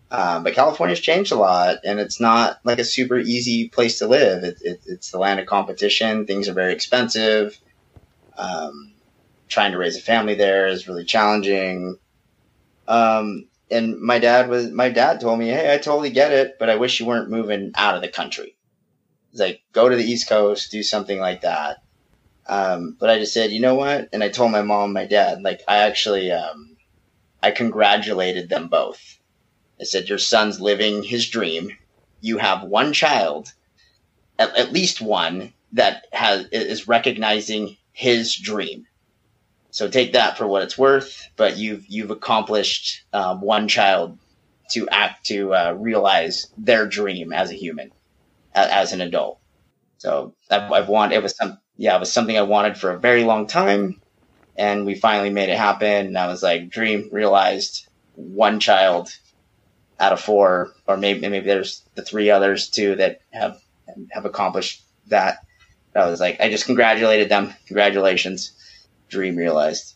Um, 0.10 0.44
but 0.44 0.54
California's 0.54 1.02
changed 1.02 1.34
a 1.34 1.36
lot, 1.36 1.80
and 1.84 2.00
it's 2.00 2.20
not 2.22 2.60
like 2.64 2.80
a 2.80 2.86
super 2.86 3.18
easy 3.20 3.68
place 3.68 4.00
to 4.00 4.08
live. 4.08 4.44
It, 4.44 4.58
it, 4.62 4.82
it's 4.86 5.12
the 5.12 5.20
land 5.20 5.40
of 5.40 5.48
competition. 5.48 6.26
Things 6.26 6.48
are 6.48 6.54
very 6.54 6.74
expensive. 6.74 7.60
Um, 8.38 8.94
trying 9.50 9.74
to 9.74 9.78
raise 9.78 9.98
a 9.98 10.02
family 10.02 10.36
there 10.36 10.68
is 10.68 10.88
really 10.88 11.06
challenging. 11.06 11.98
Um, 12.88 13.48
and 13.70 14.00
my 14.00 14.20
dad 14.20 14.50
was 14.50 14.72
my 14.72 14.90
dad 14.90 15.20
told 15.20 15.40
me, 15.40 15.48
"Hey, 15.50 15.74
I 15.74 15.78
totally 15.78 16.12
get 16.12 16.32
it, 16.32 16.58
but 16.58 16.70
I 16.70 16.76
wish 16.76 17.00
you 17.00 17.06
weren't 17.06 17.30
moving 17.30 17.74
out 17.76 17.96
of 17.96 18.02
the 18.02 18.08
country. 18.08 18.56
He's 19.32 19.42
like, 19.42 19.62
go 19.74 19.90
to 19.90 19.96
the 19.96 20.06
East 20.06 20.30
Coast, 20.30 20.72
do 20.72 20.84
something 20.84 21.20
like 21.20 21.42
that." 21.42 21.80
Um, 22.48 22.96
but 22.98 23.10
I 23.10 23.20
just 23.20 23.34
said, 23.34 23.52
you 23.52 23.60
know 23.60 23.76
what? 23.76 24.10
And 24.14 24.24
I 24.24 24.30
told 24.30 24.52
my 24.52 24.62
mom, 24.62 24.86
and 24.86 24.94
my 24.94 25.06
dad, 25.06 25.42
like 25.42 25.62
I 25.68 25.80
actually, 25.80 26.32
um, 26.32 26.78
I 27.44 27.52
congratulated 27.52 28.48
them 28.48 28.70
both. 28.70 29.17
I 29.80 29.84
said, 29.84 30.10
your 30.10 30.18
son's 30.18 30.60
living 30.60 31.04
his 31.04 31.30
dream. 31.30 31.72
You 32.22 32.38
have 32.38 32.64
one 32.64 32.94
child, 32.94 33.54
at, 34.40 34.56
at 34.58 34.74
least 34.74 35.02
one 35.02 35.54
that 35.74 36.08
has 36.12 36.48
is 36.52 36.88
recognizing 36.88 37.78
his 37.92 38.36
dream. 38.36 38.88
So 39.72 39.88
take 39.88 40.14
that 40.14 40.38
for 40.38 40.48
what 40.48 40.64
it's 40.64 40.78
worth. 40.78 41.28
But 41.36 41.58
you've 41.58 41.86
you've 41.88 42.12
accomplished 42.12 43.04
um, 43.14 43.42
one 43.42 43.68
child 43.68 44.18
to 44.72 44.90
act 44.90 45.28
to 45.28 45.54
uh, 45.54 45.76
realize 45.78 46.48
their 46.58 46.88
dream 46.88 47.32
as 47.32 47.52
a 47.52 47.56
human, 47.56 47.92
as, 48.54 48.70
as 48.70 48.94
an 48.94 49.02
adult. 49.02 49.40
So 50.00 50.34
I've, 50.50 50.72
I've 50.72 50.90
wanted 50.90 51.16
it 51.16 51.24
was 51.24 51.36
some 51.36 51.60
yeah, 51.76 51.96
it 51.96 52.00
was 52.00 52.12
something 52.12 52.38
I 52.38 52.42
wanted 52.42 52.78
for 52.78 52.92
a 52.92 53.00
very 53.00 53.24
long 53.24 53.46
time. 53.46 54.02
And 54.58 54.88
we 54.88 54.96
finally 54.96 55.30
made 55.30 55.50
it 55.50 55.58
happen. 55.58 56.08
And 56.08 56.18
I 56.18 56.26
was 56.26 56.42
like, 56.42 56.70
dream 56.70 57.10
realized 57.12 57.88
one 58.16 58.60
child 58.60 59.16
out 60.00 60.14
of 60.14 60.22
four, 60.22 60.74
or 60.88 60.98
maybe 60.98 61.28
maybe 61.28 61.46
there's 61.46 61.84
the 61.96 62.02
three 62.02 62.30
others 62.30 62.70
too 62.70 62.96
that 62.96 63.22
have 63.32 63.62
have 64.12 64.26
accomplished 64.26 64.84
that. 65.08 65.46
I 65.96 66.08
was 66.10 66.20
like, 66.20 66.40
I 66.40 66.50
just 66.50 66.66
congratulated 66.66 67.30
them. 67.30 67.54
Congratulations, 67.66 68.52
dream 69.10 69.36
realized. 69.36 69.96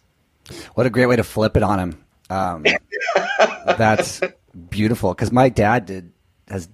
What 0.74 0.88
a 0.88 0.90
great 0.90 1.06
way 1.06 1.16
to 1.16 1.24
flip 1.24 1.56
it 1.56 1.64
on 1.64 1.80
him. 1.80 2.06
Um, 2.30 2.66
that's 3.66 4.22
beautiful 4.70 5.14
because 5.14 5.32
my 5.32 5.50
dad 5.50 5.86
did 5.86 6.12
has 6.48 6.68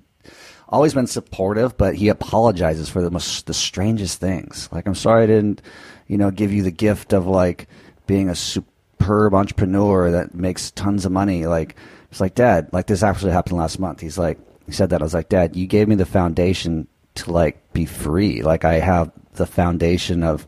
always 0.69 0.93
been 0.93 1.07
supportive, 1.07 1.77
but 1.77 1.95
he 1.95 2.09
apologizes 2.09 2.89
for 2.89 3.01
the 3.01 3.11
most 3.11 3.45
the 3.45 3.53
strangest 3.53 4.19
things. 4.19 4.69
Like, 4.71 4.87
I'm 4.87 4.95
sorry 4.95 5.23
I 5.23 5.27
didn't, 5.27 5.61
you 6.07 6.17
know, 6.17 6.31
give 6.31 6.51
you 6.51 6.63
the 6.63 6.71
gift 6.71 7.13
of 7.13 7.27
like 7.27 7.67
being 8.05 8.29
a 8.29 8.35
superb 8.35 9.33
entrepreneur 9.33 10.11
that 10.11 10.33
makes 10.33 10.71
tons 10.71 11.05
of 11.05 11.11
money. 11.11 11.45
Like, 11.45 11.75
it's 12.17 12.21
like, 12.21 12.33
Dad, 12.33 12.69
like 12.73 12.87
this 12.87 13.03
actually 13.03 13.31
happened 13.31 13.57
last 13.59 13.77
month. 13.77 13.99
He's 13.99 14.17
like, 14.17 14.39
he 14.65 14.71
said 14.71 14.89
that. 14.89 15.01
I 15.01 15.03
was 15.03 15.13
like, 15.13 15.29
Dad, 15.29 15.55
you 15.55 15.67
gave 15.67 15.87
me 15.87 15.93
the 15.93 16.03
foundation 16.03 16.87
to 17.13 17.31
like 17.31 17.73
be 17.73 17.85
free. 17.85 18.41
Like, 18.41 18.65
I 18.65 18.79
have 18.79 19.11
the 19.33 19.45
foundation 19.45 20.23
of 20.23 20.47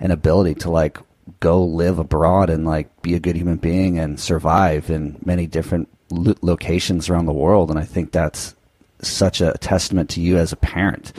an 0.00 0.10
ability 0.10 0.56
to 0.56 0.70
like 0.70 0.98
go 1.38 1.62
live 1.62 2.00
abroad 2.00 2.50
and 2.50 2.66
like 2.66 3.02
be 3.02 3.14
a 3.14 3.20
good 3.20 3.36
human 3.36 3.56
being 3.56 4.00
and 4.00 4.18
survive 4.18 4.90
in 4.90 5.16
many 5.24 5.46
different 5.46 5.88
lo- 6.10 6.34
locations 6.42 7.08
around 7.08 7.26
the 7.26 7.32
world. 7.32 7.70
And 7.70 7.78
I 7.78 7.84
think 7.84 8.10
that's 8.10 8.56
such 9.00 9.40
a 9.40 9.52
testament 9.60 10.10
to 10.10 10.20
you 10.20 10.38
as 10.38 10.50
a 10.50 10.56
parent, 10.56 11.12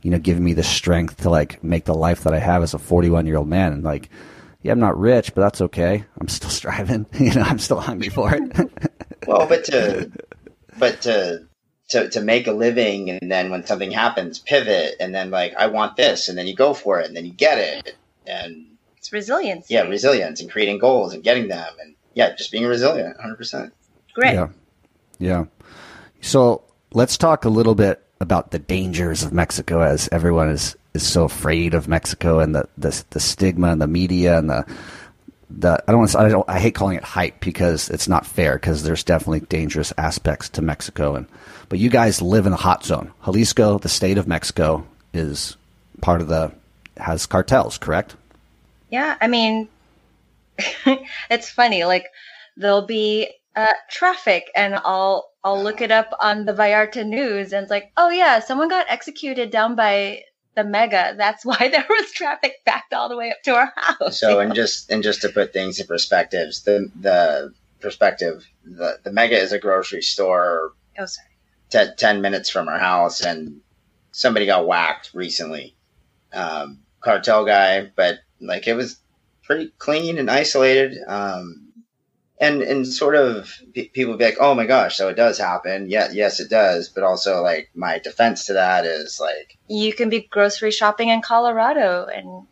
you 0.00 0.10
know, 0.10 0.18
giving 0.18 0.42
me 0.42 0.54
the 0.54 0.62
strength 0.62 1.18
to 1.18 1.28
like 1.28 1.62
make 1.62 1.84
the 1.84 1.92
life 1.92 2.22
that 2.22 2.32
I 2.32 2.38
have 2.38 2.62
as 2.62 2.72
a 2.72 2.78
41 2.78 3.26
year 3.26 3.36
old 3.36 3.48
man. 3.48 3.74
And 3.74 3.84
like, 3.84 4.08
yeah, 4.62 4.72
I'm 4.72 4.80
not 4.80 4.98
rich, 4.98 5.34
but 5.34 5.42
that's 5.42 5.60
okay. 5.60 6.02
I'm 6.18 6.28
still 6.28 6.48
striving. 6.62 7.04
you 7.18 7.34
know, 7.34 7.42
I'm 7.42 7.58
still 7.58 7.80
hungry 7.80 8.08
for 8.08 8.34
it. 8.34 8.90
well, 9.26 9.46
but 9.46 9.64
to, 9.64 10.10
but 10.78 11.02
to, 11.02 11.46
to, 11.90 12.08
to 12.10 12.20
make 12.20 12.46
a 12.46 12.52
living 12.52 13.10
and 13.10 13.30
then 13.30 13.50
when 13.50 13.66
something 13.66 13.90
happens, 13.90 14.38
pivot 14.38 14.96
and 15.00 15.14
then 15.14 15.30
like, 15.30 15.54
I 15.54 15.66
want 15.66 15.96
this 15.96 16.28
and 16.28 16.36
then 16.36 16.46
you 16.46 16.54
go 16.54 16.74
for 16.74 17.00
it 17.00 17.06
and 17.06 17.16
then 17.16 17.26
you 17.26 17.32
get 17.32 17.58
it. 17.58 17.96
And 18.26 18.66
it's 18.96 19.12
resilience. 19.12 19.70
Yeah, 19.70 19.82
resilience 19.82 20.40
and 20.40 20.50
creating 20.50 20.78
goals 20.78 21.12
and 21.12 21.22
getting 21.22 21.48
them 21.48 21.72
and 21.80 21.94
yeah, 22.14 22.34
just 22.34 22.52
being 22.52 22.64
resilient 22.64 23.18
100%. 23.18 23.70
Great. 24.14 24.34
Yeah. 24.34 24.48
Yeah. 25.18 25.44
So 26.20 26.62
let's 26.92 27.18
talk 27.18 27.44
a 27.44 27.50
little 27.50 27.74
bit 27.74 28.02
about 28.20 28.50
the 28.50 28.58
dangers 28.58 29.22
of 29.22 29.32
Mexico 29.32 29.82
as 29.82 30.08
everyone 30.10 30.48
is, 30.48 30.76
is 30.94 31.06
so 31.06 31.24
afraid 31.24 31.74
of 31.74 31.88
Mexico 31.88 32.38
and 32.38 32.54
the, 32.54 32.68
the, 32.78 33.04
the 33.10 33.20
stigma 33.20 33.68
and 33.68 33.82
the 33.82 33.86
media 33.86 34.38
and 34.38 34.48
the, 34.48 34.64
the 35.58 35.82
I 35.86 35.92
don't 35.92 36.16
I 36.16 36.28
don't 36.28 36.48
I 36.48 36.58
hate 36.58 36.74
calling 36.74 36.96
it 36.96 37.04
hype 37.04 37.40
because 37.40 37.88
it's 37.88 38.08
not 38.08 38.26
fair 38.26 38.54
because 38.54 38.82
there's 38.82 39.04
definitely 39.04 39.40
dangerous 39.40 39.92
aspects 39.96 40.48
to 40.50 40.62
Mexico 40.62 41.14
and 41.14 41.26
but 41.68 41.78
you 41.78 41.90
guys 41.90 42.20
live 42.20 42.46
in 42.46 42.52
a 42.52 42.56
hot 42.56 42.84
zone. 42.84 43.12
Jalisco, 43.24 43.78
the 43.78 43.88
state 43.88 44.18
of 44.18 44.28
Mexico, 44.28 44.86
is 45.12 45.56
part 46.00 46.20
of 46.20 46.28
the 46.28 46.52
has 46.96 47.26
cartels, 47.26 47.78
correct? 47.78 48.14
Yeah, 48.90 49.16
I 49.20 49.28
mean, 49.28 49.68
it's 51.30 51.50
funny. 51.50 51.84
Like 51.84 52.06
there'll 52.56 52.86
be 52.86 53.30
uh, 53.56 53.72
traffic, 53.90 54.50
and 54.54 54.74
I'll 54.74 55.30
I'll 55.42 55.62
look 55.62 55.80
it 55.80 55.90
up 55.90 56.10
on 56.20 56.44
the 56.44 56.52
Vallarta 56.52 57.06
news, 57.06 57.52
and 57.52 57.62
it's 57.62 57.70
like, 57.70 57.92
oh 57.96 58.10
yeah, 58.10 58.40
someone 58.40 58.68
got 58.68 58.86
executed 58.88 59.50
down 59.50 59.74
by 59.74 60.22
the 60.54 60.64
mega. 60.64 61.14
That's 61.16 61.44
why 61.44 61.56
there 61.72 61.86
was 61.88 62.10
traffic 62.12 62.64
backed 62.64 62.92
all 62.92 63.08
the 63.08 63.16
way 63.16 63.30
up 63.30 63.42
to 63.44 63.54
our 63.54 63.72
house. 63.74 64.20
So, 64.20 64.40
and 64.40 64.54
just 64.54 64.90
and 64.90 65.02
just 65.02 65.22
to 65.22 65.28
put 65.28 65.52
things 65.52 65.80
in 65.80 65.86
perspectives, 65.86 66.62
the 66.62 66.90
the 67.00 67.54
perspective, 67.80 68.46
the 68.64 68.98
the 69.02 69.12
mega 69.12 69.36
is 69.36 69.52
a 69.52 69.58
grocery 69.58 70.02
store. 70.02 70.72
Oh, 70.98 71.06
sorry. 71.06 71.28
Ten, 71.70 71.96
10 71.96 72.20
minutes 72.20 72.50
from 72.50 72.68
our 72.68 72.78
house, 72.78 73.22
and 73.22 73.60
somebody 74.12 74.46
got 74.46 74.66
whacked 74.66 75.10
recently. 75.14 75.74
Um, 76.32 76.80
cartel 77.00 77.44
guy, 77.44 77.90
but 77.96 78.18
like 78.40 78.66
it 78.66 78.74
was 78.74 78.98
pretty 79.42 79.72
clean 79.78 80.18
and 80.18 80.30
isolated. 80.30 80.98
Um, 81.06 81.63
and 82.40 82.62
and 82.62 82.86
sort 82.86 83.14
of 83.14 83.52
people 83.72 84.16
be 84.16 84.24
like, 84.24 84.38
oh 84.40 84.54
my 84.54 84.66
gosh, 84.66 84.96
so 84.96 85.08
it 85.08 85.14
does 85.14 85.38
happen. 85.38 85.88
Yeah, 85.88 86.08
yes, 86.12 86.40
it 86.40 86.50
does. 86.50 86.88
But 86.88 87.04
also, 87.04 87.42
like 87.42 87.70
my 87.74 87.98
defense 87.98 88.46
to 88.46 88.54
that 88.54 88.84
is 88.84 89.20
like 89.20 89.58
you 89.68 89.92
can 89.92 90.08
be 90.08 90.22
grocery 90.30 90.70
shopping 90.70 91.08
in 91.08 91.22
Colorado, 91.22 92.06
and 92.06 92.46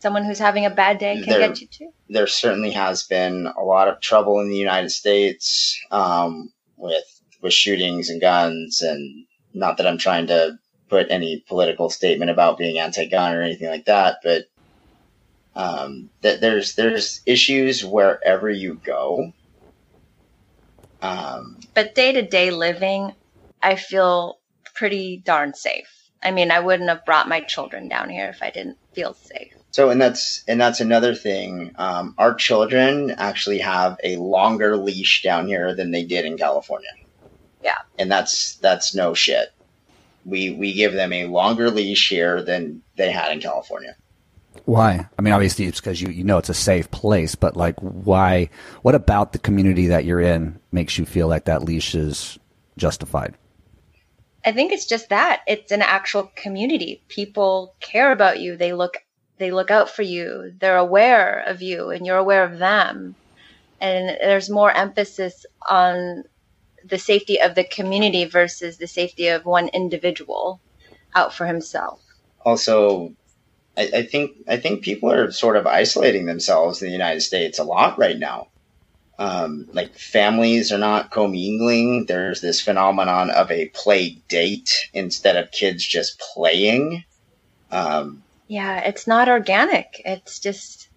someone 0.00 0.24
who's 0.24 0.38
having 0.38 0.66
a 0.66 0.70
bad 0.70 0.98
day 0.98 1.20
can 1.22 1.28
there, 1.28 1.48
get 1.48 1.60
you 1.60 1.66
too. 1.66 1.92
There 2.08 2.26
certainly 2.26 2.72
has 2.72 3.04
been 3.04 3.46
a 3.56 3.62
lot 3.62 3.88
of 3.88 4.00
trouble 4.00 4.40
in 4.40 4.50
the 4.50 4.56
United 4.56 4.90
States 4.90 5.80
um, 5.90 6.52
with 6.76 7.04
with 7.40 7.54
shootings 7.54 8.10
and 8.10 8.20
guns, 8.20 8.82
and 8.82 9.24
not 9.54 9.78
that 9.78 9.86
I'm 9.86 9.98
trying 9.98 10.26
to 10.26 10.58
put 10.88 11.06
any 11.10 11.42
political 11.48 11.88
statement 11.88 12.30
about 12.30 12.58
being 12.58 12.78
anti-gun 12.78 13.34
or 13.34 13.40
anything 13.40 13.68
like 13.68 13.86
that, 13.86 14.18
but 14.22 14.42
um, 15.54 16.10
that 16.22 16.40
there's 16.40 16.74
there's 16.74 17.20
issues 17.26 17.84
wherever 17.84 18.48
you 18.50 18.74
go. 18.84 19.32
Um, 21.00 21.58
but 21.74 21.94
day 21.94 22.12
to 22.12 22.22
day 22.22 22.50
living, 22.50 23.12
I 23.60 23.76
feel 23.76 24.38
pretty 24.74 25.22
darn 25.24 25.54
safe. 25.54 25.88
I 26.22 26.30
mean, 26.30 26.50
I 26.50 26.60
wouldn't 26.60 26.88
have 26.88 27.04
brought 27.04 27.28
my 27.28 27.40
children 27.40 27.88
down 27.88 28.08
here 28.08 28.28
if 28.28 28.42
I 28.42 28.50
didn't 28.50 28.78
feel 28.94 29.14
safe. 29.14 29.52
So, 29.72 29.90
and 29.90 30.00
that's 30.00 30.42
and 30.46 30.60
that's 30.60 30.80
another 30.80 31.14
thing. 31.14 31.72
Um, 31.76 32.14
our 32.18 32.34
children 32.34 33.10
actually 33.10 33.58
have 33.58 33.96
a 34.04 34.16
longer 34.16 34.76
leash 34.76 35.22
down 35.22 35.48
here 35.48 35.74
than 35.74 35.90
they 35.90 36.04
did 36.04 36.24
in 36.24 36.38
California. 36.38 36.90
Yeah, 37.62 37.78
and 37.98 38.10
that's 38.10 38.56
that's 38.58 38.94
no 38.94 39.14
shit. 39.14 39.48
We 40.24 40.52
we 40.52 40.74
give 40.74 40.92
them 40.92 41.12
a 41.12 41.26
longer 41.26 41.70
leash 41.70 42.08
here 42.08 42.42
than 42.42 42.82
they 42.96 43.10
had 43.10 43.32
in 43.32 43.40
California. 43.40 43.96
Why? 44.64 45.08
I 45.18 45.22
mean, 45.22 45.32
obviously 45.32 45.66
it's 45.66 45.80
because 45.80 46.00
you, 46.00 46.08
you 46.10 46.24
know 46.24 46.38
it's 46.38 46.48
a 46.48 46.54
safe 46.54 46.90
place, 46.90 47.34
but 47.34 47.56
like, 47.56 47.78
why? 47.80 48.50
What 48.82 48.94
about 48.94 49.32
the 49.32 49.38
community 49.38 49.88
that 49.88 50.04
you're 50.04 50.20
in 50.20 50.58
makes 50.70 50.98
you 50.98 51.04
feel 51.04 51.28
like 51.28 51.46
that 51.46 51.64
leash 51.64 51.94
is 51.94 52.38
justified? 52.76 53.36
I 54.44 54.52
think 54.52 54.72
it's 54.72 54.86
just 54.86 55.08
that 55.10 55.42
it's 55.46 55.72
an 55.72 55.82
actual 55.82 56.30
community. 56.34 57.02
People 57.08 57.74
care 57.80 58.12
about 58.12 58.40
you. 58.40 58.56
They 58.56 58.72
look 58.72 58.98
they 59.38 59.50
look 59.50 59.70
out 59.70 59.90
for 59.90 60.02
you. 60.02 60.52
They're 60.58 60.76
aware 60.76 61.40
of 61.40 61.62
you, 61.62 61.90
and 61.90 62.06
you're 62.06 62.16
aware 62.16 62.44
of 62.44 62.58
them. 62.58 63.16
And 63.80 64.08
there's 64.20 64.48
more 64.48 64.70
emphasis 64.70 65.44
on 65.68 66.24
the 66.84 66.98
safety 66.98 67.40
of 67.40 67.54
the 67.54 67.64
community 67.64 68.24
versus 68.24 68.78
the 68.78 68.86
safety 68.86 69.28
of 69.28 69.44
one 69.44 69.68
individual 69.68 70.60
out 71.14 71.34
for 71.34 71.46
himself. 71.46 72.00
Also, 72.44 73.12
I, 73.76 73.90
I 73.94 74.02
think 74.02 74.36
I 74.48 74.56
think 74.56 74.82
people 74.82 75.10
are 75.10 75.30
sort 75.30 75.56
of 75.56 75.66
isolating 75.66 76.26
themselves 76.26 76.82
in 76.82 76.88
the 76.88 76.92
United 76.92 77.20
States 77.20 77.58
a 77.58 77.64
lot 77.64 77.98
right 77.98 78.18
now. 78.18 78.48
Um, 79.18 79.68
like 79.72 79.94
families 79.94 80.72
are 80.72 80.78
not 80.78 81.10
commingling. 81.10 82.06
There's 82.06 82.40
this 82.40 82.60
phenomenon 82.60 83.30
of 83.30 83.50
a 83.50 83.68
play 83.68 84.18
date 84.28 84.88
instead 84.92 85.36
of 85.36 85.52
kids 85.52 85.86
just 85.86 86.18
playing. 86.34 87.04
Um, 87.70 88.22
yeah, 88.48 88.80
it's 88.80 89.06
not 89.06 89.28
organic. 89.28 90.02
It's 90.04 90.38
just, 90.38 90.88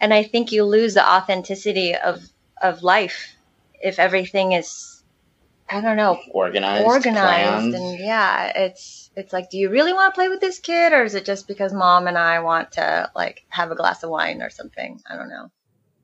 and 0.00 0.12
I 0.12 0.24
think 0.24 0.50
you 0.50 0.64
lose 0.64 0.94
the 0.94 1.08
authenticity 1.08 1.94
of 1.94 2.22
of 2.60 2.82
life 2.82 3.34
if 3.80 3.98
everything 3.98 4.52
is, 4.52 5.02
I 5.70 5.80
don't 5.80 5.96
know, 5.96 6.18
organized, 6.32 6.84
organized, 6.84 7.14
planned. 7.14 7.74
and 7.74 7.98
yeah, 7.98 8.52
it's 8.56 8.97
it's 9.18 9.32
like, 9.32 9.50
do 9.50 9.58
you 9.58 9.68
really 9.68 9.92
want 9.92 10.14
to 10.14 10.18
play 10.18 10.28
with 10.28 10.40
this 10.40 10.58
kid, 10.60 10.92
or 10.92 11.02
is 11.02 11.14
it 11.14 11.24
just 11.24 11.48
because 11.48 11.72
mom 11.72 12.06
and 12.06 12.16
I 12.16 12.40
want 12.40 12.72
to 12.72 13.10
like 13.14 13.44
have 13.48 13.70
a 13.70 13.74
glass 13.74 14.02
of 14.02 14.10
wine 14.10 14.42
or 14.42 14.50
something? 14.50 15.00
I 15.08 15.16
don't 15.16 15.28
know. 15.28 15.50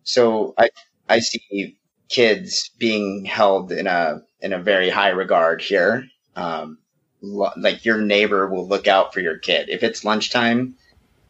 So 0.03 0.55
I 0.59 0.71
I 1.09 1.21
see 1.21 1.77
kids 2.09 2.71
being 2.79 3.25
held 3.25 3.73
in 3.73 3.87
a 3.87 4.23
in 4.41 4.53
a 4.53 4.59
very 4.59 4.91
high 4.91 5.11
regard 5.11 5.62
here. 5.62 6.07
Um, 6.37 6.79
like 7.23 7.85
your 7.85 8.01
neighbor 8.01 8.49
will 8.49 8.69
look 8.69 8.87
out 8.87 9.15
for 9.15 9.21
your 9.21 9.39
kid 9.39 9.69
if 9.69 9.83
it's 9.83 10.05
lunchtime. 10.05 10.77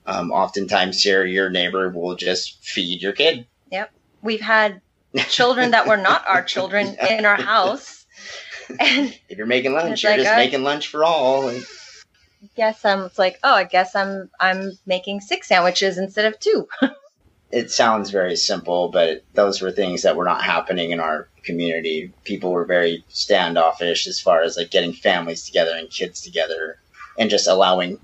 Um, 0.07 0.33
oftentimes 0.33 1.03
here, 1.03 1.25
your 1.25 1.51
neighbor 1.51 1.89
will 1.91 2.17
just 2.17 2.63
feed 2.65 3.01
your 3.01 3.13
kid. 3.13 3.47
Yep, 3.71 3.91
we've 4.23 4.41
had 4.41 4.81
children 5.29 5.71
that 5.71 5.87
were 5.87 5.97
not 5.97 6.27
our 6.27 6.43
children 6.43 6.97
in 7.11 7.25
our 7.25 7.41
house 7.41 8.04
and 8.69 9.19
if 9.29 9.39
you're 9.39 9.47
making 9.47 9.73
lunch, 9.73 10.03
you're 10.03 10.13
like, 10.13 10.23
just 10.23 10.37
making 10.37 10.63
lunch 10.63 10.89
for 10.89 11.05
all. 11.05 11.49
And... 11.49 11.65
Guess 12.57 12.85
I'm. 12.85 13.01
It's 13.01 13.19
like, 13.19 13.39
oh, 13.43 13.55
I 13.55 13.65
guess 13.65 13.95
I'm. 13.95 14.31
I'm 14.41 14.73
making 14.87 15.21
six 15.21 15.49
sandwiches 15.49 15.99
instead 15.99 16.27
of 16.27 16.39
two. 16.39 16.69
it 17.51 17.71
sounds 17.71 18.11
very 18.11 18.37
simple, 18.37 18.89
but 18.89 19.23
those 19.35 19.63
were 19.63 19.71
things 19.71 20.03
that 20.03 20.17
were 20.17 20.25
not 20.25 20.43
happening 20.43 20.91
in 20.91 21.01
our 21.01 21.29
community. 21.43 22.13
People 22.25 22.53
were 22.53 22.65
very 22.65 23.05
standoffish 23.09 24.07
as 24.07 24.21
far 24.21 24.43
as 24.43 24.57
like 24.57 24.71
getting 24.71 24.93
families 24.93 25.45
together 25.45 25.75
and 25.77 25.89
kids 25.91 26.21
together, 26.21 26.79
and 27.19 27.31
just 27.31 27.47
allowing 27.47 27.99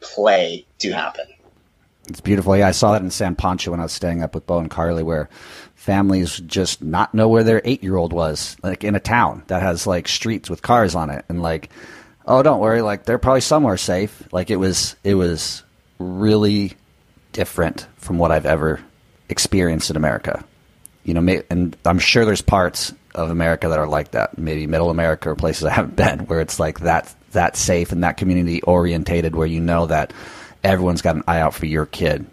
play 0.00 0.66
to 0.78 0.92
happen. 0.92 1.26
It's 2.08 2.20
beautiful. 2.20 2.56
Yeah, 2.56 2.68
I 2.68 2.72
saw 2.72 2.92
that 2.92 3.02
in 3.02 3.10
San 3.10 3.34
Pancho 3.34 3.72
when 3.72 3.80
I 3.80 3.84
was 3.84 3.92
staying 3.92 4.22
up 4.22 4.34
with 4.34 4.46
Bo 4.46 4.58
and 4.58 4.70
Carly, 4.70 5.02
where 5.02 5.28
families 5.86 6.38
just 6.40 6.82
not 6.82 7.14
know 7.14 7.28
where 7.28 7.44
their 7.44 7.62
eight 7.64 7.82
year 7.82 7.96
old 7.96 8.12
was, 8.12 8.56
like 8.62 8.84
in 8.84 8.94
a 8.96 9.00
town 9.00 9.42
that 9.46 9.62
has 9.62 9.86
like 9.86 10.08
streets 10.08 10.50
with 10.50 10.60
cars 10.60 10.94
on 10.94 11.08
it, 11.10 11.24
and 11.28 11.40
like, 11.42 11.70
oh, 12.26 12.42
don't 12.42 12.60
worry, 12.60 12.82
like 12.82 13.04
they're 13.04 13.18
probably 13.18 13.40
somewhere 13.40 13.76
safe. 13.76 14.22
Like 14.32 14.50
it 14.50 14.56
was, 14.56 14.96
it 15.04 15.14
was 15.14 15.62
really 15.98 16.74
different 17.32 17.86
from 17.96 18.18
what 18.18 18.32
I've 18.32 18.46
ever 18.46 18.80
experienced 19.28 19.88
in 19.90 19.96
America. 19.96 20.44
You 21.04 21.14
know, 21.14 21.40
and 21.50 21.76
I'm 21.84 22.00
sure 22.00 22.24
there's 22.24 22.42
parts 22.42 22.92
of 23.14 23.30
America 23.30 23.68
that 23.68 23.78
are 23.78 23.86
like 23.86 24.10
that. 24.10 24.36
Maybe 24.36 24.66
Middle 24.66 24.90
America 24.90 25.30
or 25.30 25.36
places 25.36 25.64
I 25.64 25.70
haven't 25.72 25.96
been 26.04 26.26
where 26.26 26.40
it's 26.40 26.58
like 26.58 26.80
that 26.80 27.14
that 27.30 27.56
safe 27.56 27.92
and 27.92 28.02
that 28.02 28.16
community 28.16 28.60
orientated, 28.62 29.36
where 29.36 29.46
you 29.46 29.60
know 29.60 29.86
that 29.86 30.12
everyone's 30.64 31.02
got 31.02 31.14
an 31.16 31.22
eye 31.28 31.40
out 31.40 31.54
for 31.54 31.66
your 31.66 31.86
kid. 31.86 32.26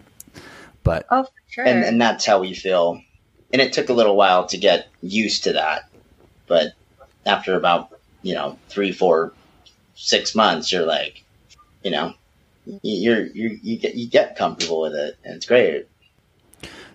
But 0.82 1.06
Oh, 1.10 1.22
for 1.22 1.30
sure. 1.48 1.64
and 1.64 1.84
and 1.84 2.00
that's 2.02 2.26
how 2.26 2.40
we 2.40 2.52
feel. 2.52 3.00
And 3.54 3.62
it 3.62 3.72
took 3.72 3.88
a 3.88 3.92
little 3.92 4.16
while 4.16 4.46
to 4.48 4.58
get 4.58 4.88
used 5.00 5.44
to 5.44 5.52
that, 5.52 5.88
but 6.48 6.72
after 7.24 7.54
about 7.54 7.96
you 8.20 8.34
know 8.34 8.58
three, 8.68 8.90
four, 8.90 9.32
six 9.94 10.34
months, 10.34 10.72
you're 10.72 10.84
like, 10.84 11.22
you 11.84 11.92
know, 11.92 12.14
you're 12.82 13.26
you 13.26 13.60
you 13.62 13.78
get 13.78 13.94
you 13.94 14.08
get 14.08 14.34
comfortable 14.34 14.80
with 14.80 14.94
it, 14.96 15.18
and 15.24 15.36
it's 15.36 15.46
great. 15.46 15.86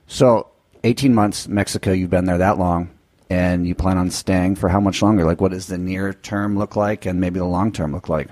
so 0.05 0.49
18 0.83 1.15
months 1.15 1.47
Mexico, 1.47 1.93
you've 1.93 2.09
been 2.09 2.25
there 2.25 2.39
that 2.39 2.57
long, 2.57 2.89
and 3.29 3.65
you 3.65 3.73
plan 3.73 3.97
on 3.97 4.11
staying 4.11 4.57
for 4.57 4.67
how 4.67 4.81
much 4.81 5.01
longer? 5.01 5.23
Like, 5.23 5.39
what 5.39 5.51
does 5.51 5.67
the 5.67 5.77
near 5.77 6.11
term 6.11 6.57
look 6.57 6.75
like, 6.75 7.05
and 7.05 7.21
maybe 7.21 7.39
the 7.39 7.45
long 7.45 7.71
term 7.71 7.93
look 7.93 8.09
like? 8.09 8.27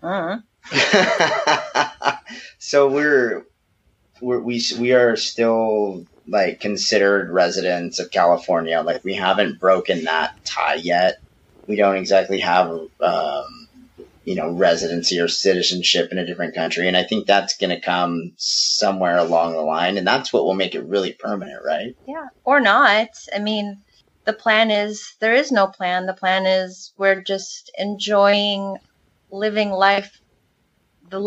Uh-huh. 0.00 0.38
so 2.60 2.88
we're, 2.88 3.46
we're 4.20 4.38
we 4.38 4.62
we 4.78 4.92
are 4.92 5.16
still 5.16 6.06
like 6.26 6.60
considered 6.60 7.30
residents 7.30 7.98
of 7.98 8.10
California. 8.10 8.80
Like 8.80 9.04
we 9.04 9.14
haven't 9.14 9.60
broken 9.60 10.04
that 10.04 10.32
tie 10.44 10.74
yet. 10.74 11.16
We 11.66 11.76
don't 11.76 11.96
exactly 11.96 12.40
have 12.40 12.68
um, 13.00 13.68
you 14.24 14.34
know 14.34 14.50
residency 14.50 15.18
or 15.20 15.28
citizenship 15.28 16.10
in 16.12 16.18
a 16.18 16.26
different 16.26 16.54
country, 16.54 16.88
and 16.88 16.96
I 16.96 17.04
think 17.04 17.26
that's 17.26 17.56
going 17.56 17.70
to 17.70 17.80
come 17.80 18.32
somewhere 18.36 19.18
along 19.18 19.52
the 19.52 19.62
line, 19.62 19.98
and 19.98 20.06
that's 20.06 20.32
what 20.32 20.44
will 20.44 20.54
make 20.54 20.74
it 20.74 20.86
really 20.86 21.12
permanent, 21.12 21.64
right? 21.64 21.94
Yeah, 22.06 22.26
or 22.44 22.60
not. 22.60 23.08
I 23.34 23.38
mean, 23.38 23.82
the 24.24 24.32
plan 24.32 24.70
is 24.70 25.14
there 25.20 25.34
is 25.34 25.50
no 25.50 25.66
plan. 25.66 26.06
The 26.06 26.14
plan 26.14 26.46
is 26.46 26.92
we're 26.96 27.22
just 27.22 27.70
enjoying 27.78 28.76
living 29.30 29.70
life, 29.70 30.20
the 31.10 31.20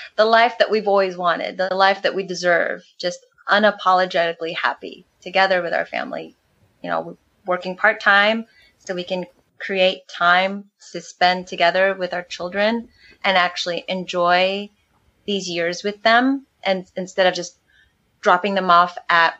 the 0.16 0.24
life 0.24 0.56
that 0.58 0.70
we've 0.70 0.88
always 0.88 1.16
wanted, 1.16 1.56
the 1.56 1.74
life 1.74 2.02
that 2.02 2.14
we 2.14 2.26
deserve. 2.26 2.82
Just 3.00 3.20
unapologetically 3.48 4.54
happy 4.56 5.06
together 5.20 5.62
with 5.62 5.72
our 5.72 5.86
family. 5.86 6.36
You 6.82 6.90
know, 6.90 7.18
working 7.46 7.76
part 7.76 8.00
time 8.00 8.46
so 8.78 8.94
we 8.94 9.04
can 9.04 9.24
create 9.58 10.06
time 10.08 10.70
to 10.92 11.00
spend 11.00 11.46
together 11.46 11.94
with 11.94 12.12
our 12.12 12.22
children 12.22 12.88
and 13.24 13.36
actually 13.36 13.84
enjoy 13.88 14.68
these 15.26 15.48
years 15.48 15.82
with 15.82 16.02
them, 16.02 16.46
and 16.62 16.86
instead 16.96 17.26
of 17.26 17.34
just 17.34 17.58
dropping 18.20 18.54
them 18.54 18.70
off 18.70 18.96
at 19.08 19.34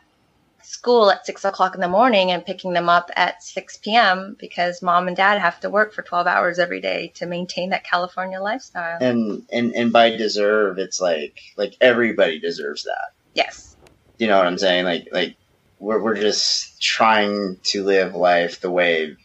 school 0.63 1.11
at 1.11 1.27
six 1.27 1.45
o'clock 1.45 1.75
in 1.75 1.81
the 1.81 1.89
morning 1.89 2.31
and 2.31 2.45
picking 2.45 2.73
them 2.73 2.89
up 2.89 3.11
at 3.17 3.43
6 3.43 3.79
p.m. 3.79 4.35
because 4.39 4.81
mom 4.81 5.09
and 5.09 5.17
dad 5.17 5.39
have 5.39 5.61
to 5.61 5.69
work 5.69 5.93
for 5.93 6.03
12 6.03 6.27
hours 6.27 6.59
every 6.59 6.81
day 6.81 7.13
to 7.17 7.27
maintain 7.27 7.71
that 7.71 7.85
California 7.85 8.41
lifestyle. 8.41 8.99
And 9.01 9.45
and 9.53 9.75
and 9.75 9.93
by 9.93 10.17
deserve, 10.17 10.79
it's 10.79 11.01
like 11.01 11.39
like 11.57 11.77
everybody 11.81 12.41
deserves 12.41 12.85
that. 12.85 13.13
yes. 13.35 13.74
You 14.19 14.29
know 14.29 14.39
what 14.39 14.47
I'm 14.47 14.59
saying? 14.59 14.85
Like 14.85 15.09
like 15.13 15.37
we're 15.79 16.03
we're 16.03 16.17
just 16.17 16.81
trying 16.83 17.59
to 17.65 17.85
live 17.85 18.15
life 18.15 18.61
the 18.61 18.71
way 18.71 19.17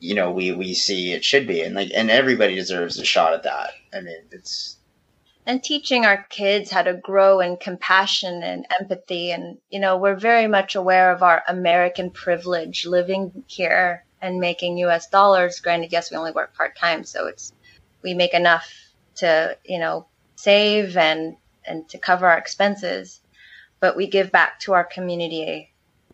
you 0.00 0.14
know 0.14 0.30
we 0.32 0.52
we 0.52 0.74
see 0.74 1.12
it 1.12 1.24
should 1.24 1.46
be, 1.46 1.62
and 1.62 1.74
like 1.74 1.90
and 1.94 2.10
everybody 2.10 2.54
deserves 2.54 2.98
a 2.98 3.04
shot 3.04 3.34
at 3.34 3.44
that. 3.44 3.70
I 3.94 4.00
mean, 4.00 4.16
it's 4.30 4.76
And 5.46 5.62
teaching 5.62 6.04
our 6.04 6.24
kids 6.28 6.70
how 6.70 6.82
to 6.82 6.94
grow 6.94 7.40
in 7.40 7.56
compassion 7.56 8.42
and 8.42 8.66
empathy. 8.80 9.30
And, 9.32 9.58
you 9.70 9.78
know, 9.80 9.96
we're 9.96 10.16
very 10.16 10.46
much 10.48 10.74
aware 10.74 11.12
of 11.12 11.22
our 11.22 11.42
American 11.48 12.10
privilege 12.10 12.84
living 12.86 13.44
here 13.46 14.04
and 14.20 14.40
making 14.40 14.78
US 14.78 15.08
dollars. 15.08 15.60
Granted, 15.60 15.92
yes, 15.92 16.10
we 16.10 16.16
only 16.16 16.32
work 16.32 16.54
part 16.54 16.76
time. 16.76 17.04
So 17.04 17.26
it's, 17.28 17.52
we 18.02 18.14
make 18.14 18.34
enough 18.34 18.68
to, 19.16 19.56
you 19.64 19.78
know, 19.78 20.06
save 20.36 20.96
and, 20.96 21.36
and 21.64 21.88
to 21.90 21.98
cover 21.98 22.26
our 22.26 22.38
expenses. 22.38 23.20
But 23.80 23.96
we 23.96 24.06
give 24.06 24.32
back 24.32 24.60
to 24.60 24.72
our 24.74 24.84
community 24.84 25.72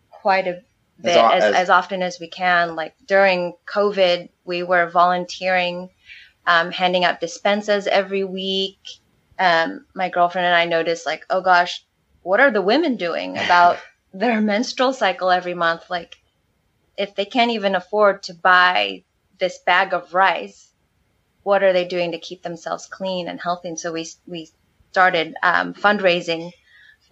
quite 0.09 0.47
a 0.47 0.61
bit 1.01 1.15
as, 1.33 1.43
as- 1.43 1.55
as 1.55 1.69
often 1.69 2.01
as 2.03 2.19
we 2.19 2.27
can. 2.27 2.75
Like 2.75 2.95
during 3.07 3.53
COVID, 3.65 4.29
we 4.45 4.63
were 4.63 4.89
volunteering, 4.89 5.89
um, 6.45 6.71
handing 6.71 7.05
out 7.05 7.21
despensas 7.21 7.87
every 7.87 8.23
week. 8.23 8.79
Um, 9.39 9.85
my 9.95 10.09
girlfriend 10.09 10.45
and 10.45 10.55
I 10.55 10.65
noticed, 10.65 11.05
like, 11.05 11.25
oh 11.29 11.41
gosh, 11.41 11.83
what 12.21 12.39
are 12.39 12.51
the 12.51 12.61
women 12.61 12.95
doing 12.97 13.37
about 13.45 13.77
their 14.13 14.39
menstrual 14.41 14.93
cycle 14.93 15.31
every 15.31 15.53
month? 15.53 15.89
Like, 15.89 16.15
if 16.97 17.15
they 17.15 17.25
can't 17.25 17.51
even 17.51 17.75
afford 17.75 18.23
to 18.23 18.33
buy 18.33 19.03
this 19.39 19.57
bag 19.65 19.93
of 19.93 20.13
rice, 20.13 20.69
what 21.43 21.63
are 21.63 21.73
they 21.73 21.85
doing 21.85 22.11
to 22.11 22.19
keep 22.19 22.43
themselves 22.43 22.85
clean 22.85 23.27
and 23.27 23.41
healthy? 23.41 23.69
And 23.69 23.79
so 23.79 23.91
we 23.91 24.07
we 24.27 24.49
started 24.91 25.35
um, 25.41 25.73
fundraising 25.73 26.51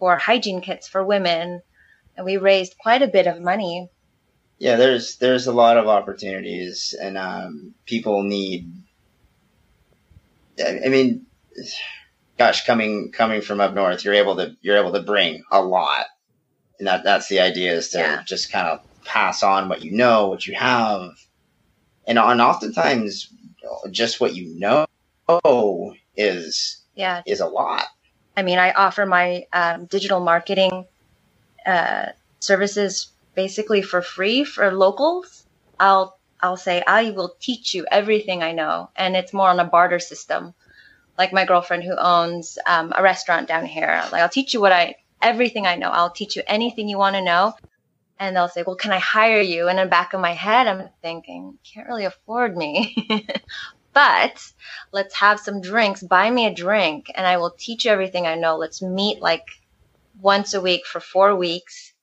for 0.02 0.18
hygiene 0.18 0.62
kits 0.62 0.88
for 0.90 1.06
women, 1.06 1.62
and 2.18 2.26
we 2.26 2.38
raised 2.38 2.74
quite 2.82 3.04
a 3.04 3.08
bit 3.08 3.28
of 3.28 3.40
money. 3.40 3.88
yeah. 4.58 4.76
There's 4.78 5.18
there's 5.18 5.46
a 5.48 5.54
lot 5.54 5.78
of 5.78 5.88
opportunities, 5.88 6.96
and 7.00 7.20
um, 7.20 7.76
people 7.86 8.24
need. 8.24 8.68
I 10.60 10.82
I 10.86 10.90
mean, 10.90 11.28
gosh, 12.40 12.66
coming 12.66 13.12
coming 13.12 13.42
from 13.42 13.62
up 13.62 13.76
north, 13.76 14.04
you're 14.04 14.16
able 14.16 14.36
to 14.38 14.56
you're 14.62 14.78
able 14.78 14.94
to 14.94 15.04
bring 15.04 15.44
a 15.52 15.62
lot, 15.62 16.08
and 16.80 16.88
that 16.88 17.04
that's 17.04 17.30
the 17.30 17.40
idea 17.40 17.74
is 17.74 17.90
to 17.90 18.00
Yeah. 18.00 18.24
just 18.28 18.52
kind 18.52 18.68
of 18.68 18.80
pass 19.06 19.44
on 19.44 19.70
what 19.70 19.84
you 19.84 19.92
know, 19.92 20.30
what 20.30 20.48
you 20.48 20.56
have, 20.56 21.12
and 22.08 22.18
and 22.18 22.42
oftentimes 22.42 23.28
just 23.92 24.20
what 24.20 24.36
you 24.36 24.58
know 24.60 24.86
is 26.18 26.84
Yeah, 26.96 27.22
is 27.28 27.40
a 27.40 27.48
lot. 27.48 27.86
I 28.38 28.44
mean, 28.44 28.60
I 28.60 28.72
offer 28.72 29.06
my 29.06 29.46
um, 29.54 29.86
digital 29.88 30.20
marketing 30.22 30.86
uh, 31.68 32.08
services 32.42 33.14
basically 33.36 33.84
for 33.84 34.04
free 34.04 34.46
for 34.46 34.72
locals. 34.74 35.46
I'll 35.80 36.18
I'll 36.42 36.58
say 36.58 36.84
I 36.88 37.12
will 37.12 37.36
teach 37.42 37.74
you 37.76 37.88
everything 37.92 38.44
I 38.44 38.54
know, 38.54 38.92
and 38.98 39.16
it's 39.18 39.34
more 39.34 39.50
on 39.50 39.62
a 39.62 39.66
barter 39.66 40.00
system. 40.00 40.56
Like 41.18 41.34
my 41.34 41.46
girlfriend 41.46 41.84
who 41.84 41.96
owns 41.98 42.58
um, 42.68 42.94
a 42.96 43.04
restaurant 43.04 43.48
down 43.48 43.66
here, 43.66 44.04
like 44.12 44.22
I'll 44.22 44.30
teach 44.30 44.54
you 44.54 44.62
what 44.62 44.74
I 44.74 44.96
everything 45.22 45.68
I 45.68 45.76
know. 45.76 45.90
I'll 45.92 46.12
teach 46.12 46.36
you 46.36 46.44
anything 46.48 46.90
you 46.90 46.98
want 46.98 47.16
to 47.18 47.24
know, 47.24 47.54
and 48.20 48.36
they'll 48.36 48.50
say, 48.50 48.64
"Well, 48.66 48.78
can 48.78 48.92
I 48.94 49.00
hire 49.00 49.42
you?" 49.42 49.68
And 49.70 49.80
in 49.80 49.86
the 49.88 49.90
back 49.92 50.14
of 50.14 50.22
my 50.22 50.34
head, 50.34 50.68
I'm 50.68 50.90
thinking, 51.02 51.60
"Can't 51.74 51.88
really 51.88 52.06
afford 52.06 52.58
me." 52.58 52.96
But 53.94 54.42
let's 54.92 55.16
have 55.16 55.40
some 55.40 55.62
drinks. 55.62 56.02
Buy 56.02 56.30
me 56.30 56.46
a 56.46 56.54
drink 56.54 57.12
and 57.14 57.28
I 57.28 57.38
will 57.38 57.52
teach 57.52 57.86
you 57.86 57.92
everything 57.92 58.26
I 58.26 58.36
know. 58.36 58.58
Let's 58.58 58.82
meet 58.82 59.22
like 59.22 59.48
once 60.20 60.54
a 60.54 60.62
week 60.62 60.86
for 60.86 61.00
four 61.00 61.36
weeks. 61.36 61.94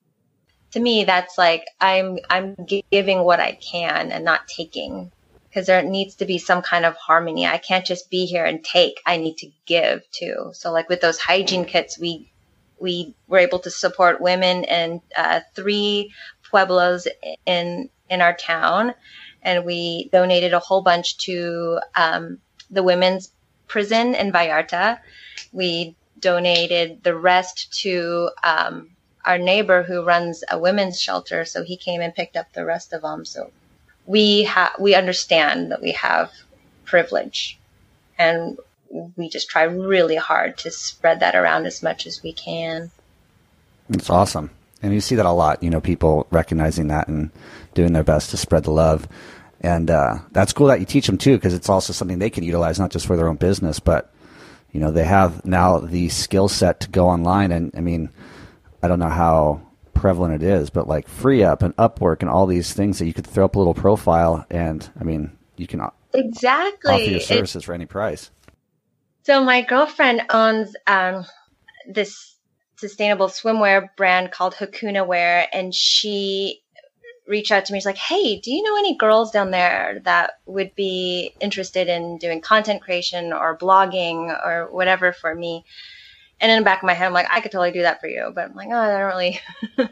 To 0.72 0.80
me, 0.80 1.04
that's 1.04 1.38
like 1.38 1.64
I'm 1.80 2.18
I'm 2.28 2.54
giving 2.90 3.24
what 3.24 3.40
I 3.40 3.52
can 3.52 4.12
and 4.12 4.24
not 4.24 4.48
taking 4.48 5.10
because 5.48 5.66
there 5.66 5.82
needs 5.82 6.16
to 6.16 6.26
be 6.26 6.36
some 6.38 6.60
kind 6.60 6.84
of 6.84 6.94
harmony. 6.96 7.46
I 7.46 7.58
can't 7.58 7.86
just 7.86 8.10
be 8.10 8.26
here 8.26 8.44
and 8.44 8.62
take. 8.62 9.00
I 9.06 9.16
need 9.16 9.38
to 9.38 9.50
give 9.64 10.02
too. 10.10 10.50
So 10.52 10.72
like 10.72 10.90
with 10.90 11.00
those 11.00 11.18
hygiene 11.18 11.64
kits, 11.64 11.98
we 11.98 12.30
we 12.78 13.14
were 13.26 13.38
able 13.38 13.58
to 13.60 13.70
support 13.70 14.20
women 14.20 14.64
in 14.64 15.00
uh, 15.16 15.40
three 15.54 16.12
pueblos 16.50 17.08
in 17.46 17.88
in 18.10 18.20
our 18.20 18.34
town, 18.34 18.94
and 19.42 19.64
we 19.64 20.08
donated 20.12 20.52
a 20.52 20.58
whole 20.58 20.82
bunch 20.82 21.16
to 21.18 21.80
um, 21.94 22.38
the 22.70 22.82
women's 22.82 23.30
prison 23.66 24.14
in 24.14 24.32
Vallarta. 24.32 24.98
We 25.52 25.94
donated 26.20 27.02
the 27.02 27.14
rest 27.14 27.80
to 27.82 28.30
um, 28.42 28.90
our 29.24 29.38
neighbor 29.38 29.82
who 29.82 30.02
runs 30.02 30.42
a 30.50 30.58
women's 30.58 31.00
shelter, 31.00 31.44
so 31.44 31.62
he 31.62 31.76
came 31.76 32.00
and 32.00 32.14
picked 32.14 32.36
up 32.36 32.52
the 32.52 32.64
rest 32.64 32.92
of 32.92 33.02
them. 33.02 33.24
So 33.24 33.50
we 34.06 34.44
have 34.44 34.72
we 34.78 34.94
understand 34.94 35.70
that 35.70 35.82
we 35.82 35.92
have 35.92 36.32
privilege, 36.84 37.58
and 38.18 38.58
we 39.16 39.28
just 39.28 39.48
try 39.48 39.64
really 39.64 40.16
hard 40.16 40.56
to 40.58 40.70
spread 40.70 41.20
that 41.20 41.34
around 41.34 41.66
as 41.66 41.82
much 41.82 42.06
as 42.06 42.22
we 42.22 42.32
can. 42.32 42.90
It's 43.90 44.10
awesome. 44.10 44.50
And 44.82 44.94
you 44.94 45.00
see 45.00 45.16
that 45.16 45.26
a 45.26 45.32
lot, 45.32 45.62
you 45.62 45.70
know, 45.70 45.80
people 45.80 46.26
recognizing 46.30 46.88
that 46.88 47.08
and 47.08 47.30
doing 47.78 47.92
their 47.92 48.02
best 48.04 48.30
to 48.30 48.36
spread 48.36 48.64
the 48.64 48.72
love. 48.72 49.06
And 49.60 49.88
uh, 49.90 50.18
that's 50.32 50.52
cool 50.52 50.66
that 50.66 50.80
you 50.80 50.86
teach 50.86 51.06
them 51.06 51.16
too, 51.16 51.36
because 51.36 51.54
it's 51.54 51.68
also 51.68 51.92
something 51.92 52.18
they 52.18 52.28
can 52.30 52.42
utilize, 52.42 52.78
not 52.80 52.90
just 52.90 53.06
for 53.06 53.16
their 53.16 53.28
own 53.28 53.36
business, 53.36 53.78
but, 53.80 54.12
you 54.72 54.80
know, 54.80 54.90
they 54.90 55.04
have 55.04 55.44
now 55.44 55.78
the 55.78 56.08
skill 56.08 56.48
set 56.48 56.80
to 56.80 56.90
go 56.90 57.08
online. 57.08 57.52
And 57.52 57.70
I 57.76 57.80
mean, 57.80 58.10
I 58.82 58.88
don't 58.88 58.98
know 58.98 59.08
how 59.08 59.62
prevalent 59.94 60.34
it 60.34 60.42
is, 60.42 60.70
but 60.70 60.88
like 60.88 61.08
FreeUp 61.08 61.62
and 61.62 61.74
Upwork 61.76 62.20
and 62.20 62.30
all 62.30 62.46
these 62.46 62.72
things 62.72 62.98
that 62.98 63.06
you 63.06 63.14
could 63.14 63.26
throw 63.26 63.44
up 63.44 63.54
a 63.54 63.58
little 63.58 63.74
profile 63.74 64.44
and, 64.50 64.88
I 65.00 65.04
mean, 65.04 65.36
you 65.56 65.66
can 65.66 65.80
Exactly. 66.14 66.92
offer 66.92 67.10
your 67.10 67.16
It- 67.16 67.22
services 67.22 67.64
for 67.64 67.74
any 67.74 67.86
price. 67.86 68.30
So 69.22 69.44
my 69.44 69.62
girlfriend 69.62 70.22
owns 70.30 70.74
um, 70.86 71.26
this 71.92 72.36
sustainable 72.76 73.28
swimwear 73.28 73.88
brand 73.96 74.30
called 74.30 74.54
Hakuna 74.54 75.06
Wear, 75.06 75.46
and 75.52 75.74
she 75.74 76.62
reached 77.28 77.52
out 77.52 77.66
to 77.66 77.72
me. 77.72 77.78
She's 77.78 77.86
like, 77.86 77.96
"Hey, 77.96 78.40
do 78.40 78.50
you 78.50 78.62
know 78.62 78.76
any 78.78 78.96
girls 78.96 79.30
down 79.30 79.50
there 79.50 80.00
that 80.04 80.38
would 80.46 80.74
be 80.74 81.34
interested 81.40 81.88
in 81.88 82.18
doing 82.18 82.40
content 82.40 82.82
creation 82.82 83.32
or 83.32 83.56
blogging 83.56 84.28
or 84.44 84.68
whatever 84.70 85.12
for 85.12 85.34
me?" 85.34 85.64
And 86.40 86.50
in 86.50 86.58
the 86.58 86.64
back 86.64 86.82
of 86.82 86.86
my 86.86 86.94
head, 86.94 87.06
I'm 87.06 87.12
like, 87.12 87.28
"I 87.30 87.40
could 87.40 87.52
totally 87.52 87.72
do 87.72 87.82
that 87.82 88.00
for 88.00 88.08
you," 88.08 88.32
but 88.34 88.46
I'm 88.46 88.56
like, 88.56 88.68
"Oh, 88.70 88.76
I 88.76 88.88
don't 88.88 89.06
really." 89.06 89.40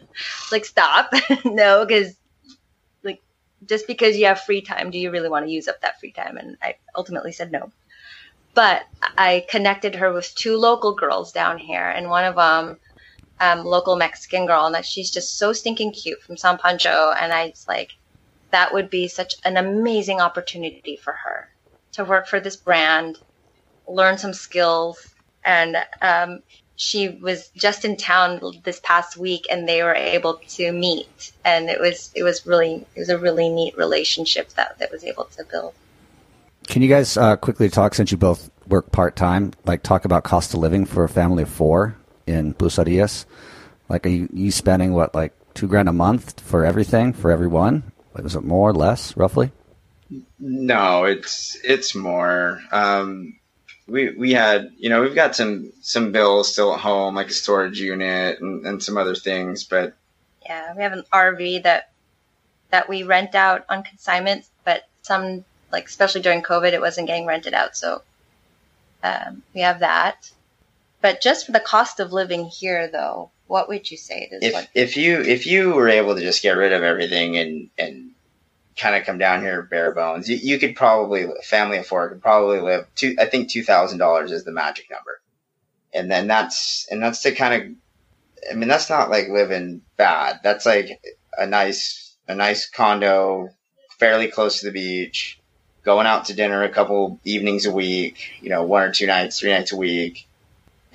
like, 0.53 0.65
stop, 0.65 1.13
no, 1.45 1.85
because 1.85 2.17
like 3.03 3.23
just 3.67 3.87
because 3.87 4.17
you 4.17 4.27
have 4.27 4.41
free 4.41 4.63
time, 4.63 4.91
do 4.91 4.99
you 4.99 5.11
really 5.11 5.29
want 5.29 5.47
to 5.47 5.53
use 5.53 5.69
up 5.69 5.81
that 5.83 6.01
free 6.01 6.13
time? 6.13 6.39
And 6.39 6.57
I 6.63 6.77
ultimately 6.97 7.33
said 7.33 7.53
no. 7.53 7.71
But 8.55 8.85
I 9.19 9.45
connected 9.51 9.97
her 9.97 10.13
with 10.13 10.35
two 10.35 10.57
local 10.57 10.95
girls 10.95 11.33
down 11.33 11.59
here, 11.59 11.89
and 11.89 12.09
one 12.09 12.25
of 12.25 12.37
them 12.37 12.79
um, 13.41 13.65
local 13.65 13.97
Mexican 13.97 14.47
girl, 14.47 14.67
and 14.67 14.75
that 14.75 14.87
she's 14.87 15.11
just 15.11 15.39
so 15.39 15.53
stinking 15.53 15.93
cute 15.93 16.23
from 16.23 16.37
San 16.37 16.59
Pancho. 16.59 17.13
And 17.19 17.33
I 17.33 17.49
was 17.49 17.67
like, 17.69 17.93
that 18.51 18.73
would 18.73 18.91
be 18.91 19.09
such 19.09 19.35
an 19.45 19.57
amazing 19.57 20.21
opportunity 20.21 20.97
for 20.97 21.13
her 21.13 21.49
to 21.93 22.05
work 22.05 22.27
for 22.27 22.41
this 22.41 22.57
brand, 22.57 23.19
learn 23.87 24.19
some 24.19 24.33
skills. 24.33 25.15
And 25.45 25.77
um, 26.01 26.41
she 26.77 27.09
was 27.09 27.49
just 27.57 27.85
in 27.85 27.97
town 27.97 28.41
this 28.65 28.81
past 28.83 29.17
week, 29.17 29.47
and 29.51 29.69
they 29.69 29.83
were 29.83 29.95
able 29.95 30.41
to 30.49 30.73
meet, 30.73 31.33
and 31.45 31.69
it 31.69 31.81
was 31.81 32.11
it 32.15 32.23
was 32.23 32.47
really 32.47 32.87
it 32.95 32.99
was 32.99 33.09
a 33.09 33.19
really 33.19 33.49
neat 33.49 33.77
relationship 33.77 34.49
that 34.51 34.79
that 34.79 34.91
was 34.91 35.05
able 35.05 35.25
to 35.37 35.45
build. 35.45 35.75
Can 36.67 36.83
you 36.83 36.89
guys 36.89 37.17
uh, 37.17 37.37
quickly 37.37 37.69
talk 37.69 37.95
since 37.95 38.11
you 38.11 38.19
both 38.19 38.51
work 38.67 38.91
part 38.91 39.15
time? 39.15 39.53
Like 39.65 39.85
talk 39.85 40.05
about 40.05 40.25
cost 40.25 40.53
of 40.53 40.61
living 40.61 40.85
for 40.85 41.05
a 41.05 41.09
family 41.09 41.45
of 41.45 41.49
four 41.49 41.97
in 42.27 42.55
Bucerías? 42.55 43.25
Like, 43.89 44.07
are 44.07 44.11
you, 44.11 44.29
you 44.33 44.51
spending 44.51 44.93
what, 44.93 45.15
like 45.15 45.33
two 45.55 45.67
grand 45.67 45.89
a 45.89 45.93
month 45.93 46.41
for 46.41 46.65
everything 46.65 47.13
for 47.13 47.31
everyone? 47.31 47.93
Was 48.13 48.35
it 48.35 48.45
more, 48.45 48.73
less, 48.73 49.17
roughly? 49.17 49.51
No, 50.39 51.05
it's 51.05 51.59
it's 51.65 51.95
more. 51.95 52.61
Um, 52.73 53.39
we 53.87 54.11
we 54.11 54.33
had 54.33 54.73
you 54.79 54.89
know 54.89 55.03
we've 55.03 55.15
got 55.15 55.37
some 55.37 55.73
some 55.81 56.13
bills 56.13 56.53
still 56.53 56.75
at 56.75 56.81
home 56.81 57.15
like 57.15 57.29
a 57.29 57.33
storage 57.33 57.81
unit 57.81 58.41
and, 58.41 58.65
and 58.67 58.83
some 58.83 58.97
other 58.97 59.15
things, 59.15 59.65
but 59.65 59.95
yeah, 60.45 60.75
we 60.77 60.83
have 60.83 60.93
an 60.93 61.05
RV 61.13 61.65
that 61.65 61.91
that 62.71 62.89
we 62.89 63.03
rent 63.03 63.35
out 63.35 63.65
on 63.69 63.83
consignment, 63.83 64.47
but 64.65 64.83
some 65.03 65.45
like 65.73 65.87
especially 65.87 66.23
during 66.23 66.43
COVID, 66.43 66.73
it 66.73 66.81
wasn't 66.81 67.09
getting 67.09 67.27
rented 67.27 67.55
out, 67.55 67.77
so 67.77 68.03
um, 69.03 69.43
we 69.55 69.61
have 69.61 69.81
that. 69.81 70.31
But 71.01 71.21
just 71.21 71.47
for 71.47 71.53
the 71.53 71.61
cost 71.61 72.01
of 72.01 72.13
living 72.13 72.47
here, 72.47 72.89
though, 72.89 73.31
what 73.47 73.69
would 73.69 73.91
you 73.91 73.97
say? 73.97 74.29
If 74.31 74.55
like- 74.55 74.71
if 74.75 74.97
you 74.97 75.21
if 75.21 75.47
you 75.47 75.73
were 75.75 75.89
able 75.89 76.15
to 76.15 76.21
just 76.21 76.43
get 76.43 76.57
rid 76.57 76.73
of 76.73 76.83
everything 76.83 77.37
and 77.37 77.71
and 77.79 78.11
kind 78.77 78.95
of 78.97 79.05
come 79.05 79.19
down 79.19 79.41
here 79.43 79.63
bare 79.63 79.93
bones, 79.93 80.29
you, 80.29 80.37
you 80.37 80.59
could 80.59 80.77
probably 80.77 81.27
family 81.45 81.79
of 81.79 81.87
four 81.87 82.09
could 82.09 82.23
probably 82.23 82.61
live 82.61 82.87
two. 82.95 83.15
I 83.19 83.27
think 83.27 83.51
two 83.51 83.63
thousand 83.63 83.99
dollars 83.99 84.33
is 84.33 84.45
the 84.45 84.53
magic 84.53 84.91
number, 84.91 85.21
and 85.93 86.11
then 86.11 86.27
that's 86.27 86.87
and 86.91 87.03
that's 87.03 87.23
to 87.23 87.33
kind 87.33 87.55
of. 87.55 87.77
I 88.51 88.55
mean, 88.55 88.69
that's 88.69 88.91
not 88.91 89.11
like 89.11 89.29
living 89.29 89.83
bad. 89.97 90.41
That's 90.43 90.67
like 90.67 91.01
a 91.37 91.47
nice 91.47 92.17
a 92.29 92.35
nice 92.35 92.69
condo, 92.69 93.51
fairly 93.99 94.29
close 94.29 94.61
to 94.61 94.67
the 94.67 94.73
beach, 94.73 95.41
going 95.85 96.07
out 96.07 96.27
to 96.27 96.35
dinner 96.35 96.63
a 96.63 96.69
couple 96.69 97.21
evenings 97.25 97.67
a 97.67 97.73
week. 97.73 98.31
You 98.41 98.51
know, 98.51 98.65
one 98.65 98.83
or 98.83 98.93
two 98.93 99.07
nights, 99.07 99.41
three 99.41 99.51
nights 99.51 99.73
a 99.73 99.77
week 99.77 100.27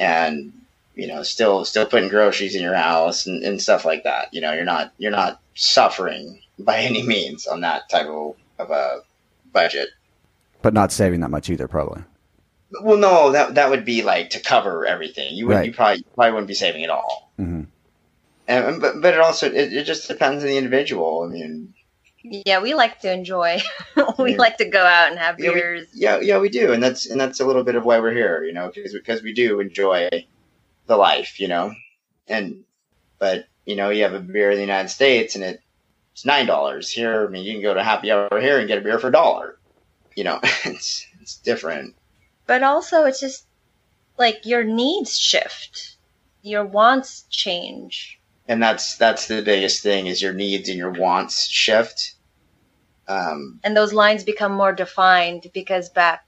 and 0.01 0.51
you 0.95 1.07
know 1.07 1.21
still 1.23 1.63
still 1.63 1.85
putting 1.85 2.09
groceries 2.09 2.55
in 2.55 2.63
your 2.63 2.75
house 2.75 3.27
and, 3.27 3.43
and 3.43 3.61
stuff 3.61 3.85
like 3.85 4.03
that. 4.03 4.33
You 4.33 4.41
know 4.41 4.51
you're 4.51 4.65
not 4.65 4.91
you're 4.97 5.11
not 5.11 5.39
suffering 5.53 6.41
by 6.59 6.79
any 6.79 7.03
means 7.03 7.47
on 7.47 7.61
that 7.61 7.87
type 7.89 8.07
of, 8.07 8.35
of 8.57 8.71
a 8.71 9.01
budget. 9.53 9.89
But 10.61 10.73
not 10.73 10.91
saving 10.91 11.21
that 11.21 11.29
much 11.29 11.49
either 11.49 11.67
probably. 11.67 12.03
Well 12.81 12.97
no 12.97 13.31
that 13.31 13.55
that 13.55 13.69
would 13.69 13.85
be 13.85 14.01
like 14.01 14.31
to 14.31 14.39
cover 14.39 14.85
everything. 14.85 15.35
You 15.35 15.47
would 15.47 15.53
right. 15.55 15.65
you 15.67 15.73
probably 15.73 16.03
probably 16.15 16.31
wouldn't 16.31 16.47
be 16.47 16.55
saving 16.55 16.83
at 16.83 16.89
all. 16.89 17.31
Mm-hmm. 17.39 17.63
and 18.47 18.81
but, 18.81 19.01
but 19.01 19.13
it 19.13 19.19
also 19.19 19.47
it, 19.47 19.73
it 19.73 19.83
just 19.85 20.07
depends 20.07 20.43
on 20.43 20.49
the 20.49 20.57
individual. 20.57 21.23
I 21.23 21.27
mean 21.27 21.73
yeah, 22.23 22.61
we 22.61 22.73
like 22.73 22.99
to 22.99 23.11
enjoy. 23.11 23.61
we 24.19 24.31
yeah. 24.31 24.37
like 24.37 24.57
to 24.57 24.65
go 24.65 24.83
out 24.83 25.09
and 25.09 25.19
have 25.19 25.37
beers. 25.37 25.87
Yeah, 25.93 26.17
we, 26.17 26.27
yeah, 26.27 26.33
yeah, 26.35 26.39
we 26.39 26.49
do, 26.49 26.71
and 26.73 26.81
that's 26.81 27.09
and 27.09 27.19
that's 27.19 27.39
a 27.39 27.45
little 27.45 27.63
bit 27.63 27.75
of 27.75 27.85
why 27.85 27.99
we're 27.99 28.13
here, 28.13 28.43
you 28.43 28.53
know, 28.53 28.71
because 28.73 28.93
because 28.93 29.23
we 29.23 29.33
do 29.33 29.59
enjoy 29.59 30.09
the 30.87 30.97
life, 30.97 31.39
you 31.39 31.47
know, 31.47 31.73
and 32.27 32.63
but 33.17 33.45
you 33.65 33.75
know, 33.75 33.89
you 33.89 34.03
have 34.03 34.13
a 34.13 34.19
beer 34.19 34.51
in 34.51 34.57
the 34.57 34.63
United 34.63 34.89
States 34.89 35.35
and 35.35 35.43
it, 35.43 35.61
it's 36.13 36.25
nine 36.25 36.45
dollars 36.45 36.89
here. 36.89 37.25
I 37.25 37.29
mean, 37.29 37.43
you 37.43 37.53
can 37.53 37.61
go 37.61 37.73
to 37.73 37.83
happy 37.83 38.11
hour 38.11 38.39
here 38.39 38.59
and 38.59 38.67
get 38.67 38.77
a 38.77 38.81
beer 38.81 38.99
for 38.99 39.07
a 39.07 39.11
dollar. 39.11 39.57
You 40.15 40.23
know, 40.23 40.39
it's 40.65 41.07
it's 41.21 41.37
different. 41.37 41.95
But 42.45 42.63
also, 42.63 43.05
it's 43.05 43.19
just 43.19 43.45
like 44.17 44.45
your 44.45 44.63
needs 44.63 45.17
shift, 45.17 45.97
your 46.41 46.65
wants 46.65 47.23
change 47.29 48.20
and 48.47 48.61
that's 48.61 48.97
that's 48.97 49.27
the 49.27 49.41
biggest 49.41 49.83
thing 49.83 50.07
is 50.07 50.21
your 50.21 50.33
needs 50.33 50.69
and 50.69 50.77
your 50.77 50.91
wants 50.91 51.47
shift. 51.47 52.15
Um, 53.07 53.59
and 53.63 53.75
those 53.75 53.93
lines 53.93 54.23
become 54.23 54.53
more 54.53 54.71
defined 54.73 55.47
because 55.53 55.89
back 55.89 56.25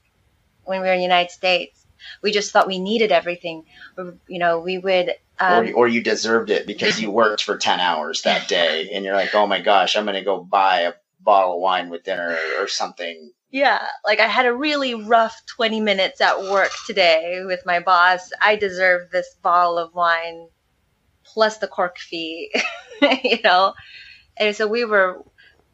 when 0.64 0.80
we 0.80 0.86
were 0.86 0.92
in 0.92 0.98
the 0.98 1.04
united 1.04 1.30
states 1.30 1.84
we 2.22 2.32
just 2.32 2.52
thought 2.52 2.66
we 2.66 2.78
needed 2.78 3.12
everything. 3.12 3.64
You 3.96 4.38
know 4.38 4.60
we 4.60 4.78
would 4.78 5.14
um, 5.38 5.68
or, 5.68 5.72
or 5.72 5.88
you 5.88 6.02
deserved 6.02 6.50
it 6.50 6.66
because 6.66 7.00
you 7.00 7.10
worked 7.10 7.42
for 7.42 7.56
10 7.56 7.80
hours 7.80 8.22
that 8.22 8.46
day 8.48 8.90
and 8.92 9.04
you're 9.04 9.14
like 9.16 9.34
oh 9.34 9.46
my 9.46 9.60
gosh 9.60 9.96
i'm 9.96 10.04
going 10.04 10.14
to 10.14 10.22
go 10.22 10.40
buy 10.44 10.82
a 10.82 10.92
bottle 11.24 11.54
of 11.54 11.60
wine 11.60 11.88
with 11.88 12.04
dinner 12.04 12.36
or 12.60 12.68
something. 12.68 13.32
Yeah, 13.50 13.86
like 14.04 14.20
I 14.20 14.26
had 14.26 14.46
a 14.46 14.54
really 14.54 14.94
rough 14.94 15.40
20 15.46 15.80
minutes 15.80 16.20
at 16.20 16.42
work 16.42 16.70
today 16.86 17.42
with 17.46 17.60
my 17.64 17.80
boss. 17.80 18.30
I 18.42 18.56
deserve 18.56 19.10
this 19.10 19.36
bottle 19.42 19.78
of 19.78 19.94
wine 19.94 20.48
plus 21.34 21.58
the 21.58 21.66
cork 21.66 21.98
fee, 21.98 22.54
you 23.24 23.38
know? 23.42 23.74
And 24.36 24.54
so 24.56 24.66
we 24.66 24.84
were, 24.84 25.22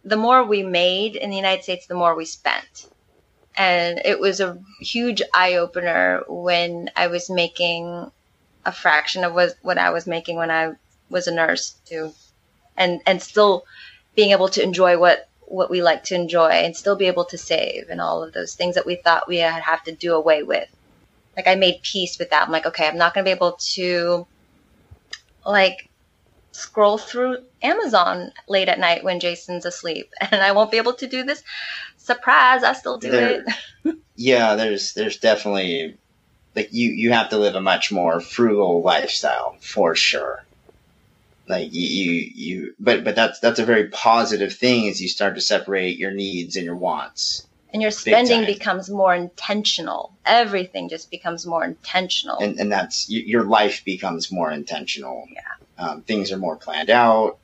the 0.03 0.17
more 0.17 0.43
we 0.43 0.63
made 0.63 1.17
in 1.17 1.31
the 1.31 1.37
United 1.37 1.63
States, 1.63 1.87
the 1.87 1.95
more 1.95 2.17
we 2.17 2.25
spent. 2.25 2.89
And 3.57 4.01
it 4.05 4.19
was 4.19 4.41
a 4.41 4.59
huge 4.81 5.23
eye 5.35 5.57
opener 5.57 6.23
when 6.29 6.91
I 6.97 7.09
was 7.09 7.29
making 7.29 8.11
a 8.65 8.73
fraction 8.73 9.23
of 9.23 9.35
what, 9.35 9.55
what 9.63 9.79
I 9.79 9.91
was 9.91 10.07
making 10.07 10.37
when 10.37 10.51
I 10.51 10.73
was 11.11 11.27
a 11.27 11.35
nurse 11.35 11.77
too. 11.85 12.13
And, 12.77 13.03
and 13.07 13.21
still 13.21 13.67
being 14.15 14.31
able 14.31 14.49
to 14.49 14.63
enjoy 14.63 14.99
what, 14.99 15.29
what 15.41 15.71
we 15.71 15.83
like 15.83 16.05
to 16.05 16.15
enjoy 16.15 16.51
and 16.51 16.75
still 16.75 16.97
be 16.97 17.07
able 17.07 17.27
to 17.27 17.37
save 17.37 17.91
and 17.91 18.01
all 18.01 18.23
of 18.23 18.33
those 18.33 18.55
things 18.55 18.77
that 18.77 18.87
we 18.87 18.97
thought 18.97 19.29
we 19.29 19.39
had 19.39 19.63
have 19.63 19.85
to 19.85 19.93
do 19.93 20.15
away 20.15 20.43
with. 20.43 20.69
Like 21.37 21.47
I 21.47 21.55
made 21.57 21.83
peace 21.83 22.19
with 22.19 22.31
that. 22.31 22.43
I'm 22.43 22.53
like, 22.53 22.67
okay, 22.67 22.87
I'm 22.87 22.97
not 22.97 23.13
going 23.13 23.25
to 23.25 23.29
be 23.29 23.35
able 23.35 23.59
to 23.75 24.27
like 25.45 25.89
scroll 26.53 26.99
through 26.99 27.39
Amazon 27.63 28.33
late 28.49 28.69
at 28.69 28.79
night 28.79 29.05
when 29.05 29.21
Jason's 29.21 29.65
asleep, 29.65 30.11
and 30.21 30.41
I 30.43 30.53
won't 30.53 30.71
be 30.71 30.79
able 30.79 30.95
to 30.95 31.07
do 31.07 31.25
this. 31.25 31.43
Surprise! 31.97 32.63
I 32.63 32.73
still 32.73 32.99
do 32.99 33.11
there, 33.11 33.45
it. 33.85 33.97
yeah, 34.17 34.55
there's 34.55 34.95
there's 34.95 35.19
definitely 35.19 35.97
like 36.57 36.73
you 36.73 36.91
you 36.91 37.13
have 37.13 37.31
to 37.31 37.39
live 37.39 37.55
a 37.55 37.61
much 37.61 37.93
more 37.93 38.21
frugal 38.21 38.83
lifestyle 38.83 39.57
for 39.61 39.95
sure. 39.95 40.45
Like 41.49 41.73
you, 41.73 41.83
you, 41.83 42.31
you 42.35 42.75
but 42.79 43.03
but 43.05 43.17
that's 43.17 43.41
that's 43.41 43.59
a 43.59 43.65
very 43.65 43.89
positive 43.89 44.53
thing 44.53 44.89
as 44.89 45.03
you 45.03 45.09
start 45.09 45.35
to 45.35 45.41
separate 45.41 45.99
your 45.99 46.13
needs 46.13 46.57
and 46.57 46.65
your 46.65 46.77
wants 46.77 47.47
and 47.73 47.83
your 47.83 47.91
spending 47.91 48.45
becomes 48.47 48.91
more 48.91 49.15
intentional. 49.15 50.13
Everything 50.25 50.89
just 50.89 51.11
becomes 51.11 51.47
more 51.47 51.65
intentional. 51.65 52.39
And, 52.39 52.59
and 52.59 52.73
that's 52.73 53.09
your 53.09 53.45
life 53.45 53.85
becomes 53.85 54.33
more 54.33 54.51
intentional. 54.51 55.27
Yeah. 55.33 55.41
Um, 55.79 56.03
things 56.03 56.33
are 56.33 56.37
more 56.37 56.57
planned 56.57 56.91
out. 56.91 57.39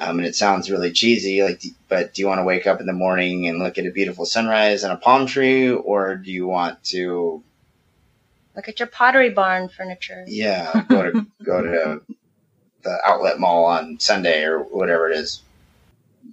Um, 0.00 0.18
and 0.18 0.26
it 0.26 0.36
sounds 0.36 0.70
really 0.70 0.92
cheesy, 0.92 1.42
like, 1.42 1.60
but 1.88 2.14
do 2.14 2.22
you 2.22 2.28
want 2.28 2.38
to 2.38 2.44
wake 2.44 2.68
up 2.68 2.78
in 2.80 2.86
the 2.86 2.92
morning 2.92 3.48
and 3.48 3.58
look 3.58 3.78
at 3.78 3.86
a 3.86 3.90
beautiful 3.90 4.24
sunrise 4.24 4.84
and 4.84 4.92
a 4.92 4.96
palm 4.96 5.26
tree, 5.26 5.70
or 5.70 6.14
do 6.14 6.30
you 6.30 6.46
want 6.46 6.82
to 6.84 7.42
look 8.54 8.68
at 8.68 8.78
your 8.78 8.86
pottery 8.86 9.30
barn 9.30 9.68
furniture? 9.68 10.24
Yeah, 10.28 10.84
go 10.88 11.10
to 11.10 11.26
go 11.42 11.62
to 11.62 12.00
the 12.82 12.98
outlet 13.04 13.40
mall 13.40 13.64
on 13.64 13.98
Sunday 13.98 14.44
or 14.44 14.60
whatever 14.60 15.10
it 15.10 15.16
is. 15.16 15.42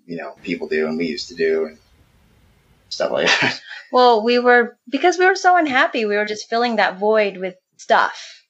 You 0.05 0.17
know, 0.17 0.36
people 0.43 0.67
do, 0.67 0.88
and 0.88 0.95
we 0.95 1.07
used 1.07 1.29
to 1.29 1.36
do. 1.36 1.65
And, 1.65 1.79
stuff 2.89 3.11
like 3.11 3.27
that. 3.27 3.61
Well, 3.91 4.23
we 4.23 4.39
were 4.39 4.77
because 4.89 5.17
we 5.17 5.25
were 5.25 5.36
so 5.36 5.55
unhappy. 5.55 6.05
We 6.05 6.17
were 6.17 6.25
just 6.25 6.49
filling 6.49 6.77
that 6.77 6.97
void 6.97 7.38
with 7.38 7.55
stuff, 7.77 8.43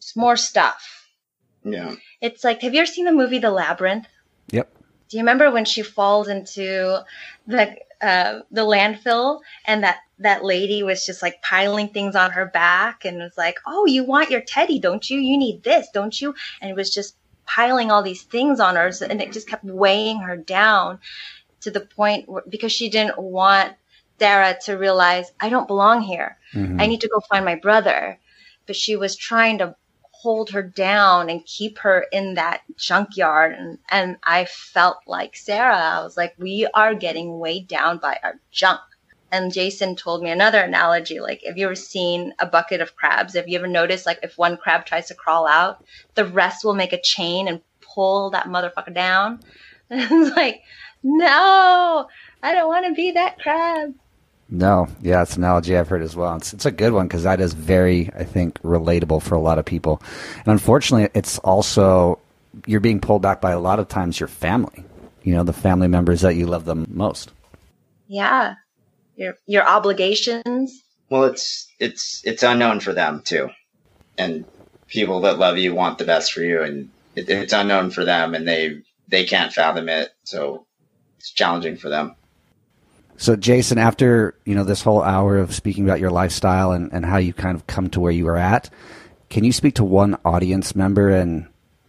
just 0.00 0.16
more 0.16 0.36
stuff. 0.36 1.04
Yeah. 1.62 1.96
It's 2.20 2.44
like, 2.44 2.62
have 2.62 2.72
you 2.72 2.80
ever 2.80 2.86
seen 2.86 3.04
the 3.04 3.12
movie 3.12 3.38
The 3.38 3.50
Labyrinth? 3.50 4.06
Yep. 4.50 4.70
Do 5.08 5.16
you 5.16 5.22
remember 5.22 5.50
when 5.50 5.64
she 5.64 5.82
falls 5.82 6.28
into 6.28 7.04
the 7.46 7.76
uh, 8.00 8.40
the 8.50 8.62
landfill, 8.62 9.40
and 9.66 9.82
that 9.82 9.98
that 10.18 10.44
lady 10.44 10.82
was 10.82 11.04
just 11.04 11.20
like 11.20 11.42
piling 11.42 11.88
things 11.88 12.14
on 12.14 12.30
her 12.30 12.46
back, 12.46 13.04
and 13.04 13.18
was 13.18 13.36
like, 13.36 13.58
"Oh, 13.66 13.86
you 13.86 14.04
want 14.04 14.30
your 14.30 14.40
teddy, 14.40 14.78
don't 14.78 15.08
you? 15.08 15.18
You 15.18 15.36
need 15.36 15.62
this, 15.62 15.88
don't 15.92 16.18
you?" 16.18 16.34
And 16.60 16.70
it 16.70 16.76
was 16.76 16.92
just 16.92 17.16
piling 17.46 17.90
all 17.90 18.02
these 18.02 18.22
things 18.22 18.60
on 18.60 18.76
her, 18.76 18.90
and 19.08 19.20
it 19.20 19.32
just 19.32 19.48
kept 19.48 19.64
weighing 19.64 20.20
her 20.20 20.36
down 20.36 20.98
to 21.64 21.70
the 21.70 21.80
point 21.80 22.28
where, 22.28 22.42
because 22.48 22.72
she 22.72 22.88
didn't 22.88 23.18
want 23.18 23.74
Sarah 24.18 24.56
to 24.64 24.74
realize 24.74 25.32
I 25.40 25.48
don't 25.48 25.66
belong 25.66 26.02
here. 26.02 26.38
Mhm. 26.52 26.80
I 26.80 26.86
need 26.86 27.00
to 27.00 27.08
go 27.08 27.20
find 27.20 27.44
my 27.44 27.56
brother. 27.56 28.18
But 28.66 28.76
she 28.76 28.96
was 28.96 29.16
trying 29.16 29.58
to 29.58 29.76
hold 30.24 30.50
her 30.50 30.62
down 30.62 31.28
and 31.28 31.44
keep 31.44 31.78
her 31.78 32.06
in 32.10 32.34
that 32.34 32.62
junkyard. 32.76 33.52
And, 33.52 33.78
and 33.90 34.16
I 34.22 34.46
felt 34.46 34.98
like 35.06 35.36
Sarah. 35.36 35.76
I 35.76 36.02
was 36.02 36.16
like, 36.16 36.34
we 36.38 36.66
are 36.72 36.94
getting 36.94 37.38
weighed 37.38 37.68
down 37.68 37.98
by 37.98 38.18
our 38.22 38.40
junk. 38.50 38.80
And 39.30 39.52
Jason 39.52 39.96
told 39.96 40.22
me 40.22 40.30
another 40.30 40.60
analogy. 40.60 41.18
Like, 41.20 41.42
have 41.44 41.58
you 41.58 41.66
ever 41.66 41.74
seen 41.74 42.32
a 42.38 42.46
bucket 42.46 42.80
of 42.80 42.94
crabs? 42.96 43.34
Have 43.34 43.48
you 43.48 43.58
ever 43.58 43.66
noticed, 43.66 44.06
like, 44.06 44.20
if 44.22 44.38
one 44.38 44.56
crab 44.56 44.86
tries 44.86 45.08
to 45.08 45.14
crawl 45.14 45.46
out, 45.46 45.84
the 46.14 46.24
rest 46.24 46.64
will 46.64 46.74
make 46.74 46.92
a 46.92 47.02
chain 47.02 47.48
and 47.48 47.60
pull 47.80 48.30
that 48.30 48.46
motherfucker 48.46 48.94
down? 48.94 49.40
it's 49.90 50.36
like, 50.36 50.62
no, 51.04 52.08
I 52.42 52.54
don't 52.54 52.68
want 52.68 52.86
to 52.86 52.94
be 52.94 53.12
that 53.12 53.38
crab. 53.38 53.94
No, 54.48 54.88
yeah, 55.02 55.22
it's 55.22 55.36
an 55.36 55.44
analogy 55.44 55.76
I've 55.76 55.88
heard 55.88 56.02
as 56.02 56.16
well. 56.16 56.36
It's, 56.36 56.52
it's 56.52 56.66
a 56.66 56.70
good 56.70 56.92
one 56.92 57.06
because 57.06 57.22
that 57.22 57.40
is 57.40 57.54
very, 57.54 58.10
I 58.16 58.24
think, 58.24 58.60
relatable 58.62 59.22
for 59.22 59.34
a 59.34 59.40
lot 59.40 59.58
of 59.58 59.64
people. 59.64 60.02
And 60.38 60.48
unfortunately, 60.48 61.10
it's 61.14 61.38
also 61.38 62.18
you're 62.66 62.80
being 62.80 63.00
pulled 63.00 63.22
back 63.22 63.40
by 63.40 63.52
a 63.52 63.60
lot 63.60 63.78
of 63.78 63.88
times 63.88 64.18
your 64.18 64.28
family. 64.28 64.84
You 65.22 65.34
know, 65.34 65.44
the 65.44 65.52
family 65.52 65.88
members 65.88 66.20
that 66.22 66.36
you 66.36 66.46
love 66.46 66.64
the 66.64 66.74
most. 66.74 67.30
Yeah. 68.06 68.54
Your, 69.16 69.36
your 69.46 69.66
obligations. 69.66 70.82
Well, 71.10 71.24
it's 71.24 71.68
it's 71.78 72.22
it's 72.24 72.42
unknown 72.42 72.80
for 72.80 72.92
them 72.92 73.22
too, 73.24 73.50
and 74.18 74.44
people 74.88 75.20
that 75.20 75.38
love 75.38 75.58
you 75.58 75.74
want 75.74 75.98
the 75.98 76.04
best 76.04 76.32
for 76.32 76.40
you, 76.40 76.62
and 76.62 76.90
it, 77.14 77.28
it's 77.28 77.52
unknown 77.52 77.90
for 77.90 78.04
them, 78.04 78.34
and 78.34 78.48
they 78.48 78.82
they 79.08 79.24
can't 79.24 79.52
fathom 79.52 79.88
it, 79.88 80.10
so 80.24 80.66
it's 81.24 81.32
challenging 81.32 81.78
for 81.78 81.88
them. 81.88 82.14
So, 83.16 83.34
Jason, 83.34 83.78
after 83.78 84.36
you 84.44 84.54
know 84.54 84.64
this 84.64 84.82
whole 84.82 85.02
hour 85.02 85.38
of 85.38 85.54
speaking 85.54 85.84
about 85.84 86.00
your 86.00 86.10
lifestyle 86.10 86.72
and, 86.72 86.92
and 86.92 87.06
how 87.06 87.16
you 87.16 87.32
kind 87.32 87.56
of 87.56 87.66
come 87.66 87.88
to 87.90 88.00
where 88.00 88.12
you 88.12 88.28
are 88.28 88.36
at, 88.36 88.68
can 89.30 89.42
you 89.42 89.52
speak 89.52 89.76
to 89.76 89.84
one 89.84 90.18
audience 90.26 90.76
member 90.76 91.08
and 91.08 91.46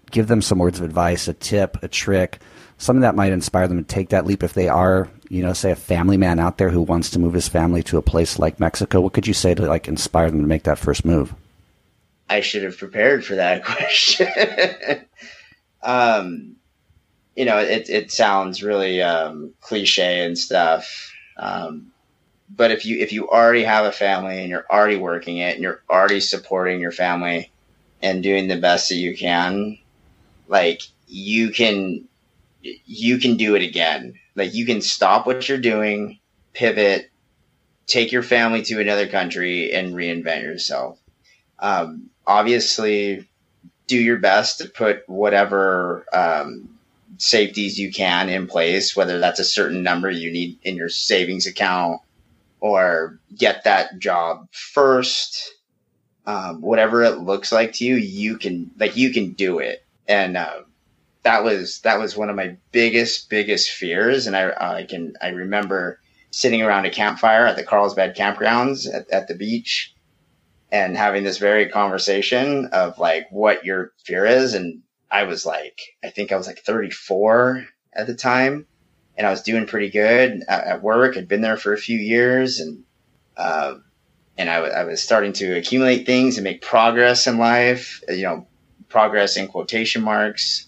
give 0.09 0.29
them 0.29 0.41
some 0.41 0.59
words 0.59 0.79
of 0.79 0.85
advice, 0.85 1.27
a 1.27 1.33
tip, 1.33 1.83
a 1.83 1.89
trick, 1.89 2.39
something 2.77 3.01
that 3.01 3.15
might 3.15 3.33
inspire 3.33 3.67
them 3.67 3.83
to 3.83 3.83
take 3.83 4.09
that 4.09 4.25
leap 4.25 4.41
if 4.41 4.53
they 4.53 4.69
are, 4.69 5.09
you 5.27 5.43
know, 5.43 5.51
say 5.51 5.71
a 5.71 5.75
family 5.75 6.15
man 6.15 6.39
out 6.39 6.57
there 6.57 6.69
who 6.69 6.81
wants 6.81 7.09
to 7.09 7.19
move 7.19 7.33
his 7.33 7.49
family 7.49 7.83
to 7.83 7.97
a 7.97 8.01
place 8.01 8.39
like 8.39 8.61
Mexico? 8.61 9.01
What 9.01 9.11
could 9.11 9.27
you 9.27 9.33
say 9.33 9.53
to 9.53 9.65
like 9.65 9.89
inspire 9.89 10.31
them 10.31 10.39
to 10.39 10.47
make 10.47 10.63
that 10.63 10.79
first 10.79 11.03
move? 11.03 11.35
I 12.29 12.39
should 12.39 12.63
have 12.63 12.77
prepared 12.77 13.25
for 13.25 13.35
that 13.35 13.65
question. 13.65 15.05
um, 15.83 16.54
you 17.35 17.45
know, 17.45 17.57
it 17.57 17.89
it 17.89 18.11
sounds 18.11 18.63
really 18.63 19.01
um, 19.01 19.53
cliche 19.61 20.25
and 20.25 20.37
stuff. 20.37 21.11
Um, 21.37 21.91
but 22.49 22.71
if 22.71 22.85
you 22.85 22.99
if 22.99 23.11
you 23.11 23.29
already 23.29 23.63
have 23.63 23.85
a 23.85 23.91
family 23.91 24.39
and 24.39 24.49
you're 24.49 24.65
already 24.69 24.97
working 24.97 25.37
it 25.37 25.55
and 25.55 25.63
you're 25.63 25.83
already 25.89 26.19
supporting 26.19 26.79
your 26.79 26.91
family 26.91 27.51
and 28.01 28.23
doing 28.23 28.47
the 28.47 28.57
best 28.57 28.89
that 28.89 28.95
you 28.95 29.17
can, 29.17 29.77
like 30.47 30.81
you 31.07 31.49
can 31.49 32.07
you 32.61 33.17
can 33.17 33.37
do 33.37 33.55
it 33.55 33.61
again. 33.61 34.13
Like 34.35 34.53
you 34.53 34.65
can 34.65 34.81
stop 34.81 35.25
what 35.25 35.47
you're 35.47 35.57
doing, 35.57 36.19
pivot, 36.53 37.09
take 37.87 38.11
your 38.11 38.23
family 38.23 38.61
to 38.63 38.79
another 38.79 39.07
country 39.07 39.73
and 39.73 39.93
reinvent 39.93 40.43
yourself. 40.43 40.99
Um, 41.59 42.09
obviously, 42.25 43.27
do 43.87 43.97
your 43.97 44.17
best 44.17 44.59
to 44.59 44.69
put 44.69 45.07
whatever 45.07 46.05
um, 46.13 46.74
safeties 47.17 47.77
you 47.79 47.91
can 47.91 48.29
in 48.29 48.47
place, 48.47 48.95
whether 48.95 49.19
that's 49.19 49.39
a 49.39 49.45
certain 49.45 49.83
number 49.83 50.09
you 50.09 50.31
need 50.31 50.59
in 50.63 50.75
your 50.75 50.89
savings 50.89 51.47
account 51.47 52.01
or 52.59 53.19
get 53.37 53.63
that 53.63 53.99
job 53.99 54.47
first. 54.51 55.53
Um, 56.25 56.61
whatever 56.61 57.03
it 57.03 57.19
looks 57.19 57.51
like 57.51 57.73
to 57.73 57.85
you, 57.85 57.95
you 57.95 58.37
can 58.37 58.71
like 58.79 58.97
you 58.97 59.13
can 59.13 59.33
do 59.33 59.59
it, 59.59 59.85
and 60.07 60.35
uh, 60.35 60.61
that 61.21 61.43
was 61.43 61.81
that 61.81 61.99
was 61.99 62.17
one 62.17 62.31
of 62.31 62.35
my 62.35 62.57
biggest 62.71 63.29
biggest 63.29 63.69
fears. 63.69 64.25
And 64.25 64.35
I 64.35 64.51
I 64.59 64.83
can 64.85 65.13
I 65.21 65.29
remember 65.29 65.99
sitting 66.31 66.61
around 66.63 66.85
a 66.85 66.89
campfire 66.89 67.45
at 67.45 67.55
the 67.55 67.63
Carlsbad 67.63 68.17
campgrounds 68.17 68.91
at, 68.93 69.09
at 69.09 69.27
the 69.27 69.35
beach 69.35 69.93
and 70.71 70.97
having 70.97 71.23
this 71.23 71.37
very 71.37 71.69
conversation 71.69 72.65
of 72.73 72.97
like 72.99 73.27
what 73.31 73.63
your 73.63 73.93
fear 74.03 74.25
is. 74.25 74.53
And 74.53 74.81
I 75.11 75.23
was 75.23 75.45
like, 75.45 75.79
I 76.03 76.09
think 76.09 76.31
I 76.31 76.37
was 76.37 76.47
like 76.47 76.59
34 76.59 77.65
at 77.93 78.07
the 78.07 78.15
time 78.15 78.65
and 79.17 79.25
I 79.25 79.29
was 79.29 79.43
doing 79.43 79.65
pretty 79.65 79.89
good 79.89 80.43
at, 80.47 80.63
at 80.65 80.83
work. 80.83 81.17
I'd 81.17 81.27
been 81.27 81.41
there 81.41 81.57
for 81.57 81.73
a 81.73 81.77
few 81.77 81.97
years 81.97 82.59
and, 82.59 82.83
uh, 83.37 83.75
and 84.37 84.49
I, 84.49 84.57
I 84.57 84.83
was 84.83 85.01
starting 85.01 85.33
to 85.33 85.57
accumulate 85.57 86.05
things 86.05 86.37
and 86.37 86.43
make 86.43 86.61
progress 86.61 87.27
in 87.27 87.37
life, 87.37 88.01
you 88.09 88.23
know, 88.23 88.47
progress 88.89 89.37
in 89.37 89.47
quotation 89.47 90.03
marks. 90.03 90.67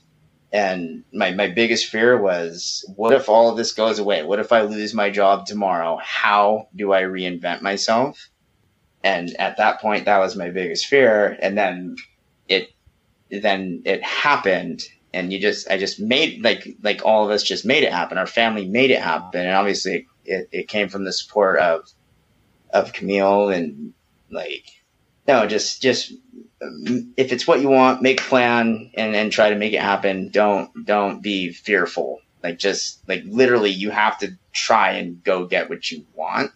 And 0.54 1.04
my, 1.12 1.32
my 1.32 1.50
biggest 1.50 1.88
fear 1.88 2.20
was, 2.20 2.90
what 2.96 3.14
if 3.14 3.28
all 3.28 3.50
of 3.50 3.58
this 3.58 3.74
goes 3.74 4.00
away? 4.00 4.24
What 4.24 4.40
if 4.40 4.54
I 4.54 4.62
lose 4.62 4.94
my 4.94 5.10
job 5.10 5.46
tomorrow? 5.46 6.00
How 6.02 6.70
do 6.74 6.94
I 6.94 7.02
reinvent 7.02 7.62
myself? 7.62 8.30
And 9.04 9.36
at 9.38 9.58
that 9.58 9.82
point, 9.82 10.06
that 10.06 10.20
was 10.20 10.38
my 10.38 10.50
biggest 10.50 10.86
fear. 10.88 11.38
And 11.42 11.58
then 11.58 11.98
then 13.30 13.82
it 13.86 14.03
happened 14.03 14.84
and 15.13 15.32
you 15.32 15.39
just, 15.39 15.69
I 15.69 15.78
just 15.78 15.99
made 15.99 16.43
like, 16.43 16.67
like 16.84 17.05
all 17.05 17.25
of 17.25 17.32
us 17.32 17.43
just 17.43 17.65
made 17.65 17.84
it 17.84 17.91
happen. 17.91 18.17
Our 18.17 18.28
family 18.28 18.67
made 18.67 18.91
it 18.91 19.01
happen. 19.01 19.41
And 19.41 19.55
obviously 19.55 20.07
it, 20.25 20.49
it 20.51 20.67
came 20.67 20.89
from 20.89 21.05
the 21.05 21.13
support 21.13 21.59
of, 21.59 21.89
of 22.71 22.93
Camille 22.93 23.49
and 23.49 23.93
like, 24.30 24.65
no, 25.28 25.47
just, 25.47 25.82
just 25.82 26.13
if 26.61 27.32
it's 27.32 27.47
what 27.47 27.61
you 27.61 27.69
want, 27.69 28.01
make 28.01 28.21
plan 28.21 28.91
and, 28.95 29.15
and 29.15 29.32
try 29.32 29.49
to 29.49 29.55
make 29.55 29.73
it 29.73 29.82
happen. 29.82 30.30
Don't, 30.30 30.86
don't 30.86 31.21
be 31.21 31.51
fearful. 31.51 32.19
Like 32.43 32.59
just 32.59 33.07
like 33.07 33.23
literally 33.25 33.71
you 33.71 33.89
have 33.89 34.19
to 34.19 34.38
try 34.53 34.91
and 34.91 35.23
go 35.23 35.45
get 35.45 35.69
what 35.69 35.89
you 35.91 36.05
want. 36.13 36.51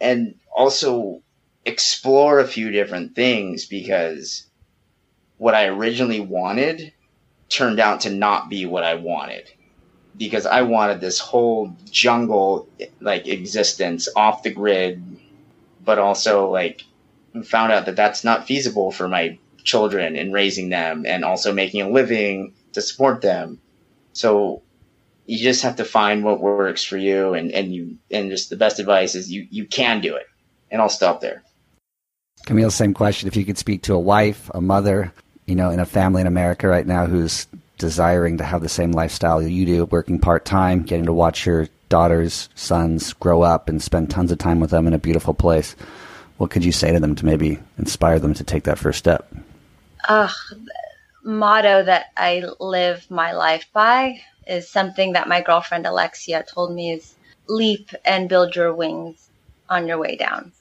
And 0.00 0.34
also 0.54 1.22
explore 1.64 2.40
a 2.40 2.48
few 2.48 2.70
different 2.70 3.14
things 3.14 3.66
because 3.66 4.47
what 5.38 5.54
I 5.54 5.66
originally 5.66 6.20
wanted 6.20 6.92
turned 7.48 7.80
out 7.80 8.02
to 8.02 8.10
not 8.10 8.50
be 8.50 8.66
what 8.66 8.84
I 8.84 8.94
wanted 8.96 9.50
because 10.16 10.46
I 10.46 10.62
wanted 10.62 11.00
this 11.00 11.20
whole 11.20 11.74
jungle 11.90 12.68
like 13.00 13.26
existence 13.28 14.08
off 14.14 14.42
the 14.42 14.50
grid, 14.50 15.02
but 15.84 15.98
also 15.98 16.50
like 16.50 16.84
found 17.44 17.72
out 17.72 17.86
that 17.86 17.96
that's 17.96 18.24
not 18.24 18.46
feasible 18.46 18.90
for 18.90 19.08
my 19.08 19.38
children 19.62 20.16
and 20.16 20.32
raising 20.32 20.68
them 20.68 21.06
and 21.06 21.24
also 21.24 21.52
making 21.52 21.82
a 21.82 21.88
living 21.88 22.52
to 22.72 22.82
support 22.82 23.22
them. 23.22 23.60
So 24.12 24.62
you 25.26 25.38
just 25.38 25.62
have 25.62 25.76
to 25.76 25.84
find 25.84 26.24
what 26.24 26.40
works 26.40 26.82
for 26.82 26.96
you 26.96 27.34
and, 27.34 27.52
and 27.52 27.72
you 27.72 27.98
and 28.10 28.30
just 28.30 28.50
the 28.50 28.56
best 28.56 28.80
advice 28.80 29.14
is 29.14 29.30
you 29.30 29.46
you 29.50 29.66
can 29.66 30.00
do 30.00 30.16
it. 30.16 30.26
And 30.70 30.82
I'll 30.82 30.88
stop 30.88 31.20
there. 31.20 31.44
Camille, 32.44 32.70
same 32.70 32.92
question. 32.92 33.28
If 33.28 33.36
you 33.36 33.44
could 33.44 33.58
speak 33.58 33.82
to 33.82 33.94
a 33.94 33.98
wife, 33.98 34.50
a 34.52 34.60
mother, 34.60 35.12
you 35.48 35.54
know, 35.54 35.70
in 35.70 35.80
a 35.80 35.86
family 35.86 36.20
in 36.20 36.26
America 36.26 36.68
right 36.68 36.86
now 36.86 37.06
who's 37.06 37.46
desiring 37.78 38.36
to 38.36 38.44
have 38.44 38.60
the 38.60 38.68
same 38.68 38.92
lifestyle 38.92 39.40
you 39.40 39.64
do, 39.64 39.84
working 39.86 40.18
part 40.18 40.44
time, 40.44 40.82
getting 40.82 41.06
to 41.06 41.12
watch 41.12 41.46
your 41.46 41.68
daughters, 41.88 42.50
sons 42.54 43.14
grow 43.14 43.40
up 43.40 43.68
and 43.68 43.82
spend 43.82 44.10
tons 44.10 44.30
of 44.30 44.36
time 44.36 44.60
with 44.60 44.70
them 44.70 44.86
in 44.86 44.92
a 44.92 44.98
beautiful 44.98 45.32
place, 45.32 45.74
what 46.36 46.50
could 46.50 46.64
you 46.64 46.72
say 46.72 46.92
to 46.92 47.00
them 47.00 47.14
to 47.14 47.24
maybe 47.24 47.58
inspire 47.78 48.18
them 48.18 48.34
to 48.34 48.44
take 48.44 48.64
that 48.64 48.78
first 48.78 48.98
step? 48.98 49.32
The 50.06 50.30
motto 51.24 51.82
that 51.82 52.06
I 52.16 52.44
live 52.60 53.10
my 53.10 53.32
life 53.32 53.66
by 53.72 54.20
is 54.46 54.68
something 54.68 55.14
that 55.14 55.28
my 55.28 55.40
girlfriend 55.40 55.86
Alexia 55.86 56.44
told 56.46 56.74
me 56.74 56.92
is 56.92 57.14
leap 57.48 57.90
and 58.04 58.28
build 58.28 58.54
your 58.54 58.74
wings 58.74 59.30
on 59.70 59.88
your 59.88 59.98
way 59.98 60.16
down. 60.16 60.52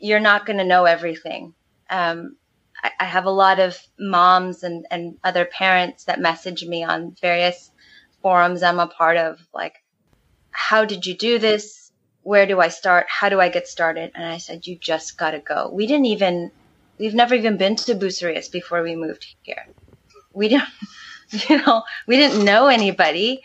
You're 0.00 0.20
not 0.20 0.46
going 0.46 0.58
to 0.58 0.64
know 0.64 0.84
everything. 0.84 1.54
Um, 1.88 2.36
I, 2.82 2.90
I 3.00 3.04
have 3.04 3.26
a 3.26 3.30
lot 3.30 3.60
of 3.60 3.78
moms 3.98 4.62
and, 4.62 4.86
and 4.90 5.18
other 5.24 5.44
parents 5.44 6.04
that 6.04 6.20
message 6.20 6.64
me 6.64 6.84
on 6.84 7.16
various 7.20 7.70
forums 8.22 8.62
I'm 8.62 8.78
a 8.78 8.86
part 8.86 9.16
of, 9.16 9.40
like, 9.52 9.74
how 10.50 10.84
did 10.84 11.06
you 11.06 11.16
do 11.16 11.38
this? 11.38 11.90
Where 12.22 12.46
do 12.46 12.60
I 12.60 12.68
start? 12.68 13.06
How 13.08 13.28
do 13.28 13.40
I 13.40 13.48
get 13.48 13.66
started? 13.66 14.12
And 14.14 14.24
I 14.24 14.38
said, 14.38 14.66
you 14.66 14.78
just 14.78 15.18
got 15.18 15.32
to 15.32 15.40
go. 15.40 15.70
We 15.72 15.86
didn't 15.86 16.06
even, 16.06 16.52
we've 16.98 17.14
never 17.14 17.34
even 17.34 17.56
been 17.56 17.76
to 17.76 17.94
Bucerias 17.94 18.50
before 18.50 18.82
we 18.82 18.94
moved 18.94 19.26
here. 19.42 19.66
We 20.32 20.48
didn't, 20.48 20.68
you 21.48 21.58
know, 21.58 21.82
we 22.06 22.16
didn't 22.16 22.44
know 22.44 22.68
anybody. 22.68 23.42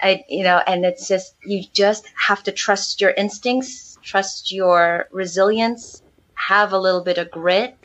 I, 0.00 0.24
you 0.28 0.44
know, 0.44 0.60
and 0.66 0.84
it's 0.84 1.08
just, 1.08 1.34
you 1.42 1.64
just 1.72 2.06
have 2.18 2.42
to 2.42 2.52
trust 2.52 3.00
your 3.00 3.10
instincts, 3.10 3.98
trust 4.02 4.52
your 4.52 5.06
resilience, 5.10 6.02
have 6.34 6.74
a 6.74 6.78
little 6.78 7.02
bit 7.02 7.16
of 7.16 7.30
grit, 7.30 7.78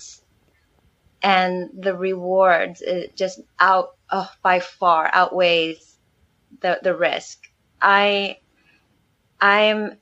and 1.22 1.69
the 1.74 1.95
rewards 1.95 2.82
just 3.15 3.41
out 3.59 3.95
oh, 4.11 4.30
by 4.41 4.59
far 4.59 5.09
outweighs 5.13 5.97
the, 6.61 6.80
the 6.82 6.95
risk. 6.95 7.39
I, 7.82 8.38
I'm 9.39 9.97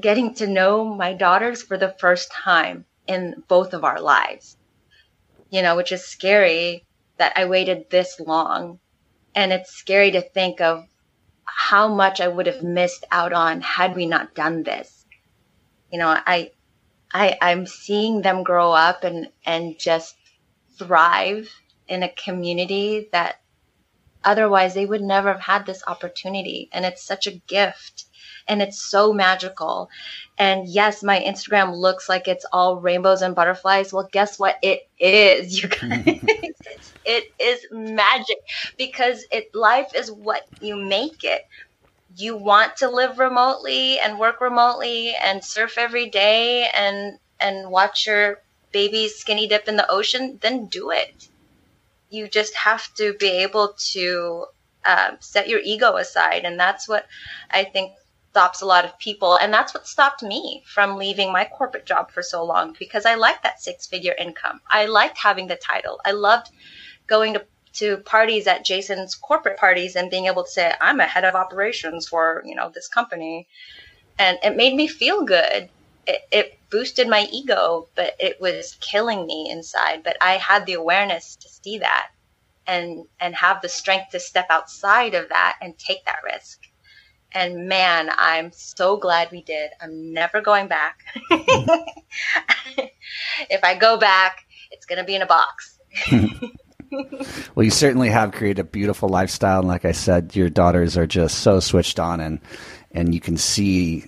getting 0.00 0.34
to 0.34 0.46
know 0.46 0.84
my 0.84 1.14
daughters 1.14 1.62
for 1.62 1.78
the 1.78 1.94
first 1.98 2.30
time 2.32 2.84
in 3.06 3.42
both 3.48 3.72
of 3.72 3.84
our 3.84 4.00
lives, 4.00 4.56
you 5.50 5.62
know, 5.62 5.76
which 5.76 5.92
is 5.92 6.04
scary 6.04 6.84
that 7.18 7.32
I 7.36 7.46
waited 7.46 7.88
this 7.90 8.20
long. 8.20 8.78
And 9.34 9.52
it's 9.52 9.70
scary 9.70 10.10
to 10.12 10.22
think 10.22 10.60
of 10.60 10.86
how 11.44 11.88
much 11.88 12.20
I 12.20 12.28
would 12.28 12.46
have 12.46 12.62
missed 12.62 13.04
out 13.12 13.32
on 13.32 13.60
had 13.60 13.94
we 13.94 14.06
not 14.06 14.34
done 14.34 14.62
this. 14.62 15.04
You 15.92 15.98
know, 15.98 16.08
I, 16.08 16.52
I, 17.12 17.38
I'm 17.40 17.66
seeing 17.66 18.22
them 18.22 18.42
grow 18.42 18.72
up 18.72 19.04
and, 19.04 19.30
and 19.44 19.78
just 19.78 20.16
thrive 20.78 21.50
in 21.88 22.02
a 22.02 22.12
community 22.12 23.08
that 23.12 23.36
otherwise 24.24 24.74
they 24.74 24.86
would 24.86 25.02
never 25.02 25.32
have 25.32 25.40
had 25.40 25.66
this 25.66 25.82
opportunity. 25.86 26.68
And 26.72 26.84
it's 26.84 27.04
such 27.04 27.26
a 27.26 27.40
gift 27.48 28.06
and 28.48 28.62
it's 28.62 28.82
so 28.82 29.12
magical. 29.12 29.88
And 30.38 30.68
yes, 30.68 31.02
my 31.02 31.20
Instagram 31.20 31.74
looks 31.76 32.08
like 32.08 32.28
it's 32.28 32.46
all 32.52 32.80
rainbows 32.80 33.22
and 33.22 33.34
butterflies. 33.34 33.92
Well, 33.92 34.08
guess 34.12 34.38
what? 34.38 34.56
It 34.62 34.80
is, 34.98 35.62
you 35.62 35.68
guys. 35.68 36.20
it 37.04 37.24
is 37.40 37.60
magic 37.70 38.38
because 38.78 39.24
it 39.30 39.46
life 39.54 39.90
is 39.94 40.10
what 40.10 40.42
you 40.60 40.76
make 40.76 41.22
it. 41.24 41.42
You 42.16 42.36
want 42.36 42.76
to 42.78 42.90
live 42.90 43.18
remotely 43.18 43.98
and 44.00 44.18
work 44.18 44.40
remotely 44.40 45.14
and 45.14 45.44
surf 45.44 45.78
every 45.78 46.10
day 46.10 46.68
and 46.74 47.18
and 47.40 47.70
watch 47.70 48.06
your 48.06 48.38
babies 48.72 49.16
skinny 49.16 49.46
dip 49.46 49.68
in 49.68 49.76
the 49.76 49.90
ocean, 49.90 50.38
then 50.42 50.66
do 50.66 50.90
it. 50.90 51.28
You 52.10 52.28
just 52.28 52.54
have 52.54 52.92
to 52.94 53.14
be 53.14 53.28
able 53.28 53.74
to 53.92 54.46
um, 54.84 55.16
set 55.20 55.48
your 55.48 55.60
ego 55.60 55.96
aside, 55.96 56.44
and 56.44 56.58
that's 56.58 56.88
what 56.88 57.06
I 57.50 57.64
think 57.64 57.92
stops 58.36 58.60
a 58.60 58.66
lot 58.66 58.84
of 58.84 58.98
people. 58.98 59.36
And 59.36 59.50
that's 59.50 59.72
what 59.72 59.86
stopped 59.86 60.22
me 60.22 60.62
from 60.66 60.98
leaving 60.98 61.32
my 61.32 61.46
corporate 61.46 61.86
job 61.86 62.10
for 62.10 62.22
so 62.22 62.44
long 62.44 62.76
because 62.78 63.06
I 63.06 63.14
liked 63.14 63.42
that 63.44 63.62
six 63.62 63.86
figure 63.86 64.14
income. 64.18 64.60
I 64.70 64.84
liked 64.84 65.16
having 65.16 65.46
the 65.46 65.56
title. 65.56 66.00
I 66.04 66.12
loved 66.12 66.50
going 67.06 67.32
to 67.32 67.44
to 67.76 67.98
parties 67.98 68.46
at 68.46 68.64
Jason's 68.64 69.14
corporate 69.14 69.58
parties 69.58 69.96
and 69.96 70.10
being 70.10 70.26
able 70.26 70.44
to 70.44 70.50
say, 70.50 70.72
I'm 70.80 71.00
a 71.00 71.04
head 71.04 71.24
of 71.24 71.34
operations 71.34 72.08
for, 72.08 72.42
you 72.44 72.54
know, 72.54 72.70
this 72.70 72.88
company. 72.88 73.48
And 74.18 74.38
it 74.42 74.56
made 74.56 74.74
me 74.74 74.86
feel 74.86 75.24
good. 75.24 75.68
It, 76.06 76.20
it 76.32 76.55
boosted 76.70 77.08
my 77.08 77.28
ego, 77.32 77.88
but 77.94 78.14
it 78.18 78.40
was 78.40 78.76
killing 78.80 79.26
me 79.26 79.50
inside. 79.50 80.02
But 80.02 80.16
I 80.20 80.32
had 80.32 80.66
the 80.66 80.74
awareness 80.74 81.36
to 81.36 81.48
see 81.48 81.78
that 81.78 82.08
and, 82.66 83.06
and 83.20 83.34
have 83.34 83.62
the 83.62 83.68
strength 83.68 84.10
to 84.10 84.20
step 84.20 84.46
outside 84.50 85.14
of 85.14 85.28
that 85.28 85.56
and 85.60 85.78
take 85.78 86.04
that 86.04 86.18
risk. 86.24 86.60
And 87.32 87.68
man, 87.68 88.10
I'm 88.16 88.50
so 88.52 88.96
glad 88.96 89.30
we 89.30 89.42
did. 89.42 89.70
I'm 89.80 90.12
never 90.12 90.40
going 90.40 90.68
back. 90.68 91.00
if 93.50 93.62
I 93.62 93.74
go 93.74 93.98
back, 93.98 94.46
it's 94.70 94.86
going 94.86 94.98
to 94.98 95.04
be 95.04 95.14
in 95.14 95.22
a 95.22 95.26
box. 95.26 95.78
well, 97.54 97.64
you 97.64 97.70
certainly 97.70 98.08
have 98.08 98.32
created 98.32 98.60
a 98.60 98.64
beautiful 98.64 99.08
lifestyle, 99.08 99.60
and 99.60 99.68
like 99.68 99.84
I 99.84 99.92
said, 99.92 100.34
your 100.34 100.48
daughters 100.48 100.96
are 100.96 101.06
just 101.06 101.40
so 101.40 101.60
switched 101.60 101.98
on, 101.98 102.20
and 102.20 102.40
and 102.92 103.14
you 103.14 103.20
can 103.20 103.36
see 103.36 104.06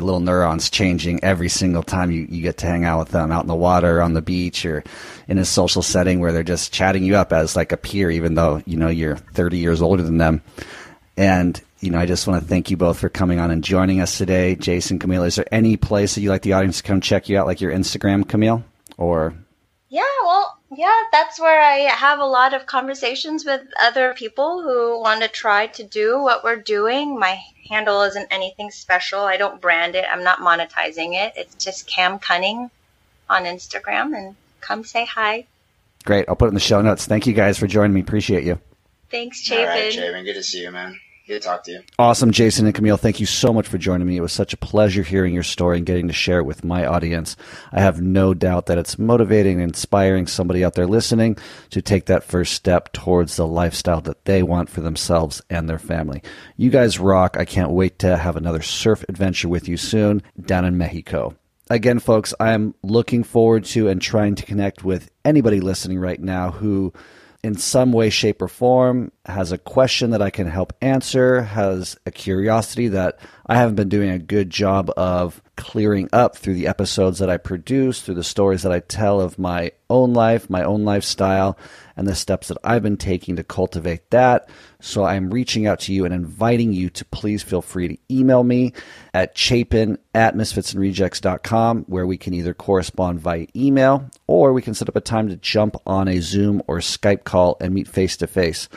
little 0.00 0.20
neurons 0.20 0.70
changing 0.70 1.22
every 1.22 1.48
single 1.48 1.82
time 1.82 2.10
you, 2.10 2.26
you 2.28 2.42
get 2.42 2.58
to 2.58 2.66
hang 2.66 2.84
out 2.84 2.98
with 3.00 3.08
them 3.08 3.32
out 3.32 3.42
in 3.42 3.48
the 3.48 3.54
water, 3.54 4.02
on 4.02 4.14
the 4.14 4.22
beach, 4.22 4.64
or 4.64 4.84
in 5.28 5.38
a 5.38 5.44
social 5.44 5.82
setting 5.82 6.20
where 6.20 6.32
they're 6.32 6.42
just 6.42 6.72
chatting 6.72 7.04
you 7.04 7.16
up 7.16 7.32
as 7.32 7.56
like 7.56 7.72
a 7.72 7.76
peer, 7.76 8.10
even 8.10 8.34
though 8.34 8.62
you 8.66 8.76
know 8.76 8.88
you're 8.88 9.16
30 9.16 9.58
years 9.58 9.82
older 9.82 10.02
than 10.02 10.18
them. 10.18 10.42
And 11.16 11.60
you 11.80 11.90
know, 11.90 11.98
I 11.98 12.06
just 12.06 12.26
want 12.26 12.42
to 12.42 12.48
thank 12.48 12.70
you 12.70 12.76
both 12.76 12.98
for 12.98 13.08
coming 13.08 13.38
on 13.38 13.50
and 13.50 13.62
joining 13.62 14.00
us 14.00 14.16
today. 14.18 14.54
Jason, 14.54 14.98
Camille, 14.98 15.24
is 15.24 15.36
there 15.36 15.46
any 15.52 15.76
place 15.76 16.14
that 16.14 16.20
you'd 16.20 16.30
like 16.30 16.42
the 16.42 16.54
audience 16.54 16.78
to 16.78 16.82
come 16.82 17.00
check 17.00 17.28
you 17.28 17.38
out, 17.38 17.46
like 17.46 17.60
your 17.60 17.72
Instagram, 17.72 18.26
Camille? 18.26 18.64
Or 18.96 19.34
Yeah, 19.88 20.02
well, 20.22 20.58
yeah, 20.76 21.02
that's 21.12 21.40
where 21.40 21.60
I 21.60 21.90
have 21.90 22.18
a 22.18 22.26
lot 22.26 22.54
of 22.54 22.66
conversations 22.66 23.44
with 23.44 23.62
other 23.80 24.14
people 24.14 24.62
who 24.62 25.00
want 25.00 25.22
to 25.22 25.28
try 25.28 25.66
to 25.68 25.84
do 25.84 26.20
what 26.20 26.44
we're 26.44 26.56
doing. 26.56 27.18
My 27.18 27.40
handle 27.68 28.02
isn't 28.02 28.28
anything 28.30 28.70
special. 28.70 29.20
I 29.20 29.36
don't 29.36 29.60
brand 29.60 29.94
it. 29.94 30.04
I'm 30.10 30.22
not 30.22 30.40
monetizing 30.40 31.14
it. 31.14 31.32
It's 31.36 31.54
just 31.62 31.86
Cam 31.86 32.18
Cunning 32.18 32.70
on 33.28 33.44
Instagram 33.44 34.16
and 34.16 34.36
come 34.60 34.84
say 34.84 35.04
hi. 35.04 35.46
Great. 36.04 36.28
I'll 36.28 36.36
put 36.36 36.46
it 36.46 36.48
in 36.48 36.54
the 36.54 36.60
show 36.60 36.80
notes. 36.82 37.06
Thank 37.06 37.26
you 37.26 37.32
guys 37.32 37.58
for 37.58 37.66
joining 37.66 37.94
me. 37.94 38.00
Appreciate 38.00 38.44
you. 38.44 38.60
Thanks, 39.10 39.40
Chapin. 39.40 39.68
All 39.68 39.70
right, 39.70 39.92
Chapin. 39.92 40.24
Good 40.24 40.34
to 40.34 40.42
see 40.42 40.62
you, 40.62 40.70
man. 40.70 41.00
Good 41.26 41.42
to 41.42 41.48
talk 41.48 41.64
to 41.64 41.72
you. 41.72 41.80
Awesome, 41.98 42.30
Jason 42.30 42.66
and 42.66 42.74
Camille. 42.74 42.96
Thank 42.96 43.18
you 43.18 43.26
so 43.26 43.52
much 43.52 43.66
for 43.66 43.78
joining 43.78 44.06
me. 44.06 44.16
It 44.16 44.20
was 44.20 44.32
such 44.32 44.52
a 44.52 44.56
pleasure 44.56 45.02
hearing 45.02 45.34
your 45.34 45.42
story 45.42 45.76
and 45.76 45.84
getting 45.84 46.06
to 46.06 46.14
share 46.14 46.38
it 46.38 46.44
with 46.46 46.62
my 46.62 46.86
audience. 46.86 47.36
I 47.72 47.80
have 47.80 48.00
no 48.00 48.32
doubt 48.32 48.66
that 48.66 48.78
it's 48.78 48.96
motivating 48.96 49.54
and 49.54 49.70
inspiring 49.70 50.28
somebody 50.28 50.64
out 50.64 50.74
there 50.74 50.86
listening 50.86 51.36
to 51.70 51.82
take 51.82 52.06
that 52.06 52.22
first 52.22 52.52
step 52.52 52.92
towards 52.92 53.34
the 53.34 53.46
lifestyle 53.46 54.00
that 54.02 54.24
they 54.24 54.44
want 54.44 54.70
for 54.70 54.82
themselves 54.82 55.42
and 55.50 55.68
their 55.68 55.80
family. 55.80 56.22
You 56.56 56.70
guys 56.70 57.00
rock. 57.00 57.36
I 57.36 57.44
can't 57.44 57.72
wait 57.72 57.98
to 58.00 58.16
have 58.16 58.36
another 58.36 58.62
surf 58.62 59.04
adventure 59.08 59.48
with 59.48 59.66
you 59.66 59.76
soon 59.76 60.22
down 60.40 60.64
in 60.64 60.78
Mexico. 60.78 61.34
Again, 61.68 61.98
folks, 61.98 62.32
I 62.38 62.52
am 62.52 62.76
looking 62.84 63.24
forward 63.24 63.64
to 63.64 63.88
and 63.88 64.00
trying 64.00 64.36
to 64.36 64.46
connect 64.46 64.84
with 64.84 65.10
anybody 65.24 65.58
listening 65.58 65.98
right 65.98 66.20
now 66.20 66.52
who 66.52 66.92
in 67.46 67.56
some 67.56 67.92
way, 67.92 68.10
shape, 68.10 68.42
or 68.42 68.48
form, 68.48 69.12
has 69.24 69.52
a 69.52 69.58
question 69.58 70.10
that 70.10 70.20
I 70.20 70.30
can 70.30 70.48
help 70.48 70.72
answer, 70.80 71.42
has 71.42 71.96
a 72.04 72.10
curiosity 72.10 72.88
that 72.88 73.20
I 73.46 73.54
haven't 73.54 73.76
been 73.76 73.88
doing 73.88 74.10
a 74.10 74.18
good 74.18 74.50
job 74.50 74.90
of 74.96 75.40
clearing 75.56 76.08
up 76.12 76.36
through 76.36 76.54
the 76.54 76.66
episodes 76.66 77.20
that 77.20 77.30
I 77.30 77.36
produce, 77.36 78.02
through 78.02 78.16
the 78.16 78.24
stories 78.24 78.64
that 78.64 78.72
I 78.72 78.80
tell 78.80 79.20
of 79.20 79.38
my 79.38 79.70
own 79.88 80.12
life, 80.12 80.50
my 80.50 80.64
own 80.64 80.84
lifestyle, 80.84 81.56
and 81.96 82.06
the 82.06 82.14
steps 82.14 82.48
that 82.48 82.58
I've 82.62 82.82
been 82.82 82.96
taking 82.96 83.36
to 83.36 83.44
cultivate 83.44 84.10
that. 84.10 84.48
So 84.80 85.04
I'm 85.04 85.30
reaching 85.30 85.66
out 85.66 85.80
to 85.80 85.92
you 85.92 86.04
and 86.04 86.12
inviting 86.12 86.72
you 86.72 86.90
to 86.90 87.04
please 87.06 87.42
feel 87.42 87.62
free 87.62 87.88
to 87.88 87.98
email 88.10 88.44
me 88.44 88.72
at 89.14 89.36
chapin 89.36 89.98
at 90.14 90.34
misfitsandrejects.com, 90.34 91.84
where 91.88 92.06
we 92.06 92.18
can 92.18 92.34
either 92.34 92.54
correspond 92.54 93.20
via 93.20 93.46
email 93.56 94.10
or 94.26 94.52
we 94.52 94.62
can 94.62 94.74
set 94.74 94.88
up 94.88 94.96
a 94.96 95.00
time 95.00 95.28
to 95.28 95.36
jump 95.36 95.76
on 95.86 96.08
a 96.08 96.20
Zoom 96.20 96.62
or 96.66 96.78
Skype 96.78 97.24
call 97.24 97.56
and 97.60 97.72
meet 97.74 97.88
face 97.88 98.16
to 98.18 98.26
face. 98.26 98.68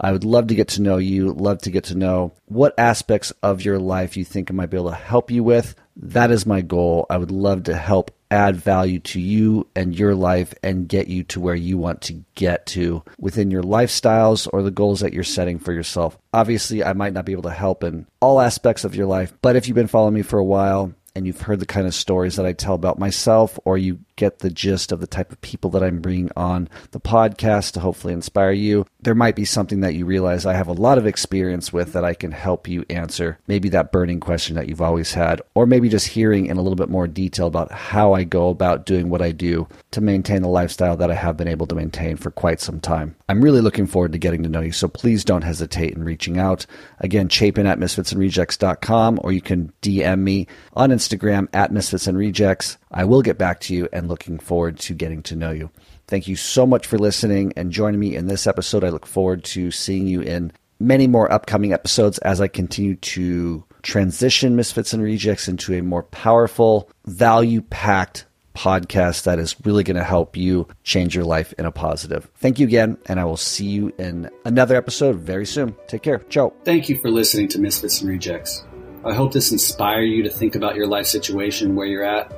I 0.00 0.12
would 0.12 0.24
love 0.24 0.46
to 0.48 0.54
get 0.54 0.68
to 0.68 0.82
know 0.82 0.98
you, 0.98 1.32
love 1.32 1.58
to 1.62 1.70
get 1.70 1.84
to 1.84 1.94
know 1.94 2.32
what 2.46 2.78
aspects 2.78 3.32
of 3.42 3.64
your 3.64 3.78
life 3.78 4.16
you 4.16 4.24
think 4.24 4.50
I 4.50 4.54
might 4.54 4.70
be 4.70 4.76
able 4.76 4.90
to 4.90 4.96
help 4.96 5.30
you 5.30 5.42
with. 5.42 5.74
That 5.96 6.30
is 6.30 6.46
my 6.46 6.60
goal. 6.60 7.06
I 7.10 7.16
would 7.16 7.32
love 7.32 7.64
to 7.64 7.76
help 7.76 8.12
add 8.30 8.56
value 8.56 8.98
to 9.00 9.20
you 9.20 9.66
and 9.74 9.98
your 9.98 10.14
life 10.14 10.54
and 10.62 10.88
get 10.88 11.08
you 11.08 11.24
to 11.24 11.40
where 11.40 11.54
you 11.54 11.78
want 11.78 12.02
to 12.02 12.24
get 12.34 12.66
to 12.66 13.02
within 13.18 13.50
your 13.50 13.62
lifestyles 13.62 14.48
or 14.52 14.62
the 14.62 14.70
goals 14.70 15.00
that 15.00 15.12
you're 15.12 15.24
setting 15.24 15.58
for 15.58 15.72
yourself. 15.72 16.18
Obviously, 16.32 16.84
I 16.84 16.92
might 16.92 17.12
not 17.12 17.24
be 17.24 17.32
able 17.32 17.42
to 17.44 17.50
help 17.50 17.82
in 17.82 18.06
all 18.20 18.40
aspects 18.40 18.84
of 18.84 18.94
your 18.94 19.06
life, 19.06 19.32
but 19.42 19.56
if 19.56 19.66
you've 19.66 19.74
been 19.74 19.86
following 19.86 20.14
me 20.14 20.22
for 20.22 20.38
a 20.38 20.44
while, 20.44 20.92
and 21.18 21.26
you've 21.26 21.42
heard 21.42 21.58
the 21.58 21.66
kind 21.66 21.86
of 21.86 21.94
stories 21.94 22.36
that 22.36 22.46
I 22.46 22.52
tell 22.52 22.74
about 22.74 22.98
myself, 22.98 23.58
or 23.64 23.76
you 23.76 23.98
get 24.14 24.38
the 24.38 24.50
gist 24.50 24.92
of 24.92 25.00
the 25.00 25.06
type 25.06 25.30
of 25.30 25.40
people 25.40 25.70
that 25.70 25.82
I'm 25.82 26.00
bringing 26.00 26.30
on 26.36 26.68
the 26.92 27.00
podcast 27.00 27.72
to 27.72 27.80
hopefully 27.80 28.12
inspire 28.12 28.52
you, 28.52 28.86
there 29.00 29.14
might 29.14 29.36
be 29.36 29.44
something 29.44 29.80
that 29.80 29.94
you 29.94 30.06
realize 30.06 30.46
I 30.46 30.54
have 30.54 30.68
a 30.68 30.72
lot 30.72 30.98
of 30.98 31.06
experience 31.06 31.72
with 31.72 31.92
that 31.92 32.04
I 32.04 32.14
can 32.14 32.32
help 32.32 32.66
you 32.66 32.84
answer. 32.88 33.38
Maybe 33.46 33.68
that 33.70 33.92
burning 33.92 34.20
question 34.20 34.56
that 34.56 34.68
you've 34.68 34.80
always 34.80 35.12
had, 35.12 35.42
or 35.54 35.66
maybe 35.66 35.88
just 35.88 36.08
hearing 36.08 36.46
in 36.46 36.56
a 36.56 36.62
little 36.62 36.76
bit 36.76 36.88
more 36.88 37.06
detail 37.06 37.46
about 37.46 37.70
how 37.70 38.12
I 38.12 38.24
go 38.24 38.48
about 38.48 38.86
doing 38.86 39.08
what 39.08 39.22
I 39.22 39.32
do 39.32 39.68
to 39.90 40.00
maintain 40.00 40.42
the 40.42 40.48
lifestyle 40.48 40.96
that 40.96 41.10
I 41.10 41.14
have 41.14 41.36
been 41.36 41.48
able 41.48 41.66
to 41.66 41.74
maintain 41.74 42.16
for 42.16 42.30
quite 42.30 42.60
some 42.60 42.80
time. 42.80 43.16
I'm 43.28 43.42
really 43.42 43.60
looking 43.60 43.86
forward 43.86 44.12
to 44.12 44.18
getting 44.18 44.42
to 44.44 44.48
know 44.48 44.60
you, 44.60 44.72
so 44.72 44.88
please 44.88 45.24
don't 45.24 45.42
hesitate 45.42 45.94
in 45.94 46.04
reaching 46.04 46.38
out. 46.38 46.64
Again, 47.00 47.28
chapin 47.28 47.66
at 47.66 47.78
misfitsandrejects.com, 47.78 49.20
or 49.22 49.32
you 49.32 49.40
can 49.40 49.72
DM 49.82 50.20
me 50.20 50.46
on 50.74 50.90
Instagram 51.08 51.48
at 51.52 51.72
misfits 51.72 52.06
and 52.06 52.18
rejects. 52.18 52.78
I 52.90 53.04
will 53.04 53.22
get 53.22 53.38
back 53.38 53.60
to 53.60 53.74
you 53.74 53.88
and 53.92 54.08
looking 54.08 54.38
forward 54.38 54.78
to 54.80 54.94
getting 54.94 55.22
to 55.24 55.36
know 55.36 55.50
you. 55.50 55.70
Thank 56.06 56.28
you 56.28 56.36
so 56.36 56.66
much 56.66 56.86
for 56.86 56.98
listening 56.98 57.52
and 57.56 57.70
joining 57.70 58.00
me 58.00 58.16
in 58.16 58.26
this 58.26 58.46
episode. 58.46 58.84
I 58.84 58.88
look 58.88 59.06
forward 59.06 59.44
to 59.44 59.70
seeing 59.70 60.06
you 60.06 60.20
in 60.20 60.52
many 60.80 61.06
more 61.06 61.30
upcoming 61.30 61.72
episodes 61.72 62.18
as 62.18 62.40
I 62.40 62.48
continue 62.48 62.96
to 62.96 63.64
transition 63.82 64.56
Misfits 64.56 64.92
and 64.92 65.02
Rejects 65.02 65.48
into 65.48 65.74
a 65.74 65.82
more 65.82 66.02
powerful, 66.04 66.90
value 67.06 67.62
packed 67.62 68.26
podcast 68.54 69.22
that 69.22 69.38
is 69.38 69.54
really 69.64 69.84
going 69.84 69.96
to 69.96 70.04
help 70.04 70.36
you 70.36 70.66
change 70.82 71.14
your 71.14 71.24
life 71.24 71.52
in 71.58 71.64
a 71.64 71.70
positive. 71.70 72.28
Thank 72.36 72.58
you 72.58 72.66
again, 72.66 72.98
and 73.06 73.20
I 73.20 73.24
will 73.24 73.36
see 73.36 73.66
you 73.66 73.92
in 73.98 74.30
another 74.44 74.76
episode 74.76 75.16
very 75.16 75.46
soon. 75.46 75.76
Take 75.86 76.02
care. 76.02 76.18
Ciao. 76.28 76.52
Thank 76.64 76.88
you 76.88 76.98
for 76.98 77.10
listening 77.10 77.48
to 77.48 77.60
Misfits 77.60 78.00
and 78.00 78.10
Rejects. 78.10 78.64
I 79.08 79.14
hope 79.14 79.32
this 79.32 79.52
inspire 79.52 80.02
you 80.02 80.22
to 80.24 80.28
think 80.28 80.54
about 80.54 80.76
your 80.76 80.86
life 80.86 81.06
situation, 81.06 81.74
where 81.74 81.86
you're 81.86 82.04
at, 82.04 82.30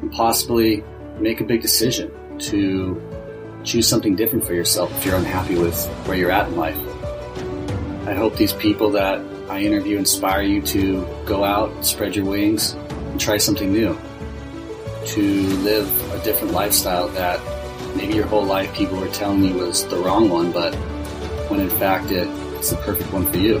and 0.00 0.12
possibly 0.12 0.84
make 1.18 1.40
a 1.40 1.44
big 1.44 1.60
decision 1.60 2.38
to 2.38 3.02
choose 3.64 3.88
something 3.88 4.14
different 4.14 4.44
for 4.44 4.54
yourself 4.54 4.96
if 4.96 5.04
you're 5.04 5.16
unhappy 5.16 5.56
with 5.56 5.84
where 6.06 6.16
you're 6.16 6.30
at 6.30 6.46
in 6.46 6.56
life. 6.56 6.78
I 8.06 8.14
hope 8.14 8.36
these 8.36 8.52
people 8.52 8.90
that 8.92 9.20
I 9.50 9.58
interview 9.58 9.98
inspire 9.98 10.42
you 10.42 10.62
to 10.62 11.04
go 11.26 11.42
out, 11.42 11.84
spread 11.84 12.14
your 12.14 12.26
wings, 12.26 12.74
and 12.74 13.20
try 13.20 13.36
something 13.36 13.72
new. 13.72 13.98
To 15.06 15.22
live 15.22 16.12
a 16.12 16.22
different 16.22 16.52
lifestyle 16.52 17.08
that 17.08 17.40
maybe 17.96 18.14
your 18.14 18.26
whole 18.26 18.44
life 18.44 18.72
people 18.72 19.00
were 19.00 19.08
telling 19.08 19.42
you 19.42 19.54
was 19.54 19.84
the 19.88 19.96
wrong 19.96 20.28
one, 20.28 20.52
but 20.52 20.76
when 21.50 21.58
in 21.58 21.70
fact 21.70 22.12
it, 22.12 22.28
it's 22.54 22.70
the 22.70 22.76
perfect 22.76 23.12
one 23.12 23.26
for 23.32 23.38
you. 23.38 23.60